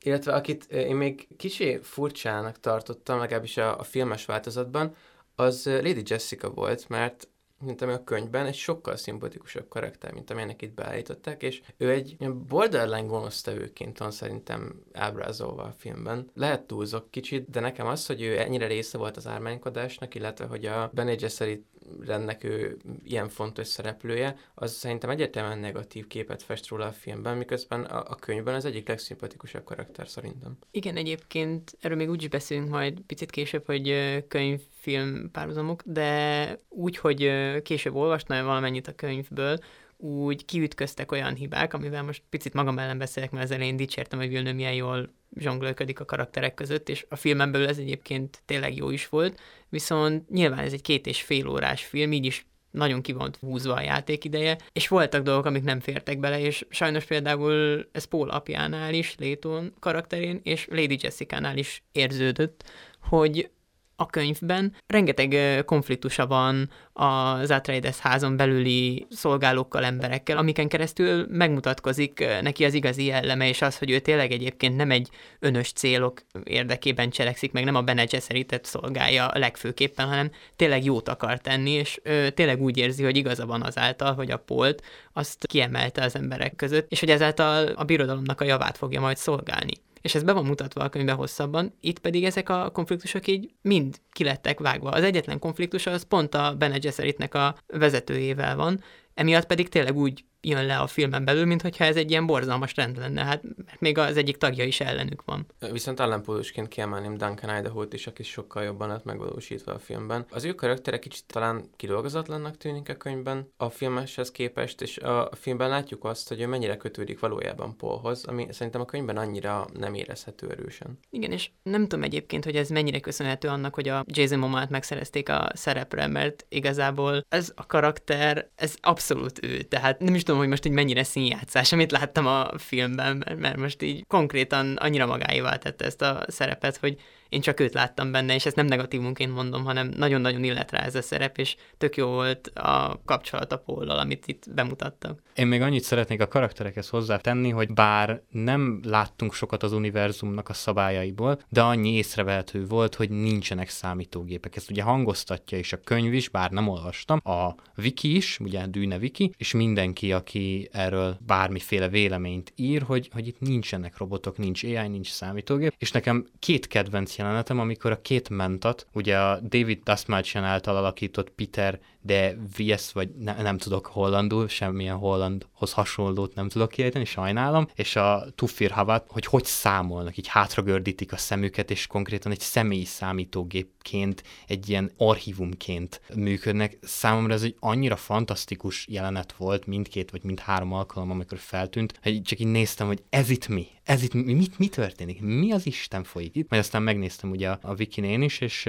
Illetve 0.04 0.32
akit 0.32 0.64
én 0.64 0.96
még 0.96 1.28
kicsi 1.36 1.78
furcsának 1.82 2.60
tartottam, 2.60 3.18
legalábbis 3.18 3.56
a, 3.56 3.78
a 3.78 3.82
filmes 3.82 4.24
változatban, 4.24 4.94
az 5.34 5.66
Lady 5.66 6.02
Jessica 6.04 6.50
volt, 6.50 6.88
mert 6.88 7.28
mint 7.64 7.82
ami 7.82 7.92
a 7.92 8.04
könyvben, 8.04 8.46
egy 8.46 8.54
sokkal 8.54 8.96
szimpatikusabb 8.96 9.68
karakter, 9.68 10.12
mint 10.12 10.30
amilyenek 10.30 10.62
itt 10.62 10.74
beállították, 10.74 11.42
és 11.42 11.62
ő 11.76 11.90
egy 11.90 12.16
borderline 12.32 13.06
gonosztevőként 13.06 13.98
van 13.98 14.10
szerintem 14.10 14.82
ábrázolva 14.92 15.62
a 15.62 15.74
filmben. 15.78 16.30
Lehet 16.34 16.66
túlzok 16.66 17.10
kicsit, 17.10 17.50
de 17.50 17.60
nekem 17.60 17.86
az, 17.86 18.06
hogy 18.06 18.22
ő 18.22 18.38
ennyire 18.38 18.66
része 18.66 18.98
volt 18.98 19.16
az 19.16 19.26
ármánykodásnak, 19.26 20.14
illetve 20.14 20.46
hogy 20.46 20.66
a 20.66 20.90
Bene 20.94 21.14
Gesserit 21.14 21.66
rendnek 22.06 22.44
ő 22.44 22.76
ilyen 23.04 23.28
fontos 23.28 23.66
szereplője, 23.66 24.36
az 24.54 24.72
szerintem 24.72 25.10
egyértelműen 25.10 25.58
negatív 25.58 26.06
képet 26.06 26.42
fest 26.42 26.68
róla 26.68 26.86
a 26.86 26.92
filmben, 26.92 27.36
miközben 27.36 27.82
a, 27.84 28.10
a 28.10 28.14
könyvben 28.14 28.54
az 28.54 28.64
egyik 28.64 28.88
legszimpatikusabb 28.88 29.64
karakter 29.64 30.08
szerintem. 30.08 30.58
Igen, 30.70 30.96
egyébként 30.96 31.76
erről 31.80 31.96
még 31.96 32.10
úgy 32.10 32.22
is 32.22 32.28
beszélünk 32.28 32.68
majd 32.68 33.00
picit 33.00 33.30
később, 33.30 33.66
hogy 33.66 33.94
könyv-film 34.28 35.30
párhuzamok, 35.30 35.82
de 35.86 36.58
úgy, 36.68 36.96
hogy 36.96 37.32
később 37.62 37.94
olvastam 37.94 38.44
valamennyit 38.44 38.88
a 38.88 38.94
könyvből, 38.94 39.58
úgy 40.04 40.44
kiütköztek 40.44 41.12
olyan 41.12 41.34
hibák, 41.34 41.74
amivel 41.74 42.02
most 42.02 42.22
picit 42.30 42.52
magam 42.52 42.78
ellen 42.78 42.98
beszélek, 42.98 43.30
mert 43.30 43.44
az 43.44 43.50
elején 43.50 43.76
dicsértem, 43.76 44.18
hogy 44.18 44.28
Villeneuve 44.28 44.56
milyen 44.56 44.74
jól 44.74 45.10
zsonglőködik 45.36 46.00
a 46.00 46.04
karakterek 46.04 46.54
között, 46.54 46.88
és 46.88 47.06
a 47.08 47.16
filmen 47.16 47.52
belül 47.52 47.68
ez 47.68 47.78
egyébként 47.78 48.42
tényleg 48.44 48.76
jó 48.76 48.90
is 48.90 49.08
volt, 49.08 49.40
viszont 49.68 50.30
nyilván 50.30 50.58
ez 50.58 50.72
egy 50.72 50.82
két 50.82 51.06
és 51.06 51.22
fél 51.22 51.48
órás 51.48 51.84
film, 51.84 52.12
így 52.12 52.24
is 52.24 52.46
nagyon 52.70 53.00
ki 53.00 53.12
volt 53.12 53.36
húzva 53.36 53.74
a 53.74 53.80
játékideje, 53.80 54.58
és 54.72 54.88
voltak 54.88 55.22
dolgok, 55.22 55.44
amik 55.44 55.62
nem 55.62 55.80
fértek 55.80 56.18
bele, 56.18 56.40
és 56.40 56.66
sajnos 56.68 57.04
például 57.04 57.86
ez 57.92 58.04
Paul 58.04 58.30
apjánál 58.30 58.94
is, 58.94 59.14
Léton 59.18 59.72
karakterén, 59.80 60.40
és 60.42 60.66
Lady 60.70 60.98
Jessica-nál 61.00 61.56
is 61.56 61.82
érződött, 61.92 62.64
hogy 63.00 63.50
a 63.96 64.07
könyvben. 64.07 64.74
Rengeteg 64.87 65.62
konfliktusa 65.64 66.26
van 66.26 66.70
az 66.92 67.50
Atreides 67.50 67.98
házon 67.98 68.37
belüli 68.37 69.07
szolgálókkal, 69.11 69.85
emberekkel, 69.85 70.37
amiken 70.37 70.68
keresztül 70.68 71.26
megmutatkozik 71.30 72.24
neki 72.42 72.64
az 72.64 72.74
igazi 72.74 73.04
jelleme, 73.04 73.48
és 73.48 73.62
az, 73.62 73.78
hogy 73.78 73.90
ő 73.90 73.98
tényleg 73.98 74.33
egyébként 74.33 74.76
nem 74.76 74.90
egy 74.90 75.09
önös 75.38 75.72
célok 75.72 76.20
érdekében 76.44 77.11
cselekszik, 77.11 77.52
meg 77.52 77.64
nem 77.64 77.74
a 77.74 77.83
Bene 77.83 78.04
Gesserit 78.04 78.61
szolgálja 78.62 79.30
legfőképpen, 79.35 80.07
hanem 80.07 80.30
tényleg 80.57 80.85
jót 80.85 81.09
akar 81.09 81.38
tenni, 81.38 81.70
és 81.70 82.00
ő 82.02 82.30
tényleg 82.30 82.62
úgy 82.62 82.76
érzi, 82.76 83.04
hogy 83.04 83.16
igaza 83.16 83.46
van 83.46 83.62
azáltal, 83.62 84.14
hogy 84.14 84.30
a 84.30 84.37
Polt 84.37 84.83
azt 85.12 85.46
kiemelte 85.46 86.02
az 86.02 86.14
emberek 86.14 86.57
között, 86.57 86.90
és 86.90 87.00
hogy 87.00 87.11
ezáltal 87.11 87.66
a 87.66 87.85
birodalomnak 87.85 88.40
a 88.40 88.44
javát 88.44 88.76
fogja 88.76 89.00
majd 89.00 89.16
szolgálni 89.16 89.72
és 90.04 90.14
ez 90.14 90.22
be 90.22 90.32
van 90.32 90.44
mutatva 90.44 90.80
a 90.80 90.88
könyvben 90.88 91.14
hosszabban, 91.14 91.74
itt 91.80 91.98
pedig 91.98 92.24
ezek 92.24 92.48
a 92.48 92.70
konfliktusok 92.70 93.26
így 93.26 93.54
mind 93.62 94.00
kilettek 94.12 94.60
vágva. 94.60 94.90
Az 94.90 95.02
egyetlen 95.02 95.38
konfliktus 95.38 95.86
az 95.86 96.02
pont 96.02 96.34
a 96.34 96.54
Bene 96.58 96.78
Gesseritnek 96.78 97.34
a 97.34 97.56
vezetőjével 97.66 98.56
van, 98.56 98.82
emiatt 99.14 99.46
pedig 99.46 99.68
tényleg 99.68 99.96
úgy 99.96 100.24
jön 100.44 100.66
le 100.66 100.78
a 100.78 100.87
filmen 100.87 101.24
belül, 101.24 101.44
mint 101.44 101.62
hogyha 101.62 101.85
ez 101.85 101.96
egy 101.96 102.11
ilyen 102.11 102.26
borzalmas 102.26 102.74
rend 102.74 102.98
lenne, 102.98 103.24
hát 103.24 103.42
mert 103.42 103.80
még 103.80 103.98
az 103.98 104.16
egyik 104.16 104.37
tagja 104.37 104.64
is 104.64 104.80
ellenük 104.80 105.24
van. 105.24 105.46
Viszont 105.72 106.00
ellenpólusként 106.00 106.68
kiemelném 106.68 107.16
Duncan 107.16 107.59
Idaho-t 107.59 107.92
is, 107.92 108.07
aki 108.07 108.22
sokkal 108.22 108.62
jobban 108.62 108.88
lett 108.88 109.04
megvalósítva 109.04 109.72
a 109.72 109.78
filmben. 109.78 110.26
Az 110.30 110.44
ő 110.44 110.54
karaktere 110.54 110.98
kicsit 110.98 111.24
talán 111.26 111.64
kidolgozatlannak 111.76 112.57
tűnik 112.57 112.88
a 112.88 112.94
könyvben 112.94 113.52
a 113.57 113.70
filmeshez 113.70 114.30
képest, 114.30 114.83
és 114.83 114.98
a 114.98 115.28
filmben 115.33 115.68
látjuk 115.68 116.04
azt, 116.04 116.28
hogy 116.28 116.40
ő 116.40 116.46
mennyire 116.46 116.76
kötődik 116.76 117.20
valójában 117.20 117.76
Paulhoz, 117.76 118.24
ami 118.24 118.46
szerintem 118.50 118.80
a 118.80 118.85
könyvben 118.85 119.16
annyira 119.16 119.66
nem 119.72 119.94
érezhető 119.94 120.50
erősen. 120.50 120.98
Igen, 121.11 121.33
és 121.33 121.50
nem 121.62 121.83
tudom 121.83 122.04
egyébként, 122.04 122.44
hogy 122.44 122.57
ez 122.57 122.68
mennyire 122.68 123.00
köszönhető 123.00 123.48
annak, 123.48 123.74
hogy 123.74 123.88
a 123.88 124.04
Jason 124.07 124.38
Momoa-t 124.38 124.70
megszerezték 124.70 125.28
a 125.28 125.50
szerepre, 125.54 126.07
mert 126.07 126.46
igazából 126.48 127.24
ez 127.28 127.52
a 127.54 127.66
karakter, 127.66 128.50
ez 128.54 128.76
abszolút 128.80 129.44
ő, 129.44 129.62
tehát 129.62 130.00
nem 130.00 130.14
is 130.14 130.22
tudom, 130.22 130.33
tudom, 130.34 130.38
hogy 130.38 130.48
most 130.48 130.64
így 130.66 130.72
mennyire 130.72 131.04
színjátszás, 131.04 131.72
amit 131.72 131.90
láttam 131.90 132.26
a 132.26 132.58
filmben, 132.58 133.36
mert, 133.38 133.56
most 133.56 133.82
így 133.82 134.04
konkrétan 134.06 134.76
annyira 134.76 135.06
magáévá 135.06 135.56
tette 135.56 135.84
ezt 135.84 136.02
a 136.02 136.24
szerepet, 136.26 136.76
hogy 136.76 137.00
én 137.28 137.40
csak 137.40 137.60
őt 137.60 137.74
láttam 137.74 138.12
benne, 138.12 138.34
és 138.34 138.46
ezt 138.46 138.56
nem 138.56 138.66
negatívunként 138.66 139.34
mondom, 139.34 139.64
hanem 139.64 139.90
nagyon-nagyon 139.96 140.44
illet 140.44 140.70
rá 140.70 140.78
ez 140.78 140.94
a 140.94 141.02
szerep, 141.02 141.38
és 141.38 141.56
tök 141.78 141.96
jó 141.96 142.06
volt 142.06 142.46
a 142.54 143.00
kapcsolat 143.04 143.52
a 143.52 143.56
Póllal, 143.58 143.98
amit 143.98 144.26
itt 144.26 144.44
bemutattak. 144.54 145.22
Én 145.34 145.46
még 145.46 145.60
annyit 145.60 145.82
szeretnék 145.82 146.20
a 146.20 146.28
karakterekhez 146.28 146.88
hozzátenni, 146.88 147.50
hogy 147.50 147.72
bár 147.72 148.22
nem 148.30 148.80
láttunk 148.84 149.34
sokat 149.34 149.62
az 149.62 149.72
univerzumnak 149.72 150.48
a 150.48 150.52
szabályaiból, 150.52 151.40
de 151.48 151.62
annyi 151.62 151.92
észrevehető 151.92 152.66
volt, 152.66 152.94
hogy 152.94 153.10
nincsenek 153.10 153.68
számítógépek. 153.68 154.56
Ezt 154.56 154.70
ugye 154.70 154.82
hangoztatja 154.82 155.58
is 155.58 155.72
a 155.72 155.80
könyv 155.80 156.12
is, 156.12 156.28
bár 156.28 156.50
nem 156.50 156.68
olvastam, 156.68 157.20
a 157.24 157.54
wiki 157.76 158.16
is, 158.16 158.38
ugye 158.40 158.66
Dűne 158.66 158.96
wiki, 158.96 159.32
és 159.37 159.52
mindenki, 159.52 160.12
aki 160.12 160.68
erről 160.72 161.18
bármiféle 161.26 161.88
véleményt 161.88 162.52
ír, 162.56 162.82
hogy, 162.82 163.08
hogy 163.12 163.26
itt 163.26 163.40
nincsenek 163.40 163.98
robotok, 163.98 164.38
nincs 164.38 164.64
AI, 164.64 164.88
nincs 164.88 165.10
számítógép, 165.10 165.74
és 165.78 165.90
nekem 165.90 166.26
két 166.38 166.66
kedvenc 166.66 167.13
jelenetem, 167.16 167.59
amikor 167.59 167.90
a 167.90 168.00
két 168.00 168.29
mentat, 168.29 168.87
ugye 168.92 169.18
a 169.18 169.40
David 169.40 169.83
Dastmalchian 169.83 170.44
által 170.44 170.77
alakított 170.77 171.31
Peter 171.31 171.81
de 172.06 172.36
Vies, 172.56 172.92
vagy 172.92 173.08
ne, 173.18 173.42
nem 173.42 173.58
tudok 173.58 173.86
hollandul, 173.86 174.48
semmilyen 174.48 174.96
hollandhoz 174.96 175.72
hasonlót 175.72 176.34
nem 176.34 176.48
tudok 176.48 176.70
kiejteni, 176.70 177.04
sajnálom, 177.04 177.68
és 177.74 177.96
a 177.96 178.24
Tufir 178.34 178.70
Havat, 178.70 179.06
hogy 179.08 179.26
hogy 179.26 179.44
számolnak, 179.44 180.16
így 180.16 180.26
hátragördítik 180.26 181.12
a 181.12 181.16
szemüket, 181.16 181.70
és 181.70 181.86
konkrétan 181.86 182.32
egy 182.32 182.40
személyi 182.40 182.84
számítógépként, 182.84 184.22
egy 184.46 184.68
ilyen 184.68 184.90
archívumként 184.96 186.00
működnek. 186.14 186.78
Számomra 186.82 187.32
ez 187.32 187.42
egy 187.42 187.56
annyira 187.60 187.96
fantasztikus 187.96 188.86
jelenet 188.88 189.32
volt 189.32 189.66
mindkét 189.66 190.10
vagy 190.10 190.22
mindhárom 190.22 190.72
alkalom, 190.72 191.10
amikor 191.10 191.38
feltűnt, 191.38 191.98
hogy 192.02 192.22
csak 192.22 192.38
így 192.38 192.46
néztem, 192.46 192.86
hogy 192.86 193.02
ez 193.10 193.30
itt 193.30 193.48
mi? 193.48 193.66
Ez 193.84 194.02
itt 194.02 194.12
mi? 194.12 194.34
Mit, 194.34 194.58
mi 194.58 194.68
történik? 194.68 195.20
Mi 195.20 195.52
az 195.52 195.66
Isten 195.66 196.04
folyik 196.04 196.36
itt? 196.36 196.50
Majd 196.50 196.62
aztán 196.62 196.82
megnéztem 196.82 197.30
ugye 197.30 197.50
a, 197.50 197.58
a 197.62 197.74
Wikinén 197.74 198.22
is, 198.22 198.40
és, 198.40 198.68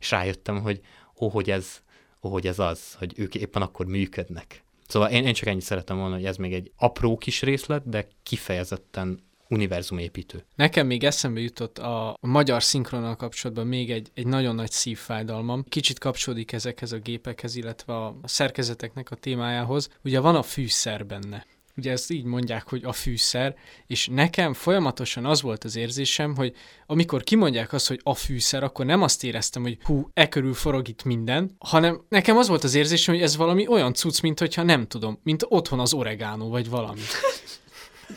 és 0.00 0.10
rájöttem, 0.10 0.60
hogy 0.60 0.80
ó, 1.20 1.28
hogy 1.28 1.50
ez, 1.50 1.82
hogy 2.30 2.46
ez 2.46 2.58
az, 2.58 2.94
hogy 2.94 3.12
ők 3.16 3.34
éppen 3.34 3.62
akkor 3.62 3.86
működnek. 3.86 4.64
Szóval 4.86 5.10
én, 5.10 5.26
én 5.26 5.32
csak 5.32 5.48
ennyit 5.48 5.62
szeretem 5.62 5.98
volna, 5.98 6.14
hogy 6.14 6.24
ez 6.24 6.36
még 6.36 6.52
egy 6.52 6.72
apró 6.76 7.16
kis 7.16 7.42
részlet, 7.42 7.88
de 7.88 8.08
kifejezetten 8.22 9.20
univerzumépítő. 9.48 10.44
Nekem 10.54 10.86
még 10.86 11.04
eszembe 11.04 11.40
jutott 11.40 11.78
a, 11.78 12.16
magyar 12.20 12.62
szinkronnal 12.62 13.16
kapcsolatban 13.16 13.66
még 13.66 13.90
egy, 13.90 14.10
egy 14.14 14.26
nagyon 14.26 14.54
nagy 14.54 14.70
szívfájdalmam. 14.70 15.64
Kicsit 15.68 15.98
kapcsolódik 15.98 16.52
ezekhez 16.52 16.92
a 16.92 16.98
gépekhez, 16.98 17.54
illetve 17.54 17.96
a 17.96 18.16
szerkezeteknek 18.24 19.10
a 19.10 19.14
témájához. 19.16 19.88
Ugye 20.04 20.20
van 20.20 20.34
a 20.34 20.42
fűszer 20.42 21.06
benne. 21.06 21.46
Ugye 21.76 21.90
ezt 21.90 22.10
így 22.10 22.24
mondják, 22.24 22.68
hogy 22.68 22.84
a 22.84 22.92
fűszer, 22.92 23.54
és 23.86 24.08
nekem 24.10 24.54
folyamatosan 24.54 25.24
az 25.24 25.42
volt 25.42 25.64
az 25.64 25.76
érzésem, 25.76 26.36
hogy 26.36 26.54
amikor 26.86 27.22
kimondják 27.22 27.72
azt, 27.72 27.88
hogy 27.88 28.00
a 28.02 28.14
fűszer, 28.14 28.62
akkor 28.62 28.86
nem 28.86 29.02
azt 29.02 29.24
éreztem, 29.24 29.62
hogy 29.62 29.78
hú, 29.82 30.08
e 30.14 30.28
körül 30.28 30.54
forog 30.54 30.88
itt 30.88 31.04
minden, 31.04 31.56
hanem 31.58 32.02
nekem 32.08 32.36
az 32.36 32.48
volt 32.48 32.64
az 32.64 32.74
érzésem, 32.74 33.14
hogy 33.14 33.22
ez 33.22 33.36
valami 33.36 33.66
olyan 33.66 33.94
cucc, 33.94 34.20
mint 34.20 34.38
hogyha 34.38 34.62
nem 34.62 34.86
tudom, 34.86 35.18
mint 35.22 35.44
otthon 35.48 35.80
az 35.80 35.92
oregánó, 35.92 36.48
vagy 36.48 36.68
valami. 36.68 37.00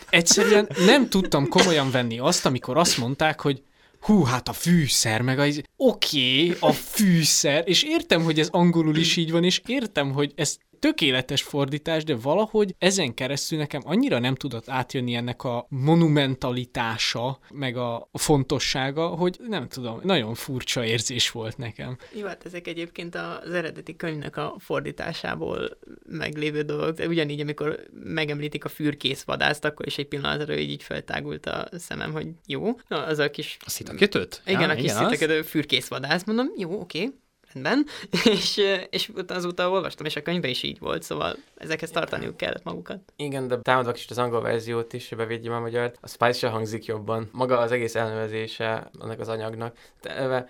Egyszerűen 0.09 0.69
nem 0.85 1.09
tudtam 1.09 1.47
komolyan 1.47 1.91
venni 1.91 2.19
azt, 2.19 2.45
amikor 2.45 2.77
azt 2.77 2.97
mondták, 2.97 3.41
hogy 3.41 3.63
hú, 3.99 4.23
hát 4.23 4.47
a 4.47 4.53
fűszer, 4.53 5.21
meg 5.21 5.39
az, 5.39 5.61
oké, 5.77 6.49
okay, 6.49 6.69
a 6.69 6.71
fűszer, 6.73 7.63
és 7.67 7.83
értem, 7.83 8.23
hogy 8.23 8.39
ez 8.39 8.47
angolul 8.51 8.97
is 8.97 9.15
így 9.15 9.31
van, 9.31 9.43
és 9.43 9.61
értem, 9.65 10.11
hogy 10.11 10.31
ez 10.35 10.57
tökéletes 10.85 11.43
fordítás, 11.43 12.03
de 12.03 12.15
valahogy 12.15 12.75
ezen 12.77 13.13
keresztül 13.13 13.57
nekem 13.57 13.81
annyira 13.85 14.19
nem 14.19 14.35
tudott 14.35 14.69
átjönni 14.69 15.13
ennek 15.13 15.43
a 15.43 15.65
monumentalitása, 15.69 17.39
meg 17.53 17.77
a 17.77 18.09
fontossága, 18.13 19.07
hogy 19.07 19.37
nem 19.47 19.67
tudom, 19.67 19.99
nagyon 20.03 20.33
furcsa 20.33 20.85
érzés 20.85 21.31
volt 21.31 21.57
nekem. 21.57 21.97
Jó, 22.13 22.25
hát 22.25 22.45
ezek 22.45 22.67
egyébként 22.67 23.15
az 23.15 23.53
eredeti 23.53 23.95
könyvnek 23.95 24.37
a 24.37 24.55
fordításából 24.59 25.77
meglévő 26.09 26.61
dolgok, 26.61 26.95
de 26.95 27.07
ugyanígy, 27.07 27.39
amikor 27.39 27.79
megemlítik 28.03 28.65
a 28.65 28.69
fürkészvadászt, 28.69 29.65
akkor 29.65 29.87
is 29.87 29.97
egy 29.97 30.07
pillanatra 30.07 30.57
így, 30.57 30.69
így 30.69 30.83
feltágult 30.83 31.45
a 31.45 31.67
szemem, 31.71 32.11
hogy 32.11 32.27
jó, 32.45 32.79
na, 32.87 33.05
az 33.05 33.19
a 33.19 33.29
kis... 33.29 33.57
A 33.65 33.69
szitakötőt? 33.69 34.41
Igen, 34.45 34.61
ja, 34.61 34.69
a 34.69 34.75
kis 34.75 34.91
szitakötő 34.91 35.41
fürkészvadász, 35.41 36.23
mondom, 36.25 36.47
jó, 36.57 36.79
oké, 36.79 37.03
okay 37.03 37.23
rendben, 37.55 37.85
és, 38.35 38.61
és 38.89 39.11
azóta 39.27 39.69
olvastam, 39.69 40.05
és 40.05 40.15
a 40.15 40.21
könyvben 40.21 40.49
is 40.49 40.63
így 40.63 40.79
volt, 40.79 41.03
szóval 41.03 41.35
ezekhez 41.57 41.89
tartaniuk 41.89 42.37
kellett 42.37 42.63
magukat. 42.63 42.99
Igen, 43.15 43.47
de 43.47 43.59
támadva 43.59 43.91
is 43.93 44.05
az 44.09 44.17
angol 44.17 44.41
verziót 44.41 44.93
is, 44.93 45.09
bevédjem 45.09 45.53
a 45.53 45.59
magyar, 45.59 45.93
a 46.01 46.07
Spice 46.07 46.33
se 46.33 46.47
hangzik 46.47 46.85
jobban. 46.85 47.29
Maga 47.31 47.57
az 47.57 47.71
egész 47.71 47.95
elnevezése 47.95 48.89
annak 48.99 49.19
az 49.19 49.27
anyagnak. 49.27 49.77
De 50.01 50.47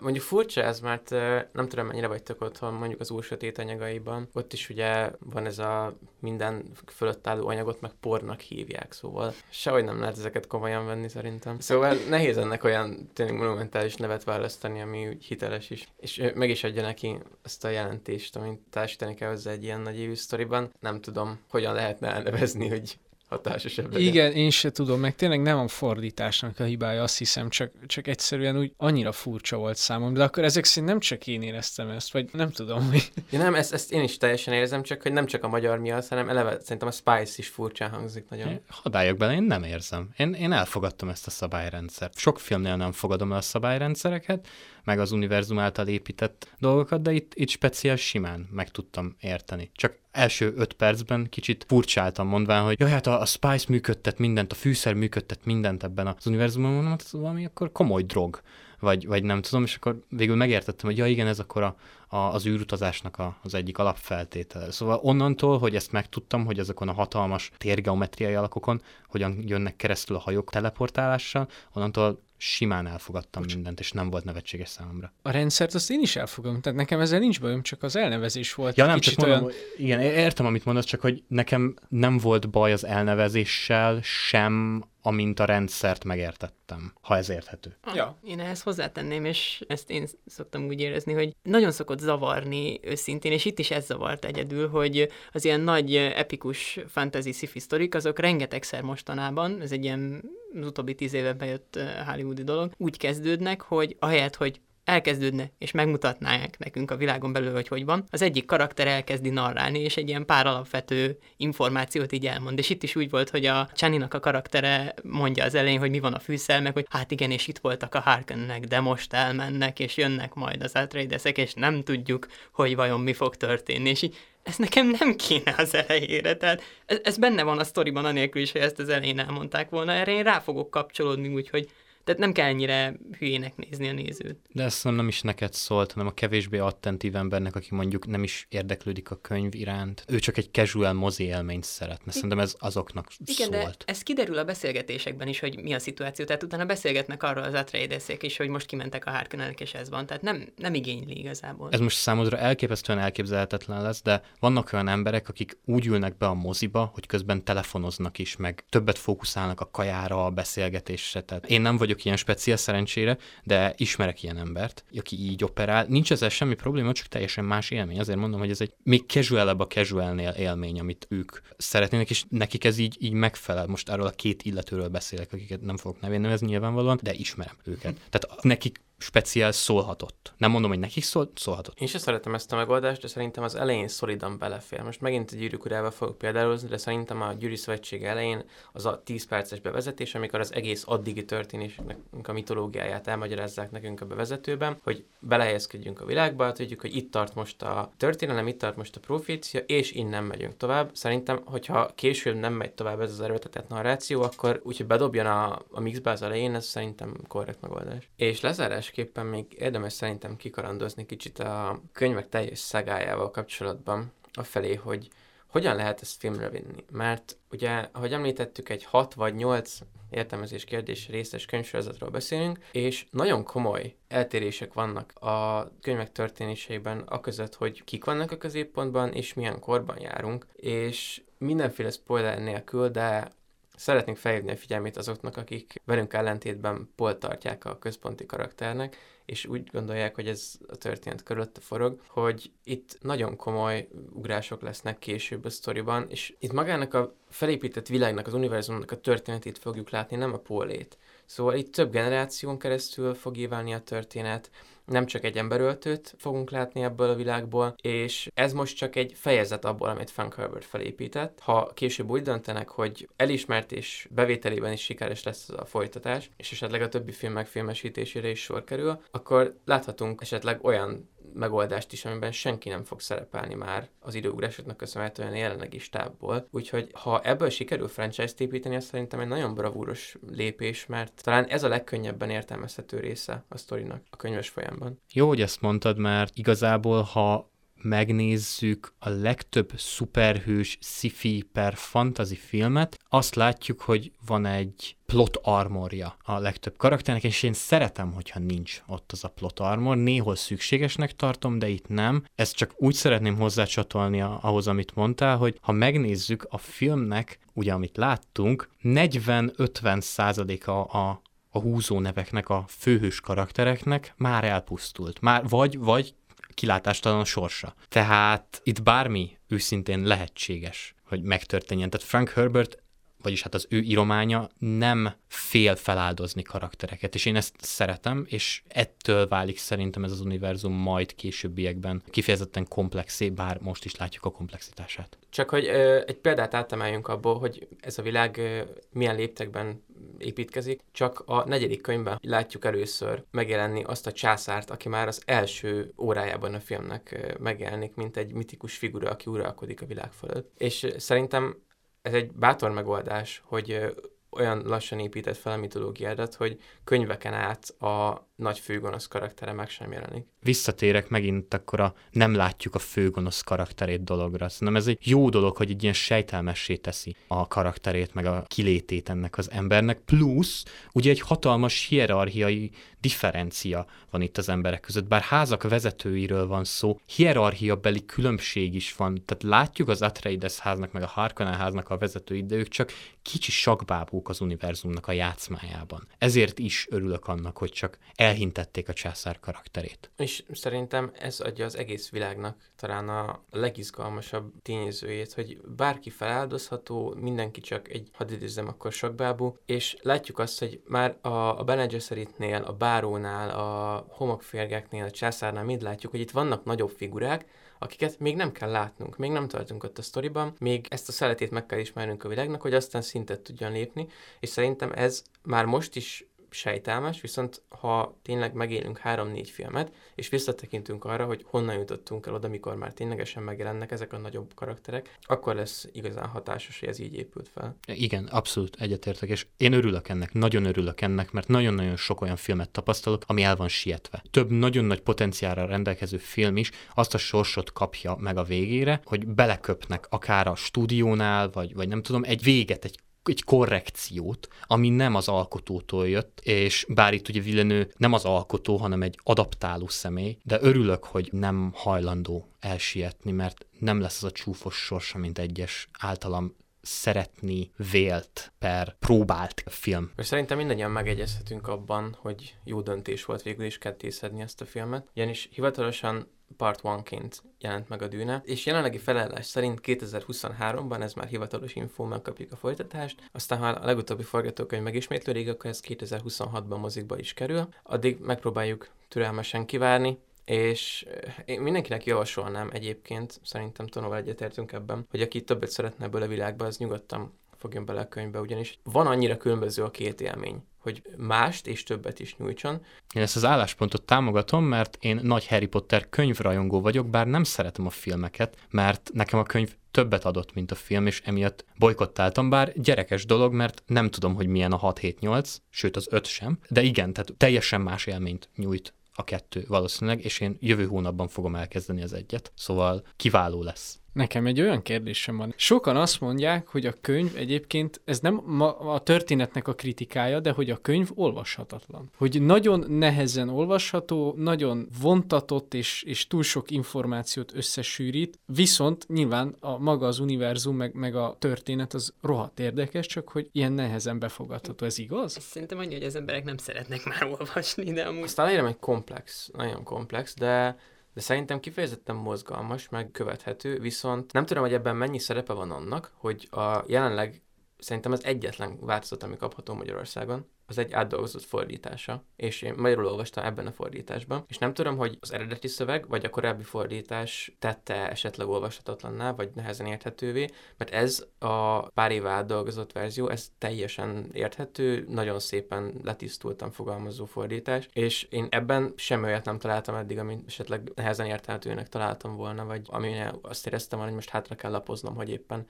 Mondjuk 0.00 0.24
furcsa 0.24 0.62
ez, 0.62 0.80
mert 0.80 1.10
nem 1.52 1.68
tudom, 1.68 1.86
mennyire 1.86 2.06
vagytok 2.06 2.40
otthon, 2.40 2.74
mondjuk 2.74 3.00
az 3.00 3.10
új 3.10 3.22
sötét 3.22 3.58
anyagaiban. 3.58 4.28
Ott 4.32 4.52
is 4.52 4.68
ugye 4.68 5.10
van 5.18 5.46
ez 5.46 5.58
a 5.58 5.96
minden 6.20 6.64
fölött 6.86 7.26
álló 7.26 7.48
anyagot 7.48 7.80
meg 7.80 7.90
pornak 8.00 8.40
hívják, 8.40 8.92
szóval 8.92 9.34
sehogy 9.50 9.84
nem 9.84 10.00
lehet 10.00 10.18
ezeket 10.18 10.46
komolyan 10.46 10.86
venni 10.86 11.08
szerintem. 11.08 11.58
Szóval 11.58 11.96
nehéz 12.08 12.36
ennek 12.36 12.64
olyan 12.64 13.10
tényleg 13.12 13.36
monumentális 13.36 13.94
nevet 13.94 14.24
választani, 14.24 14.80
ami 14.80 15.08
úgy 15.08 15.24
hiteles 15.24 15.70
is. 15.70 15.88
És 15.96 16.22
meg 16.34 16.50
is 16.50 16.64
adja 16.64 16.82
neki 16.82 17.18
azt 17.42 17.64
a 17.64 17.68
jelentést, 17.68 18.36
amit 18.36 18.60
társítani 18.70 19.14
kell 19.14 19.28
hozzá 19.28 19.50
egy 19.50 19.64
ilyen 19.64 19.80
nagy 19.80 20.10
sztoriban. 20.14 20.72
Nem 20.80 21.00
tudom, 21.00 21.38
hogyan 21.50 21.74
lehetne 21.74 22.08
elnevezni, 22.08 22.68
hogy 22.68 22.98
hatásosabb 23.32 23.92
legyen. 23.92 24.08
Igen, 24.08 24.32
én 24.32 24.50
se 24.50 24.70
tudom, 24.70 25.00
meg 25.00 25.14
tényleg 25.14 25.42
nem 25.42 25.58
a 25.58 25.68
fordításnak 25.68 26.60
a 26.60 26.64
hibája, 26.64 27.02
azt 27.02 27.18
hiszem, 27.18 27.48
csak, 27.48 27.70
csak 27.86 28.06
egyszerűen 28.06 28.58
úgy 28.58 28.72
annyira 28.76 29.12
furcsa 29.12 29.56
volt 29.56 29.76
számomra, 29.76 30.18
de 30.18 30.24
akkor 30.24 30.44
ezek 30.44 30.64
szerint 30.64 30.90
nem 30.90 31.00
csak 31.00 31.26
én 31.26 31.42
éreztem 31.42 31.88
ezt, 31.88 32.12
vagy 32.12 32.28
nem 32.32 32.50
tudom, 32.50 32.90
hogy... 32.90 33.12
Ja, 33.30 33.38
nem, 33.38 33.54
ezt, 33.54 33.72
ezt 33.72 33.92
én 33.92 34.02
is 34.02 34.16
teljesen 34.16 34.54
érzem, 34.54 34.82
csak 34.82 35.02
hogy 35.02 35.12
nem 35.12 35.26
csak 35.26 35.44
a 35.44 35.48
magyar 35.48 35.78
miatt, 35.78 36.08
hanem 36.08 36.28
eleve 36.28 36.58
szerintem 36.60 36.88
a 36.88 36.90
Spice 36.90 37.34
is 37.36 37.48
furcsán 37.48 37.90
hangzik 37.90 38.28
nagyon. 38.28 38.60
Hadályok 38.68 39.16
bele, 39.16 39.34
én 39.34 39.42
nem 39.42 39.62
érzem. 39.62 40.08
Én, 40.16 40.32
én 40.32 40.52
elfogadtam 40.52 41.08
ezt 41.08 41.26
a 41.26 41.30
szabályrendszert. 41.30 42.18
Sok 42.18 42.40
filmnél 42.40 42.76
nem 42.76 42.92
fogadom 42.92 43.32
el 43.32 43.38
a 43.38 43.40
szabályrendszereket, 43.40 44.46
meg 44.84 44.98
az 44.98 45.12
univerzum 45.12 45.58
által 45.58 45.86
épített 45.86 46.54
dolgokat, 46.58 47.02
de 47.02 47.12
itt, 47.12 47.32
itt 47.34 47.48
speciál 47.48 47.96
simán 47.96 48.48
meg 48.50 48.70
tudtam 48.70 49.16
érteni. 49.20 49.70
Csak 49.74 49.98
első 50.10 50.52
öt 50.56 50.72
percben 50.72 51.26
kicsit 51.28 51.64
furcsáltam 51.68 52.26
mondván, 52.26 52.64
hogy 52.64 52.80
jaj, 52.80 52.90
hát 52.90 53.06
a, 53.06 53.20
a 53.20 53.26
Spice 53.26 53.66
működtet 53.68 54.18
mindent, 54.18 54.52
a 54.52 54.54
fűszer 54.54 54.94
működtet 54.94 55.44
mindent 55.44 55.82
ebben 55.82 56.06
az 56.06 56.26
univerzumban, 56.26 56.72
mondom, 56.72 56.90
hát 56.90 57.02
ez 57.04 57.12
valami 57.12 57.44
akkor 57.44 57.72
komoly 57.72 58.02
drog 58.02 58.42
vagy, 58.82 59.06
vagy 59.06 59.22
nem 59.22 59.42
tudom, 59.42 59.64
és 59.64 59.74
akkor 59.74 59.98
végül 60.08 60.36
megértettem, 60.36 60.88
hogy 60.88 60.98
ja 60.98 61.06
igen, 61.06 61.26
ez 61.26 61.38
akkor 61.38 61.62
a, 61.62 61.76
a, 62.12 62.32
az 62.32 62.46
űrutazásnak 62.46 63.18
a, 63.18 63.36
az 63.42 63.54
egyik 63.54 63.78
alapfeltétele. 63.78 64.70
Szóval 64.70 65.00
onnantól, 65.02 65.58
hogy 65.58 65.76
ezt 65.76 65.92
megtudtam, 65.92 66.44
hogy 66.44 66.58
azokon 66.58 66.88
a 66.88 66.92
hatalmas 66.92 67.50
térgeometriai 67.58 68.34
alakokon 68.34 68.82
hogyan 69.06 69.42
jönnek 69.46 69.76
keresztül 69.76 70.16
a 70.16 70.18
hajók 70.18 70.50
teleportálással, 70.50 71.48
onnantól 71.72 72.22
simán 72.36 72.86
elfogadtam 72.86 73.42
Bocs. 73.42 73.54
mindent, 73.54 73.80
és 73.80 73.92
nem 73.92 74.10
volt 74.10 74.24
nevetséges 74.24 74.68
számomra. 74.68 75.12
A 75.22 75.30
rendszert 75.30 75.74
azt 75.74 75.90
én 75.90 76.00
is 76.00 76.16
elfogadom, 76.16 76.60
tehát 76.60 76.78
nekem 76.78 77.00
ezzel 77.00 77.18
nincs 77.18 77.40
bajom, 77.40 77.62
csak 77.62 77.82
az 77.82 77.96
elnevezés 77.96 78.54
volt. 78.54 78.76
Ja, 78.76 78.86
nem, 78.86 78.98
csak 78.98 79.16
mondom, 79.16 79.44
olyan... 79.44 79.56
igen, 79.76 80.00
értem, 80.00 80.46
amit 80.46 80.64
mondasz, 80.64 80.84
csak 80.84 81.00
hogy 81.00 81.22
nekem 81.28 81.74
nem 81.88 82.18
volt 82.18 82.50
baj 82.50 82.72
az 82.72 82.84
elnevezéssel 82.84 84.00
sem 84.02 84.84
amint 85.02 85.40
a 85.40 85.44
rendszert 85.44 86.04
megértettem, 86.04 86.92
ha 87.00 87.16
ez 87.16 87.28
érthető. 87.28 87.76
Ja. 87.94 88.18
Én 88.24 88.40
ehhez 88.40 88.62
hozzátenném, 88.62 89.24
és 89.24 89.64
ezt 89.68 89.90
én 89.90 90.06
szoktam 90.26 90.66
úgy 90.66 90.80
érezni, 90.80 91.12
hogy 91.12 91.36
nagyon 91.42 91.70
szokott 91.70 92.00
zavarni 92.02 92.80
őszintén, 92.82 93.32
és 93.32 93.44
itt 93.44 93.58
is 93.58 93.70
ez 93.70 93.86
zavart 93.86 94.24
egyedül, 94.24 94.68
hogy 94.68 95.08
az 95.32 95.44
ilyen 95.44 95.60
nagy 95.60 95.94
epikus 95.94 96.80
fantasy 96.88 97.32
sci-fi 97.32 97.58
sztorik, 97.58 97.94
azok 97.94 98.18
rengetegszer 98.18 98.82
mostanában, 98.82 99.60
ez 99.60 99.72
egy 99.72 99.84
ilyen 99.84 100.22
az 100.60 100.66
utóbbi 100.66 100.94
tíz 100.94 101.14
éve 101.14 101.32
bejött 101.32 101.76
eh, 101.76 102.06
hollywoodi 102.06 102.42
dolog, 102.42 102.72
úgy 102.76 102.96
kezdődnek, 102.96 103.60
hogy 103.60 103.96
ahelyett, 103.98 104.36
hogy 104.36 104.60
elkezdődne, 104.84 105.50
és 105.58 105.70
megmutatnák 105.70 106.58
nekünk 106.58 106.90
a 106.90 106.96
világon 106.96 107.32
belül, 107.32 107.52
hogy 107.52 107.68
hogy 107.68 107.84
van, 107.84 108.04
az 108.10 108.22
egyik 108.22 108.44
karakter 108.44 108.86
elkezdi 108.86 109.30
narrálni, 109.30 109.78
és 109.78 109.96
egy 109.96 110.08
ilyen 110.08 110.26
pár 110.26 110.46
alapvető 110.46 111.18
információt 111.36 112.12
így 112.12 112.26
elmond. 112.26 112.58
És 112.58 112.70
itt 112.70 112.82
is 112.82 112.96
úgy 112.96 113.10
volt, 113.10 113.30
hogy 113.30 113.46
a 113.46 113.68
Csaninak 113.74 114.14
a 114.14 114.20
karaktere 114.20 114.94
mondja 115.02 115.44
az 115.44 115.54
elején, 115.54 115.78
hogy 115.78 115.90
mi 115.90 116.00
van 116.00 116.14
a 116.14 116.18
fűszelmek, 116.18 116.72
hogy 116.72 116.86
hát 116.90 117.10
igen, 117.10 117.30
és 117.30 117.46
itt 117.46 117.58
voltak 117.58 117.94
a 117.94 118.00
Harkonnek, 118.00 118.64
de 118.64 118.80
most 118.80 119.12
elmennek, 119.12 119.78
és 119.80 119.96
jönnek 119.96 120.34
majd 120.34 120.62
az 120.62 120.72
Atreidesek, 120.72 121.38
és 121.38 121.54
nem 121.54 121.82
tudjuk, 121.82 122.26
hogy 122.52 122.76
vajon 122.76 123.00
mi 123.00 123.12
fog 123.12 123.36
történni. 123.36 123.88
És 123.88 124.02
így 124.02 124.16
ez 124.42 124.56
nekem 124.56 124.96
nem 124.98 125.16
kéne 125.16 125.54
az 125.56 125.74
elejére, 125.74 126.36
tehát 126.36 126.62
ez, 126.86 126.98
ez 127.02 127.18
benne 127.18 127.42
van 127.42 127.58
a 127.58 127.64
sztoriban, 127.64 128.04
anélkül 128.04 128.42
is, 128.42 128.52
hogy 128.52 128.60
ezt 128.60 128.78
az 128.78 128.88
elején 128.88 129.18
elmondták 129.18 129.70
volna, 129.70 129.92
erre 129.92 130.12
én 130.12 130.22
rá 130.22 130.40
fogok 130.40 130.70
kapcsolódni, 130.70 131.28
úgyhogy 131.28 131.68
tehát 132.04 132.20
nem 132.20 132.32
kell 132.32 132.46
ennyire 132.46 132.96
hülyének 133.18 133.56
nézni 133.56 133.88
a 133.88 133.92
nézőt. 133.92 134.36
De 134.52 134.62
ezt 134.62 134.84
nem 134.84 135.08
is 135.08 135.20
neked 135.20 135.52
szólt, 135.52 135.92
hanem 135.92 136.08
a 136.08 136.14
kevésbé 136.14 136.58
attentív 136.58 137.16
embernek, 137.16 137.56
aki 137.56 137.68
mondjuk 137.70 138.06
nem 138.06 138.22
is 138.22 138.46
érdeklődik 138.48 139.10
a 139.10 139.16
könyv 139.16 139.54
iránt. 139.54 140.04
Ő 140.08 140.18
csak 140.18 140.36
egy 140.36 140.48
casual 140.52 140.92
mozi 140.92 141.24
élményt 141.24 141.64
szeretne. 141.64 142.12
Szerintem 142.12 142.38
ez 142.38 142.54
azoknak 142.58 143.06
Igen, 143.24 143.50
szólt. 143.52 143.78
de 143.78 143.92
ez 143.92 144.02
kiderül 144.02 144.38
a 144.38 144.44
beszélgetésekben 144.44 145.28
is, 145.28 145.40
hogy 145.40 145.62
mi 145.62 145.72
a 145.72 145.78
szituáció. 145.78 146.24
Tehát 146.24 146.42
utána 146.42 146.64
beszélgetnek 146.64 147.22
arról 147.22 147.44
az 147.44 147.54
Atreideszek 147.54 148.22
is, 148.22 148.36
hogy 148.36 148.48
most 148.48 148.66
kimentek 148.66 149.06
a 149.06 149.10
Harkonnenek, 149.10 149.60
és 149.60 149.74
ez 149.74 149.90
van. 149.90 150.06
Tehát 150.06 150.22
nem, 150.22 150.52
nem 150.56 150.74
igényli 150.74 151.18
igazából. 151.18 151.68
Ez 151.70 151.80
most 151.80 151.96
számodra 151.96 152.38
elképesztően 152.38 152.98
elképzelhetetlen 152.98 153.82
lesz, 153.82 154.02
de 154.02 154.22
vannak 154.40 154.70
olyan 154.72 154.88
emberek, 154.88 155.28
akik 155.28 155.58
úgy 155.64 155.86
ülnek 155.86 156.16
be 156.16 156.26
a 156.26 156.34
moziba, 156.34 156.90
hogy 156.94 157.06
közben 157.06 157.44
telefonoznak 157.44 158.18
is, 158.18 158.36
meg 158.36 158.64
többet 158.68 158.98
fókuszálnak 158.98 159.60
a 159.60 159.70
kajára, 159.70 160.24
a 160.24 160.30
beszélgetésre. 160.30 161.20
Tehát 161.20 161.46
én 161.46 161.60
nem 161.60 161.76
vagyok 161.76 161.91
vagyok 161.92 162.04
ilyen 162.04 162.16
speciál 162.16 162.56
szerencsére, 162.56 163.18
de 163.44 163.74
ismerek 163.76 164.22
ilyen 164.22 164.36
embert, 164.36 164.84
aki 164.96 165.16
így 165.16 165.44
operál. 165.44 165.86
Nincs 165.88 166.12
ezzel 166.12 166.28
semmi 166.28 166.54
probléma, 166.54 166.92
csak 166.92 167.06
teljesen 167.06 167.44
más 167.44 167.70
élmény. 167.70 167.98
Azért 167.98 168.18
mondom, 168.18 168.40
hogy 168.40 168.50
ez 168.50 168.60
egy 168.60 168.74
még 168.82 169.06
casualabb 169.06 169.60
a 169.60 169.66
casualnél 169.66 170.30
élmény, 170.30 170.80
amit 170.80 171.06
ők 171.08 171.38
szeretnének, 171.56 172.10
és 172.10 172.24
nekik 172.28 172.64
ez 172.64 172.78
így, 172.78 172.96
így 173.00 173.12
megfelel. 173.12 173.66
Most 173.66 173.88
arról 173.88 174.06
a 174.06 174.10
két 174.10 174.42
illetőről 174.42 174.88
beszélek, 174.88 175.32
akiket 175.32 175.60
nem 175.60 175.76
fogok 175.76 176.00
nevén 176.00 176.20
nevezni 176.20 176.46
nyilvánvalóan, 176.46 176.98
de 177.02 177.12
ismerem 177.12 177.56
őket. 177.64 177.96
Tehát 178.10 178.42
nekik 178.42 178.80
speciál 179.02 179.52
szólhatott. 179.52 180.32
Nem 180.36 180.50
mondom, 180.50 180.70
hogy 180.70 180.78
nekik 180.78 181.02
szól, 181.02 181.30
szólhatott. 181.34 181.80
Én 181.80 181.86
sem 181.86 182.00
szeretem 182.00 182.34
ezt 182.34 182.52
a 182.52 182.56
megoldást, 182.56 183.00
de 183.00 183.08
szerintem 183.08 183.44
az 183.44 183.54
elején 183.54 183.88
szolidan 183.88 184.38
belefér. 184.38 184.82
Most 184.82 185.00
megint 185.00 185.32
egy 185.32 185.38
gyűrűk 185.38 185.64
urával 185.64 185.90
fogok 185.90 186.18
példálozni, 186.18 186.68
de 186.68 186.76
szerintem 186.76 187.22
a 187.22 187.32
gyűrű 187.32 187.56
szövetség 187.56 188.04
elején 188.04 188.44
az 188.72 188.86
a 188.86 189.02
10 189.04 189.26
perces 189.26 189.60
bevezetés, 189.60 190.14
amikor 190.14 190.40
az 190.40 190.52
egész 190.52 190.84
addigi 190.86 191.24
történésnek 191.24 191.96
a 192.22 192.32
mitológiáját 192.32 193.08
elmagyarázzák 193.08 193.70
nekünk 193.70 194.00
a 194.00 194.06
bevezetőben, 194.06 194.76
hogy 194.82 195.04
belehelyezkedjünk 195.18 196.00
a 196.00 196.04
világba, 196.04 196.52
tudjuk, 196.52 196.80
hogy 196.80 196.96
itt 196.96 197.10
tart 197.10 197.34
most 197.34 197.62
a 197.62 197.92
történelem, 197.96 198.46
itt 198.46 198.58
tart 198.58 198.76
most 198.76 198.96
a 198.96 199.00
profécia, 199.00 199.60
és 199.60 199.92
innen 199.92 200.24
megyünk 200.24 200.56
tovább. 200.56 200.90
Szerintem, 200.94 201.40
hogyha 201.44 201.90
később 201.94 202.36
nem 202.36 202.52
megy 202.52 202.72
tovább 202.72 203.00
ez 203.00 203.10
az 203.10 203.20
erőltetett 203.20 203.68
narráció, 203.68 204.22
akkor 204.22 204.60
úgyhogy 204.64 204.86
bedobjon 204.86 205.26
a, 205.26 205.62
a 205.70 205.80
mixbe 205.80 206.10
az 206.10 206.22
elején, 206.22 206.54
ez 206.54 206.66
szerintem 206.66 207.16
korrekt 207.28 207.60
megoldás. 207.60 208.08
És 208.16 208.40
lezárás 208.40 208.90
zárásképpen 208.92 209.26
még 209.26 209.46
érdemes 209.58 209.92
szerintem 209.92 210.36
kikarandozni 210.36 211.06
kicsit 211.06 211.38
a 211.38 211.80
könyvek 211.92 212.28
teljes 212.28 212.58
szagájával 212.58 213.30
kapcsolatban, 213.30 214.12
afelé, 214.32 214.74
hogy 214.74 215.08
hogyan 215.46 215.76
lehet 215.76 216.00
ezt 216.00 216.18
filmre 216.18 216.48
vinni. 216.48 216.84
Mert 216.90 217.36
ugye, 217.50 217.88
ahogy 217.92 218.12
említettük, 218.12 218.68
egy 218.68 218.84
6 218.84 219.14
vagy 219.14 219.34
8 219.34 219.78
értelmezés 220.10 220.64
kérdés 220.64 221.08
részes 221.08 221.44
könyvsorozatról 221.46 222.10
beszélünk, 222.10 222.58
és 222.72 223.06
nagyon 223.10 223.44
komoly 223.44 223.94
eltérések 224.08 224.72
vannak 224.72 225.12
a 225.20 225.68
könyvek 225.80 226.12
történéseiben 226.12 226.98
a 226.98 227.20
között, 227.20 227.54
hogy 227.54 227.84
kik 227.84 228.04
vannak 228.04 228.30
a 228.30 228.36
középpontban, 228.36 229.12
és 229.12 229.34
milyen 229.34 229.60
korban 229.60 230.00
járunk, 230.00 230.46
és 230.56 231.22
mindenféle 231.38 231.90
spoiler 231.90 232.38
nélkül, 232.38 232.88
de 232.88 233.32
Szeretnénk 233.76 234.18
felhívni 234.18 234.50
a 234.50 234.56
figyelmét 234.56 234.96
azoknak, 234.96 235.36
akik 235.36 235.82
velünk 235.84 236.12
ellentétben 236.12 236.90
Paul 236.96 237.18
tartják 237.18 237.64
a 237.64 237.78
központi 237.78 238.26
karakternek, 238.26 238.96
és 239.24 239.46
úgy 239.46 239.70
gondolják, 239.72 240.14
hogy 240.14 240.28
ez 240.28 240.54
a 240.68 240.76
történet 240.76 241.22
körülötte 241.22 241.60
forog, 241.60 242.00
hogy 242.06 242.52
itt 242.64 242.98
nagyon 243.00 243.36
komoly 243.36 243.88
ugrások 244.12 244.62
lesznek 244.62 244.98
később 244.98 245.44
a 245.44 245.50
sztoriban, 245.50 246.06
és 246.08 246.34
itt 246.38 246.52
magának 246.52 246.94
a 246.94 247.14
felépített 247.28 247.86
világnak, 247.86 248.26
az 248.26 248.34
univerzumnak 248.34 248.90
a 248.90 249.00
történetét 249.00 249.58
fogjuk 249.58 249.90
látni, 249.90 250.16
nem 250.16 250.32
a 250.32 250.38
Paulét. 250.38 250.98
Szóval 251.24 251.54
itt 251.54 251.72
több 251.72 251.90
generáción 251.90 252.58
keresztül 252.58 253.14
fog 253.14 253.36
éválni 253.36 253.74
a 253.74 253.80
történet, 253.80 254.50
nem 254.92 255.06
csak 255.06 255.24
egy 255.24 255.36
emberöltőt 255.36 256.14
fogunk 256.18 256.50
látni 256.50 256.82
ebből 256.82 257.10
a 257.10 257.14
világból, 257.14 257.74
és 257.82 258.30
ez 258.34 258.52
most 258.52 258.76
csak 258.76 258.96
egy 258.96 259.12
fejezet 259.14 259.64
abból, 259.64 259.88
amit 259.88 260.10
Frank 260.10 260.34
Herbert 260.34 260.64
felépített. 260.64 261.38
Ha 261.40 261.70
később 261.74 262.10
úgy 262.10 262.22
döntenek, 262.22 262.68
hogy 262.68 263.08
elismert 263.16 263.72
és 263.72 264.08
bevételében 264.10 264.72
is 264.72 264.82
sikeres 264.82 265.22
lesz 265.22 265.48
a 265.48 265.64
folytatás, 265.64 266.30
és 266.36 266.52
esetleg 266.52 266.82
a 266.82 266.88
többi 266.88 267.12
film 267.12 267.32
megfilmesítésére 267.32 268.28
is 268.28 268.42
sor 268.42 268.64
kerül, 268.64 269.00
akkor 269.10 269.54
láthatunk 269.64 270.20
esetleg 270.20 270.64
olyan 270.64 271.10
megoldást 271.34 271.92
is, 271.92 272.04
amiben 272.04 272.32
senki 272.32 272.68
nem 272.68 272.84
fog 272.84 273.00
szerepelni 273.00 273.54
már 273.54 273.88
az 274.00 274.14
időugrásoknak 274.14 274.76
köszönhetően 274.76 275.36
jelenlegi 275.36 275.78
stábból. 275.78 276.48
Úgyhogy 276.50 276.90
ha 276.92 277.20
ebből 277.20 277.50
sikerül 277.50 277.88
franchise-t 277.88 278.40
építeni, 278.40 278.76
az 278.76 278.84
szerintem 278.84 279.20
egy 279.20 279.28
nagyon 279.28 279.54
bravúros 279.54 280.16
lépés, 280.30 280.86
mert 280.86 281.22
talán 281.22 281.44
ez 281.44 281.62
a 281.62 281.68
legkönnyebben 281.68 282.30
értelmezhető 282.30 283.00
része 283.00 283.44
a 283.48 283.58
sztorinak 283.58 284.02
a 284.10 284.16
könyves 284.16 284.48
folyamban. 284.48 285.00
Jó, 285.12 285.28
hogy 285.28 285.40
ezt 285.40 285.60
mondtad, 285.60 285.98
mert 285.98 286.36
igazából, 286.36 287.02
ha 287.02 287.51
megnézzük 287.82 288.94
a 288.98 289.08
legtöbb 289.08 289.72
szuperhős 289.76 290.78
sci-fi 290.80 291.48
per 291.52 291.74
fantasy 291.74 292.36
filmet, 292.36 292.98
azt 293.08 293.34
látjuk, 293.34 293.80
hogy 293.80 294.12
van 294.26 294.46
egy 294.46 294.96
plot 295.06 295.38
armorja 295.42 296.16
a 296.22 296.38
legtöbb 296.38 296.76
karakternek, 296.76 297.24
és 297.24 297.42
én 297.42 297.52
szeretem, 297.52 298.12
hogyha 298.12 298.38
nincs 298.38 298.82
ott 298.86 299.12
az 299.12 299.24
a 299.24 299.28
plot 299.28 299.60
armor. 299.60 299.96
Néhol 299.96 300.36
szükségesnek 300.36 301.16
tartom, 301.16 301.58
de 301.58 301.68
itt 301.68 301.88
nem. 301.88 302.24
Ezt 302.34 302.56
csak 302.56 302.74
úgy 302.76 302.94
szeretném 302.94 303.36
hozzácsatolni 303.36 304.20
ahhoz, 304.20 304.66
amit 304.66 304.94
mondtál, 304.94 305.36
hogy 305.36 305.58
ha 305.60 305.72
megnézzük 305.72 306.46
a 306.50 306.58
filmnek, 306.58 307.38
ugye 307.52 307.72
amit 307.72 307.96
láttunk, 307.96 308.68
40-50 308.82 310.00
százaléka 310.00 310.84
a 310.84 311.22
a 311.54 311.58
húzó 311.58 312.00
neveknek, 312.00 312.48
a 312.48 312.64
főhős 312.68 313.20
karaktereknek 313.20 314.14
már 314.16 314.44
elpusztult. 314.44 315.20
Már 315.20 315.48
vagy, 315.48 315.78
vagy 315.78 316.14
kilátástalan 316.54 317.24
sorsa. 317.24 317.74
Tehát 317.88 318.60
itt 318.62 318.82
bármi 318.82 319.38
őszintén 319.48 320.02
lehetséges, 320.02 320.94
hogy 321.04 321.22
megtörténjen. 321.22 321.90
Tehát 321.90 322.06
Frank 322.06 322.30
Herbert 322.30 322.82
vagyis 323.22 323.42
hát 323.42 323.54
az 323.54 323.66
ő 323.68 323.80
írománya 323.80 324.48
nem 324.58 325.14
fél 325.28 325.76
feláldozni 325.76 326.42
karaktereket, 326.42 327.14
és 327.14 327.26
én 327.26 327.36
ezt 327.36 327.54
szeretem, 327.58 328.24
és 328.28 328.62
ettől 328.68 329.28
válik 329.28 329.58
szerintem 329.58 330.04
ez 330.04 330.12
az 330.12 330.20
univerzum 330.20 330.72
majd 330.72 331.14
későbbiekben 331.14 332.02
kifejezetten 332.10 332.68
komplexé, 332.68 333.30
bár 333.30 333.58
most 333.60 333.84
is 333.84 333.96
látjuk 333.96 334.24
a 334.24 334.30
komplexitását. 334.30 335.18
Csak 335.30 335.50
hogy 335.50 335.66
ö, 335.66 336.00
egy 336.06 336.16
példát 336.16 336.54
átemeljünk 336.54 337.08
abból, 337.08 337.38
hogy 337.38 337.68
ez 337.80 337.98
a 337.98 338.02
világ 338.02 338.36
ö, 338.36 338.60
milyen 338.92 339.16
léptekben 339.16 339.82
építkezik, 340.18 340.80
csak 340.92 341.22
a 341.26 341.44
negyedik 341.48 341.80
könyvben 341.80 342.18
látjuk 342.22 342.64
először 342.64 343.24
megjelenni 343.30 343.82
azt 343.82 344.06
a 344.06 344.12
császárt, 344.12 344.70
aki 344.70 344.88
már 344.88 345.08
az 345.08 345.22
első 345.24 345.92
órájában 345.98 346.54
a 346.54 346.60
filmnek 346.60 347.36
megjelenik, 347.38 347.94
mint 347.94 348.16
egy 348.16 348.32
mitikus 348.32 348.76
figura, 348.76 349.10
aki 349.10 349.30
uralkodik 349.30 349.82
a 349.82 349.86
világ 349.86 350.12
fölött. 350.12 350.50
És 350.58 350.86
szerintem 350.96 351.56
ez 352.02 352.12
egy 352.12 352.32
bátor 352.32 352.70
megoldás, 352.70 353.42
hogy 353.44 353.94
olyan 354.30 354.62
lassan 354.64 354.98
épített 354.98 355.36
fel 355.36 355.52
a 355.52 355.56
mitológiádat, 355.56 356.34
hogy 356.34 356.58
könyveken 356.84 357.34
át 357.34 357.68
a 357.68 358.26
nagy 358.36 358.58
főgonosz 358.58 359.06
karaktere 359.06 359.52
meg 359.52 359.68
sem 359.68 359.92
jelenik. 359.92 360.26
Visszatérek 360.40 361.08
megint 361.08 361.54
akkor 361.54 361.80
a 361.80 361.94
nem 362.10 362.34
látjuk 362.34 362.74
a 362.74 362.78
főgonosz 362.78 363.40
karakterét 363.40 364.04
dologra. 364.04 364.48
Szerintem 364.48 364.76
ez 364.76 364.86
egy 364.86 364.98
jó 365.08 365.28
dolog, 365.28 365.56
hogy 365.56 365.70
egy 365.70 365.82
ilyen 365.82 365.94
sejtelmessé 365.94 366.76
teszi 366.76 367.16
a 367.26 367.48
karakterét, 367.48 368.14
meg 368.14 368.26
a 368.26 368.44
kilétét 368.46 369.08
ennek 369.08 369.38
az 369.38 369.50
embernek. 369.50 369.98
Plusz 369.98 370.64
ugye 370.92 371.10
egy 371.10 371.20
hatalmas 371.20 371.86
hierarchiai 371.86 372.70
differencia 373.02 373.86
van 374.10 374.22
itt 374.22 374.38
az 374.38 374.48
emberek 374.48 374.80
között. 374.80 375.04
Bár 375.04 375.22
házak 375.22 375.62
vezetőiről 375.62 376.46
van 376.46 376.64
szó, 376.64 377.00
hierarchia 377.06 377.76
beli 377.76 378.04
különbség 378.04 378.74
is 378.74 378.94
van. 378.96 379.22
Tehát 379.24 379.42
látjuk 379.42 379.88
az 379.88 380.02
Atreides 380.02 380.58
háznak, 380.58 380.92
meg 380.92 381.02
a 381.02 381.06
Harkonnen 381.06 381.54
háznak 381.54 381.90
a 381.90 381.98
vezetőit, 381.98 382.46
de 382.46 382.56
ők 382.56 382.68
csak 382.68 382.92
kicsi 383.22 383.50
sakbábúk 383.50 384.28
az 384.28 384.40
univerzumnak 384.40 385.06
a 385.06 385.12
játszmájában. 385.12 386.08
Ezért 386.18 386.58
is 386.58 386.86
örülök 386.90 387.28
annak, 387.28 387.58
hogy 387.58 387.70
csak 387.70 387.98
elhintették 388.14 388.88
a 388.88 388.92
császár 388.92 389.40
karakterét. 389.40 390.10
És 390.16 390.44
szerintem 390.52 391.10
ez 391.18 391.40
adja 391.40 391.64
az 391.64 391.76
egész 391.76 392.10
világnak 392.10 392.56
talán 392.76 393.08
a 393.08 393.42
legizgalmasabb 393.50 394.52
tényezőjét, 394.62 395.32
hogy 395.32 395.60
bárki 395.76 396.10
feláldozható, 396.10 397.14
mindenki 397.20 397.60
csak 397.60 397.88
egy, 397.88 398.08
hadd 398.12 398.32
idézzem 398.32 398.68
akkor 398.68 398.92
sakbábú, 398.92 399.56
és 399.66 399.96
látjuk 400.02 400.38
azt, 400.38 400.58
hogy 400.58 400.80
már 400.86 401.16
a, 401.20 401.58
a 401.58 401.64
Bene 401.64 401.86
Gesseritnél, 401.86 402.62
a 402.62 402.72
Bárónál, 402.92 403.50
a 403.50 404.06
homokférgeknél, 404.08 405.04
a 405.04 405.10
császárnál 405.10 405.64
mind 405.64 405.82
látjuk, 405.82 406.12
hogy 406.12 406.20
itt 406.20 406.30
vannak 406.30 406.64
nagyobb 406.64 406.90
figurák, 406.90 407.44
akiket 407.78 408.18
még 408.18 408.36
nem 408.36 408.52
kell 408.52 408.70
látnunk, 408.70 409.16
még 409.16 409.30
nem 409.30 409.48
tartunk 409.48 409.84
ott 409.84 409.98
a 409.98 410.02
sztoriban, 410.02 410.52
még 410.58 410.86
ezt 410.90 411.08
a 411.08 411.12
szeletét 411.12 411.50
meg 411.50 411.66
kell 411.66 411.78
ismernünk 411.78 412.24
a 412.24 412.28
világnak, 412.28 412.62
hogy 412.62 412.74
aztán 412.74 413.02
szintet 413.02 413.40
tudjon 413.40 413.72
lépni, 413.72 414.06
és 414.40 414.48
szerintem 414.48 414.92
ez 414.94 415.22
már 415.42 415.64
most 415.64 415.96
is 415.96 416.26
sejtelmes, 416.52 417.20
viszont 417.20 417.62
ha 417.68 418.18
tényleg 418.22 418.54
megélünk 418.54 418.98
három-négy 418.98 419.50
filmet, 419.50 419.92
és 420.14 420.28
visszatekintünk 420.28 421.04
arra, 421.04 421.24
hogy 421.24 421.44
honnan 421.46 421.78
jutottunk 421.78 422.26
el 422.26 422.34
oda, 422.34 422.48
mikor 422.48 422.76
már 422.76 422.92
ténylegesen 422.92 423.42
megjelennek 423.42 423.90
ezek 423.90 424.12
a 424.12 424.18
nagyobb 424.18 424.54
karakterek, 424.54 425.16
akkor 425.22 425.54
lesz 425.54 425.88
igazán 425.92 426.26
hatásos, 426.26 426.80
hogy 426.80 426.88
ez 426.88 426.98
így 426.98 427.14
épült 427.14 427.48
fel. 427.48 427.76
Igen, 427.86 428.24
abszolút 428.24 428.76
egyetértek, 428.80 429.28
és 429.28 429.46
én 429.56 429.72
örülök 429.72 430.08
ennek, 430.08 430.32
nagyon 430.32 430.64
örülök 430.64 431.00
ennek, 431.00 431.30
mert 431.30 431.48
nagyon-nagyon 431.48 431.96
sok 431.96 432.20
olyan 432.20 432.36
filmet 432.36 432.70
tapasztalok, 432.70 433.22
ami 433.26 433.42
el 433.42 433.56
van 433.56 433.68
sietve. 433.68 434.22
Több 434.30 434.50
nagyon 434.50 434.84
nagy 434.84 435.00
potenciálra 435.00 435.66
rendelkező 435.66 436.16
film 436.16 436.56
is 436.56 436.70
azt 436.94 437.14
a 437.14 437.18
sorsot 437.18 437.72
kapja 437.72 438.16
meg 438.16 438.36
a 438.36 438.44
végére, 438.44 439.00
hogy 439.04 439.26
beleköpnek 439.26 440.06
akár 440.08 440.46
a 440.46 440.54
stúdiónál, 440.54 441.50
vagy, 441.50 441.74
vagy 441.74 441.88
nem 441.88 442.02
tudom, 442.02 442.22
egy 442.24 442.42
véget, 442.42 442.84
egy 442.84 442.98
egy 443.24 443.44
korrekciót, 443.44 444.48
ami 444.66 444.88
nem 444.88 445.14
az 445.14 445.28
alkotótól 445.28 446.08
jött, 446.08 446.40
és 446.42 446.86
bár 446.88 447.14
itt 447.14 447.28
ugye 447.28 447.40
Villenő 447.40 447.92
nem 447.96 448.12
az 448.12 448.24
alkotó, 448.24 448.76
hanem 448.76 449.02
egy 449.02 449.18
adaptáló 449.22 449.88
személy, 449.88 450.38
de 450.42 450.58
örülök, 450.60 451.04
hogy 451.04 451.28
nem 451.32 451.72
hajlandó 451.74 452.48
elsietni, 452.60 453.32
mert 453.32 453.66
nem 453.78 454.00
lesz 454.00 454.22
az 454.22 454.28
a 454.28 454.32
csúfos 454.32 454.74
sorsa, 454.74 455.18
mint 455.18 455.38
egyes 455.38 455.88
általam 455.98 456.54
szeretni 456.82 457.70
vélt 457.90 458.52
per 458.58 458.96
próbált 458.98 459.62
film. 459.66 460.10
És 460.16 460.26
szerintem 460.26 460.56
mindannyian 460.58 460.90
megegyezhetünk 460.90 461.68
abban, 461.68 462.16
hogy 462.18 462.56
jó 462.64 462.80
döntés 462.80 463.24
volt 463.24 463.42
végül 463.42 463.64
is 463.64 463.78
kettészedni 463.78 464.42
ezt 464.42 464.60
a 464.60 464.64
filmet, 464.64 465.08
ugyanis 465.14 465.48
hivatalosan 465.52 466.28
Part 466.56 466.80
1-ként 466.82 467.36
jelent 467.58 467.88
meg 467.88 468.02
a 468.02 468.08
dűne, 468.08 468.42
és 468.44 468.66
jelenlegi 468.66 468.98
felállás 468.98 469.46
szerint 469.46 469.80
2023-ban, 469.82 471.02
ez 471.02 471.14
már 471.14 471.26
hivatalos 471.26 471.74
infó, 471.74 472.04
megkapjuk 472.04 472.52
a 472.52 472.56
folytatást, 472.56 473.28
aztán 473.32 473.58
ha 473.58 473.68
a 473.68 473.84
legutóbbi 473.86 474.22
forgatókönyv 474.22 474.82
megismétlődik, 474.82 475.48
akkor 475.48 475.70
ez 475.70 475.80
2026-ban 475.88 476.80
mozikba 476.80 477.18
is 477.18 477.34
kerül, 477.34 477.68
addig 477.82 478.18
megpróbáljuk 478.20 478.88
türelmesen 479.08 479.66
kivárni, 479.66 480.18
és 480.44 481.06
eh, 481.10 481.34
én 481.44 481.60
mindenkinek 481.60 482.04
javasolnám 482.04 482.70
egyébként, 482.72 483.40
szerintem 483.42 483.86
Tonóval 483.86 484.16
egyetértünk 484.16 484.72
ebben, 484.72 485.06
hogy 485.10 485.20
aki 485.20 485.42
többet 485.42 485.70
szeretne 485.70 486.04
ebből 486.04 486.22
a 486.22 486.26
világba, 486.26 486.64
az 486.64 486.76
nyugodtan 486.76 487.38
fogjon 487.56 487.84
bele 487.84 488.00
a 488.00 488.08
könyvbe, 488.08 488.40
ugyanis 488.40 488.78
van 488.82 489.06
annyira 489.06 489.36
különböző 489.36 489.82
a 489.82 489.90
két 489.90 490.20
élmény 490.20 490.62
hogy 490.82 491.02
mást 491.16 491.66
és 491.66 491.82
többet 491.82 492.20
is 492.20 492.36
nyújtson. 492.36 492.84
Én 493.14 493.22
ezt 493.22 493.36
az 493.36 493.44
álláspontot 493.44 494.02
támogatom, 494.02 494.64
mert 494.64 494.96
én 495.00 495.20
nagy 495.22 495.46
Harry 495.46 495.66
Potter 495.66 496.08
könyvrajongó 496.08 496.80
vagyok, 496.80 497.08
bár 497.08 497.26
nem 497.26 497.44
szeretem 497.44 497.86
a 497.86 497.90
filmeket, 497.90 498.56
mert 498.70 499.10
nekem 499.12 499.38
a 499.38 499.42
könyv 499.42 499.74
többet 499.90 500.24
adott, 500.24 500.54
mint 500.54 500.70
a 500.70 500.74
film, 500.74 501.06
és 501.06 501.22
emiatt 501.24 501.64
bolykottáltam, 501.78 502.50
bár 502.50 502.72
gyerekes 502.76 503.24
dolog, 503.24 503.52
mert 503.52 503.82
nem 503.86 504.10
tudom, 504.10 504.34
hogy 504.34 504.46
milyen 504.46 504.72
a 504.72 504.92
6-7-8, 504.92 505.56
sőt 505.70 505.96
az 505.96 506.06
5 506.10 506.26
sem, 506.26 506.58
de 506.68 506.82
igen, 506.82 507.12
tehát 507.12 507.34
teljesen 507.36 507.80
más 507.80 508.06
élményt 508.06 508.48
nyújt 508.56 508.94
a 509.14 509.24
kettő 509.24 509.64
valószínűleg, 509.68 510.24
és 510.24 510.40
én 510.40 510.56
jövő 510.60 510.86
hónapban 510.86 511.28
fogom 511.28 511.54
elkezdeni 511.54 512.02
az 512.02 512.12
egyet, 512.12 512.52
szóval 512.54 513.06
kiváló 513.16 513.62
lesz. 513.62 514.01
Nekem 514.12 514.46
egy 514.46 514.60
olyan 514.60 514.82
kérdésem 514.82 515.36
van. 515.36 515.54
Sokan 515.56 515.96
azt 515.96 516.20
mondják, 516.20 516.68
hogy 516.68 516.86
a 516.86 516.94
könyv 517.00 517.36
egyébként, 517.36 518.00
ez 518.04 518.20
nem 518.20 518.42
ma 518.46 518.78
a 518.78 519.00
történetnek 519.00 519.68
a 519.68 519.74
kritikája, 519.74 520.40
de 520.40 520.50
hogy 520.50 520.70
a 520.70 520.76
könyv 520.76 521.10
olvashatatlan. 521.14 522.10
Hogy 522.16 522.42
nagyon 522.42 522.84
nehezen 522.88 523.48
olvasható, 523.48 524.34
nagyon 524.36 524.88
vontatott 525.00 525.74
és, 525.74 526.02
és 526.02 526.26
túl 526.26 526.42
sok 526.42 526.70
információt 526.70 527.54
összesűrít, 527.54 528.38
viszont 528.46 529.08
nyilván 529.08 529.56
a 529.60 529.78
maga 529.78 530.06
az 530.06 530.18
univerzum, 530.18 530.76
meg, 530.76 530.94
meg 530.94 531.16
a 531.16 531.36
történet 531.38 531.94
az 531.94 532.14
rohadt 532.22 532.60
érdekes, 532.60 533.06
csak 533.06 533.28
hogy 533.28 533.48
ilyen 533.52 533.72
nehezen 533.72 534.18
befogadható. 534.18 534.86
Ez 534.86 534.98
igaz? 534.98 535.36
Szerintem 535.40 535.78
annyi, 535.78 535.94
hogy 535.94 536.04
az 536.04 536.16
emberek 536.16 536.44
nem 536.44 536.56
szeretnek 536.56 537.04
már 537.04 537.24
olvasni, 537.38 537.92
de 537.92 538.02
amúgy... 538.02 538.22
Aztán 538.22 538.46
leírom 538.46 538.66
egy 538.66 538.78
komplex, 538.78 539.50
nagyon 539.52 539.82
komplex, 539.82 540.34
de 540.34 540.76
de 541.14 541.20
szerintem 541.20 541.60
kifejezetten 541.60 542.16
mozgalmas, 542.16 542.88
meg 542.88 543.10
követhető, 543.10 543.78
viszont 543.78 544.32
nem 544.32 544.46
tudom, 544.46 544.62
hogy 544.62 544.72
ebben 544.72 544.96
mennyi 544.96 545.18
szerepe 545.18 545.52
van 545.52 545.70
annak, 545.70 546.12
hogy 546.14 546.48
a 546.50 546.84
jelenleg 546.86 547.42
szerintem 547.78 548.12
az 548.12 548.24
egyetlen 548.24 548.78
változat, 548.80 549.22
ami 549.22 549.36
kapható 549.36 549.74
Magyarországon, 549.74 550.50
az 550.72 550.78
egy 550.78 550.92
átdolgozott 550.92 551.42
fordítása, 551.42 552.24
és 552.36 552.62
én 552.62 552.74
magyarul 552.76 553.06
olvastam 553.06 553.44
ebben 553.44 553.66
a 553.66 553.72
fordításban, 553.72 554.44
és 554.48 554.58
nem 554.58 554.74
tudom, 554.74 554.96
hogy 554.96 555.18
az 555.20 555.32
eredeti 555.32 555.68
szöveg, 555.68 556.08
vagy 556.08 556.24
a 556.24 556.30
korábbi 556.30 556.62
fordítás 556.62 557.56
tette 557.58 558.10
esetleg 558.10 558.48
olvashatatlanná, 558.48 559.32
vagy 559.32 559.50
nehezen 559.54 559.86
érthetővé, 559.86 560.46
mert 560.76 560.90
ez 560.90 561.26
a 561.38 561.80
pár 561.88 562.10
éve 562.10 562.30
átdolgozott 562.30 562.92
verzió, 562.92 563.28
ez 563.28 563.50
teljesen 563.58 564.30
érthető, 564.32 565.06
nagyon 565.08 565.40
szépen 565.40 566.00
letisztultan 566.02 566.70
fogalmazó 566.70 567.24
fordítás, 567.24 567.88
és 567.92 568.26
én 568.30 568.46
ebben 568.50 568.92
semmi 568.96 569.24
olyat 569.24 569.44
nem 569.44 569.58
találtam 569.58 569.94
eddig, 569.94 570.18
amit 570.18 570.46
esetleg 570.46 570.92
nehezen 570.94 571.26
érthetőnek 571.26 571.88
találtam 571.88 572.36
volna, 572.36 572.64
vagy 572.64 572.86
amire 572.90 573.34
azt 573.42 573.66
éreztem, 573.66 573.98
hogy 573.98 574.12
most 574.12 574.30
hátra 574.30 574.54
kell 574.54 574.70
lapoznom, 574.70 575.14
hogy 575.14 575.30
éppen 575.30 575.66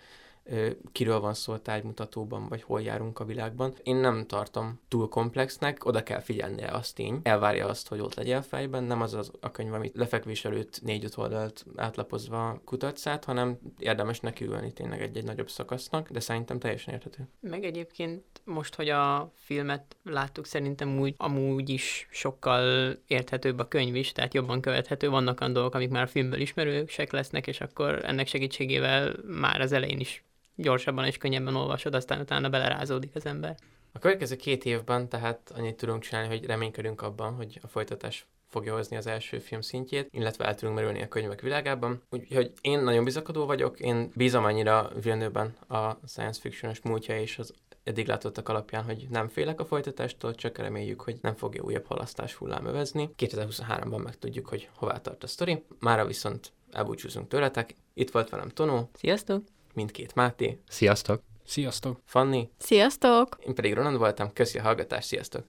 kiről 0.93 1.21
van 1.21 1.35
szó 1.35 1.53
a 1.53 1.59
tájmutatóban, 1.59 2.49
vagy 2.49 2.63
hol 2.63 2.83
járunk 2.83 3.19
a 3.19 3.25
világban. 3.25 3.75
Én 3.83 3.97
nem 3.97 4.27
tartom 4.27 4.81
túl 4.89 5.09
komplexnek, 5.09 5.85
oda 5.85 6.03
kell 6.03 6.21
figyelnie 6.21 6.69
azt 6.69 6.95
tény, 6.95 7.21
elvárja 7.23 7.67
azt, 7.67 7.89
hogy 7.89 8.01
ott 8.01 8.15
legyen 8.15 8.43
fejben, 8.43 8.85
nem 8.85 9.01
az, 9.01 9.15
az 9.15 9.31
a 9.41 9.51
könyv, 9.51 9.73
amit 9.73 9.97
lefekvés 9.97 10.45
előtt 10.45 10.81
négy-öt 10.83 11.17
oldalt 11.17 11.65
átlapozva 11.77 12.61
kutatsz 12.65 13.07
át, 13.07 13.25
hanem 13.25 13.59
érdemes 13.79 14.21
nekiülni 14.21 14.73
tényleg 14.73 15.03
egy-egy 15.03 15.25
nagyobb 15.25 15.51
szakasznak, 15.51 16.11
de 16.11 16.21
szerintem 16.21 16.59
teljesen 16.59 16.95
érthető. 16.95 17.29
Meg 17.41 17.65
egyébként 17.65 18.25
most, 18.45 18.75
hogy 18.75 18.89
a 18.89 19.33
filmet 19.35 19.97
láttuk, 20.05 20.47
szerintem 20.47 20.99
úgy, 20.99 21.15
amúgy 21.17 21.69
is 21.69 22.09
sokkal 22.11 22.93
érthetőbb 23.07 23.59
a 23.59 23.69
könyv 23.69 23.95
is, 23.95 24.13
tehát 24.13 24.35
jobban 24.35 24.61
követhető. 24.61 25.09
Vannak 25.09 25.41
olyan 25.41 25.53
dolgok, 25.53 25.75
amik 25.75 25.91
már 25.91 26.03
a 26.03 26.07
filmből 26.07 26.41
ismerősek 26.41 27.13
lesznek, 27.13 27.47
és 27.47 27.61
akkor 27.61 28.05
ennek 28.05 28.27
segítségével 28.27 29.17
már 29.27 29.61
az 29.61 29.73
elején 29.73 30.01
is 30.01 30.25
gyorsabban 30.55 31.05
és 31.05 31.17
könnyebben 31.17 31.55
olvasod, 31.55 31.95
aztán 31.95 32.21
utána 32.21 32.49
belerázódik 32.49 33.15
az 33.15 33.27
ember. 33.27 33.57
A 33.93 33.99
következő 33.99 34.37
két 34.37 34.65
évben 34.65 35.09
tehát 35.09 35.53
annyit 35.57 35.77
tudunk 35.77 36.03
csinálni, 36.03 36.29
hogy 36.29 36.47
reménykedünk 36.47 37.03
abban, 37.03 37.35
hogy 37.35 37.59
a 37.63 37.67
folytatás 37.67 38.27
fogja 38.49 38.75
hozni 38.75 38.97
az 38.97 39.07
első 39.07 39.39
film 39.39 39.61
szintjét, 39.61 40.09
illetve 40.11 40.45
el 40.45 40.55
tudunk 40.55 40.77
merülni 40.77 41.03
a 41.03 41.09
könyvek 41.09 41.41
világában. 41.41 42.03
Úgyhogy 42.11 42.53
én 42.61 42.79
nagyon 42.79 43.05
bizakodó 43.05 43.47
vagyok, 43.47 43.81
én 43.81 44.11
bízom 44.15 44.45
annyira 44.45 44.91
Villeneuve-ben 45.03 45.79
a 45.79 45.99
science 46.07 46.41
fictionos 46.41 46.81
múltja 46.81 47.21
és 47.21 47.39
az 47.39 47.55
eddig 47.85 48.07
látottak 48.07 48.49
alapján, 48.49 48.85
hogy 48.85 49.07
nem 49.11 49.29
félek 49.29 49.61
a 49.61 49.65
folytatástól, 49.65 50.35
csak 50.35 50.59
reméljük, 50.59 51.01
hogy 51.01 51.19
nem 51.23 51.35
fogja 51.35 51.63
újabb 51.63 51.87
halasztás 51.87 52.35
hullám 52.35 52.67
övezni. 52.67 53.11
2023-ban 53.19 54.03
megtudjuk, 54.03 54.49
hogy 54.49 54.69
hová 54.75 55.01
tart 55.01 55.23
a 55.23 55.27
sztori. 55.27 55.65
Mára 55.79 56.07
viszont 56.07 56.53
elbúcsúzunk 56.71 57.29
tőletek. 57.29 57.75
Itt 57.95 58.11
volt 58.11 58.31
velem 58.31 58.49
Tonó. 58.49 58.91
Sziasztok! 58.95 59.43
Mindkét 59.75 60.15
Máté. 60.15 60.59
Sziasztok! 60.69 61.23
Sziasztok! 61.45 62.01
Fanni. 62.05 62.51
Sziasztok! 62.59 63.39
Én 63.47 63.55
pedig 63.55 63.75
Roland 63.75 63.99
voltam, 63.99 64.33
köszi 64.33 64.59
a 64.59 64.63
hallgatást, 64.63 65.07
sziasztok! 65.07 65.41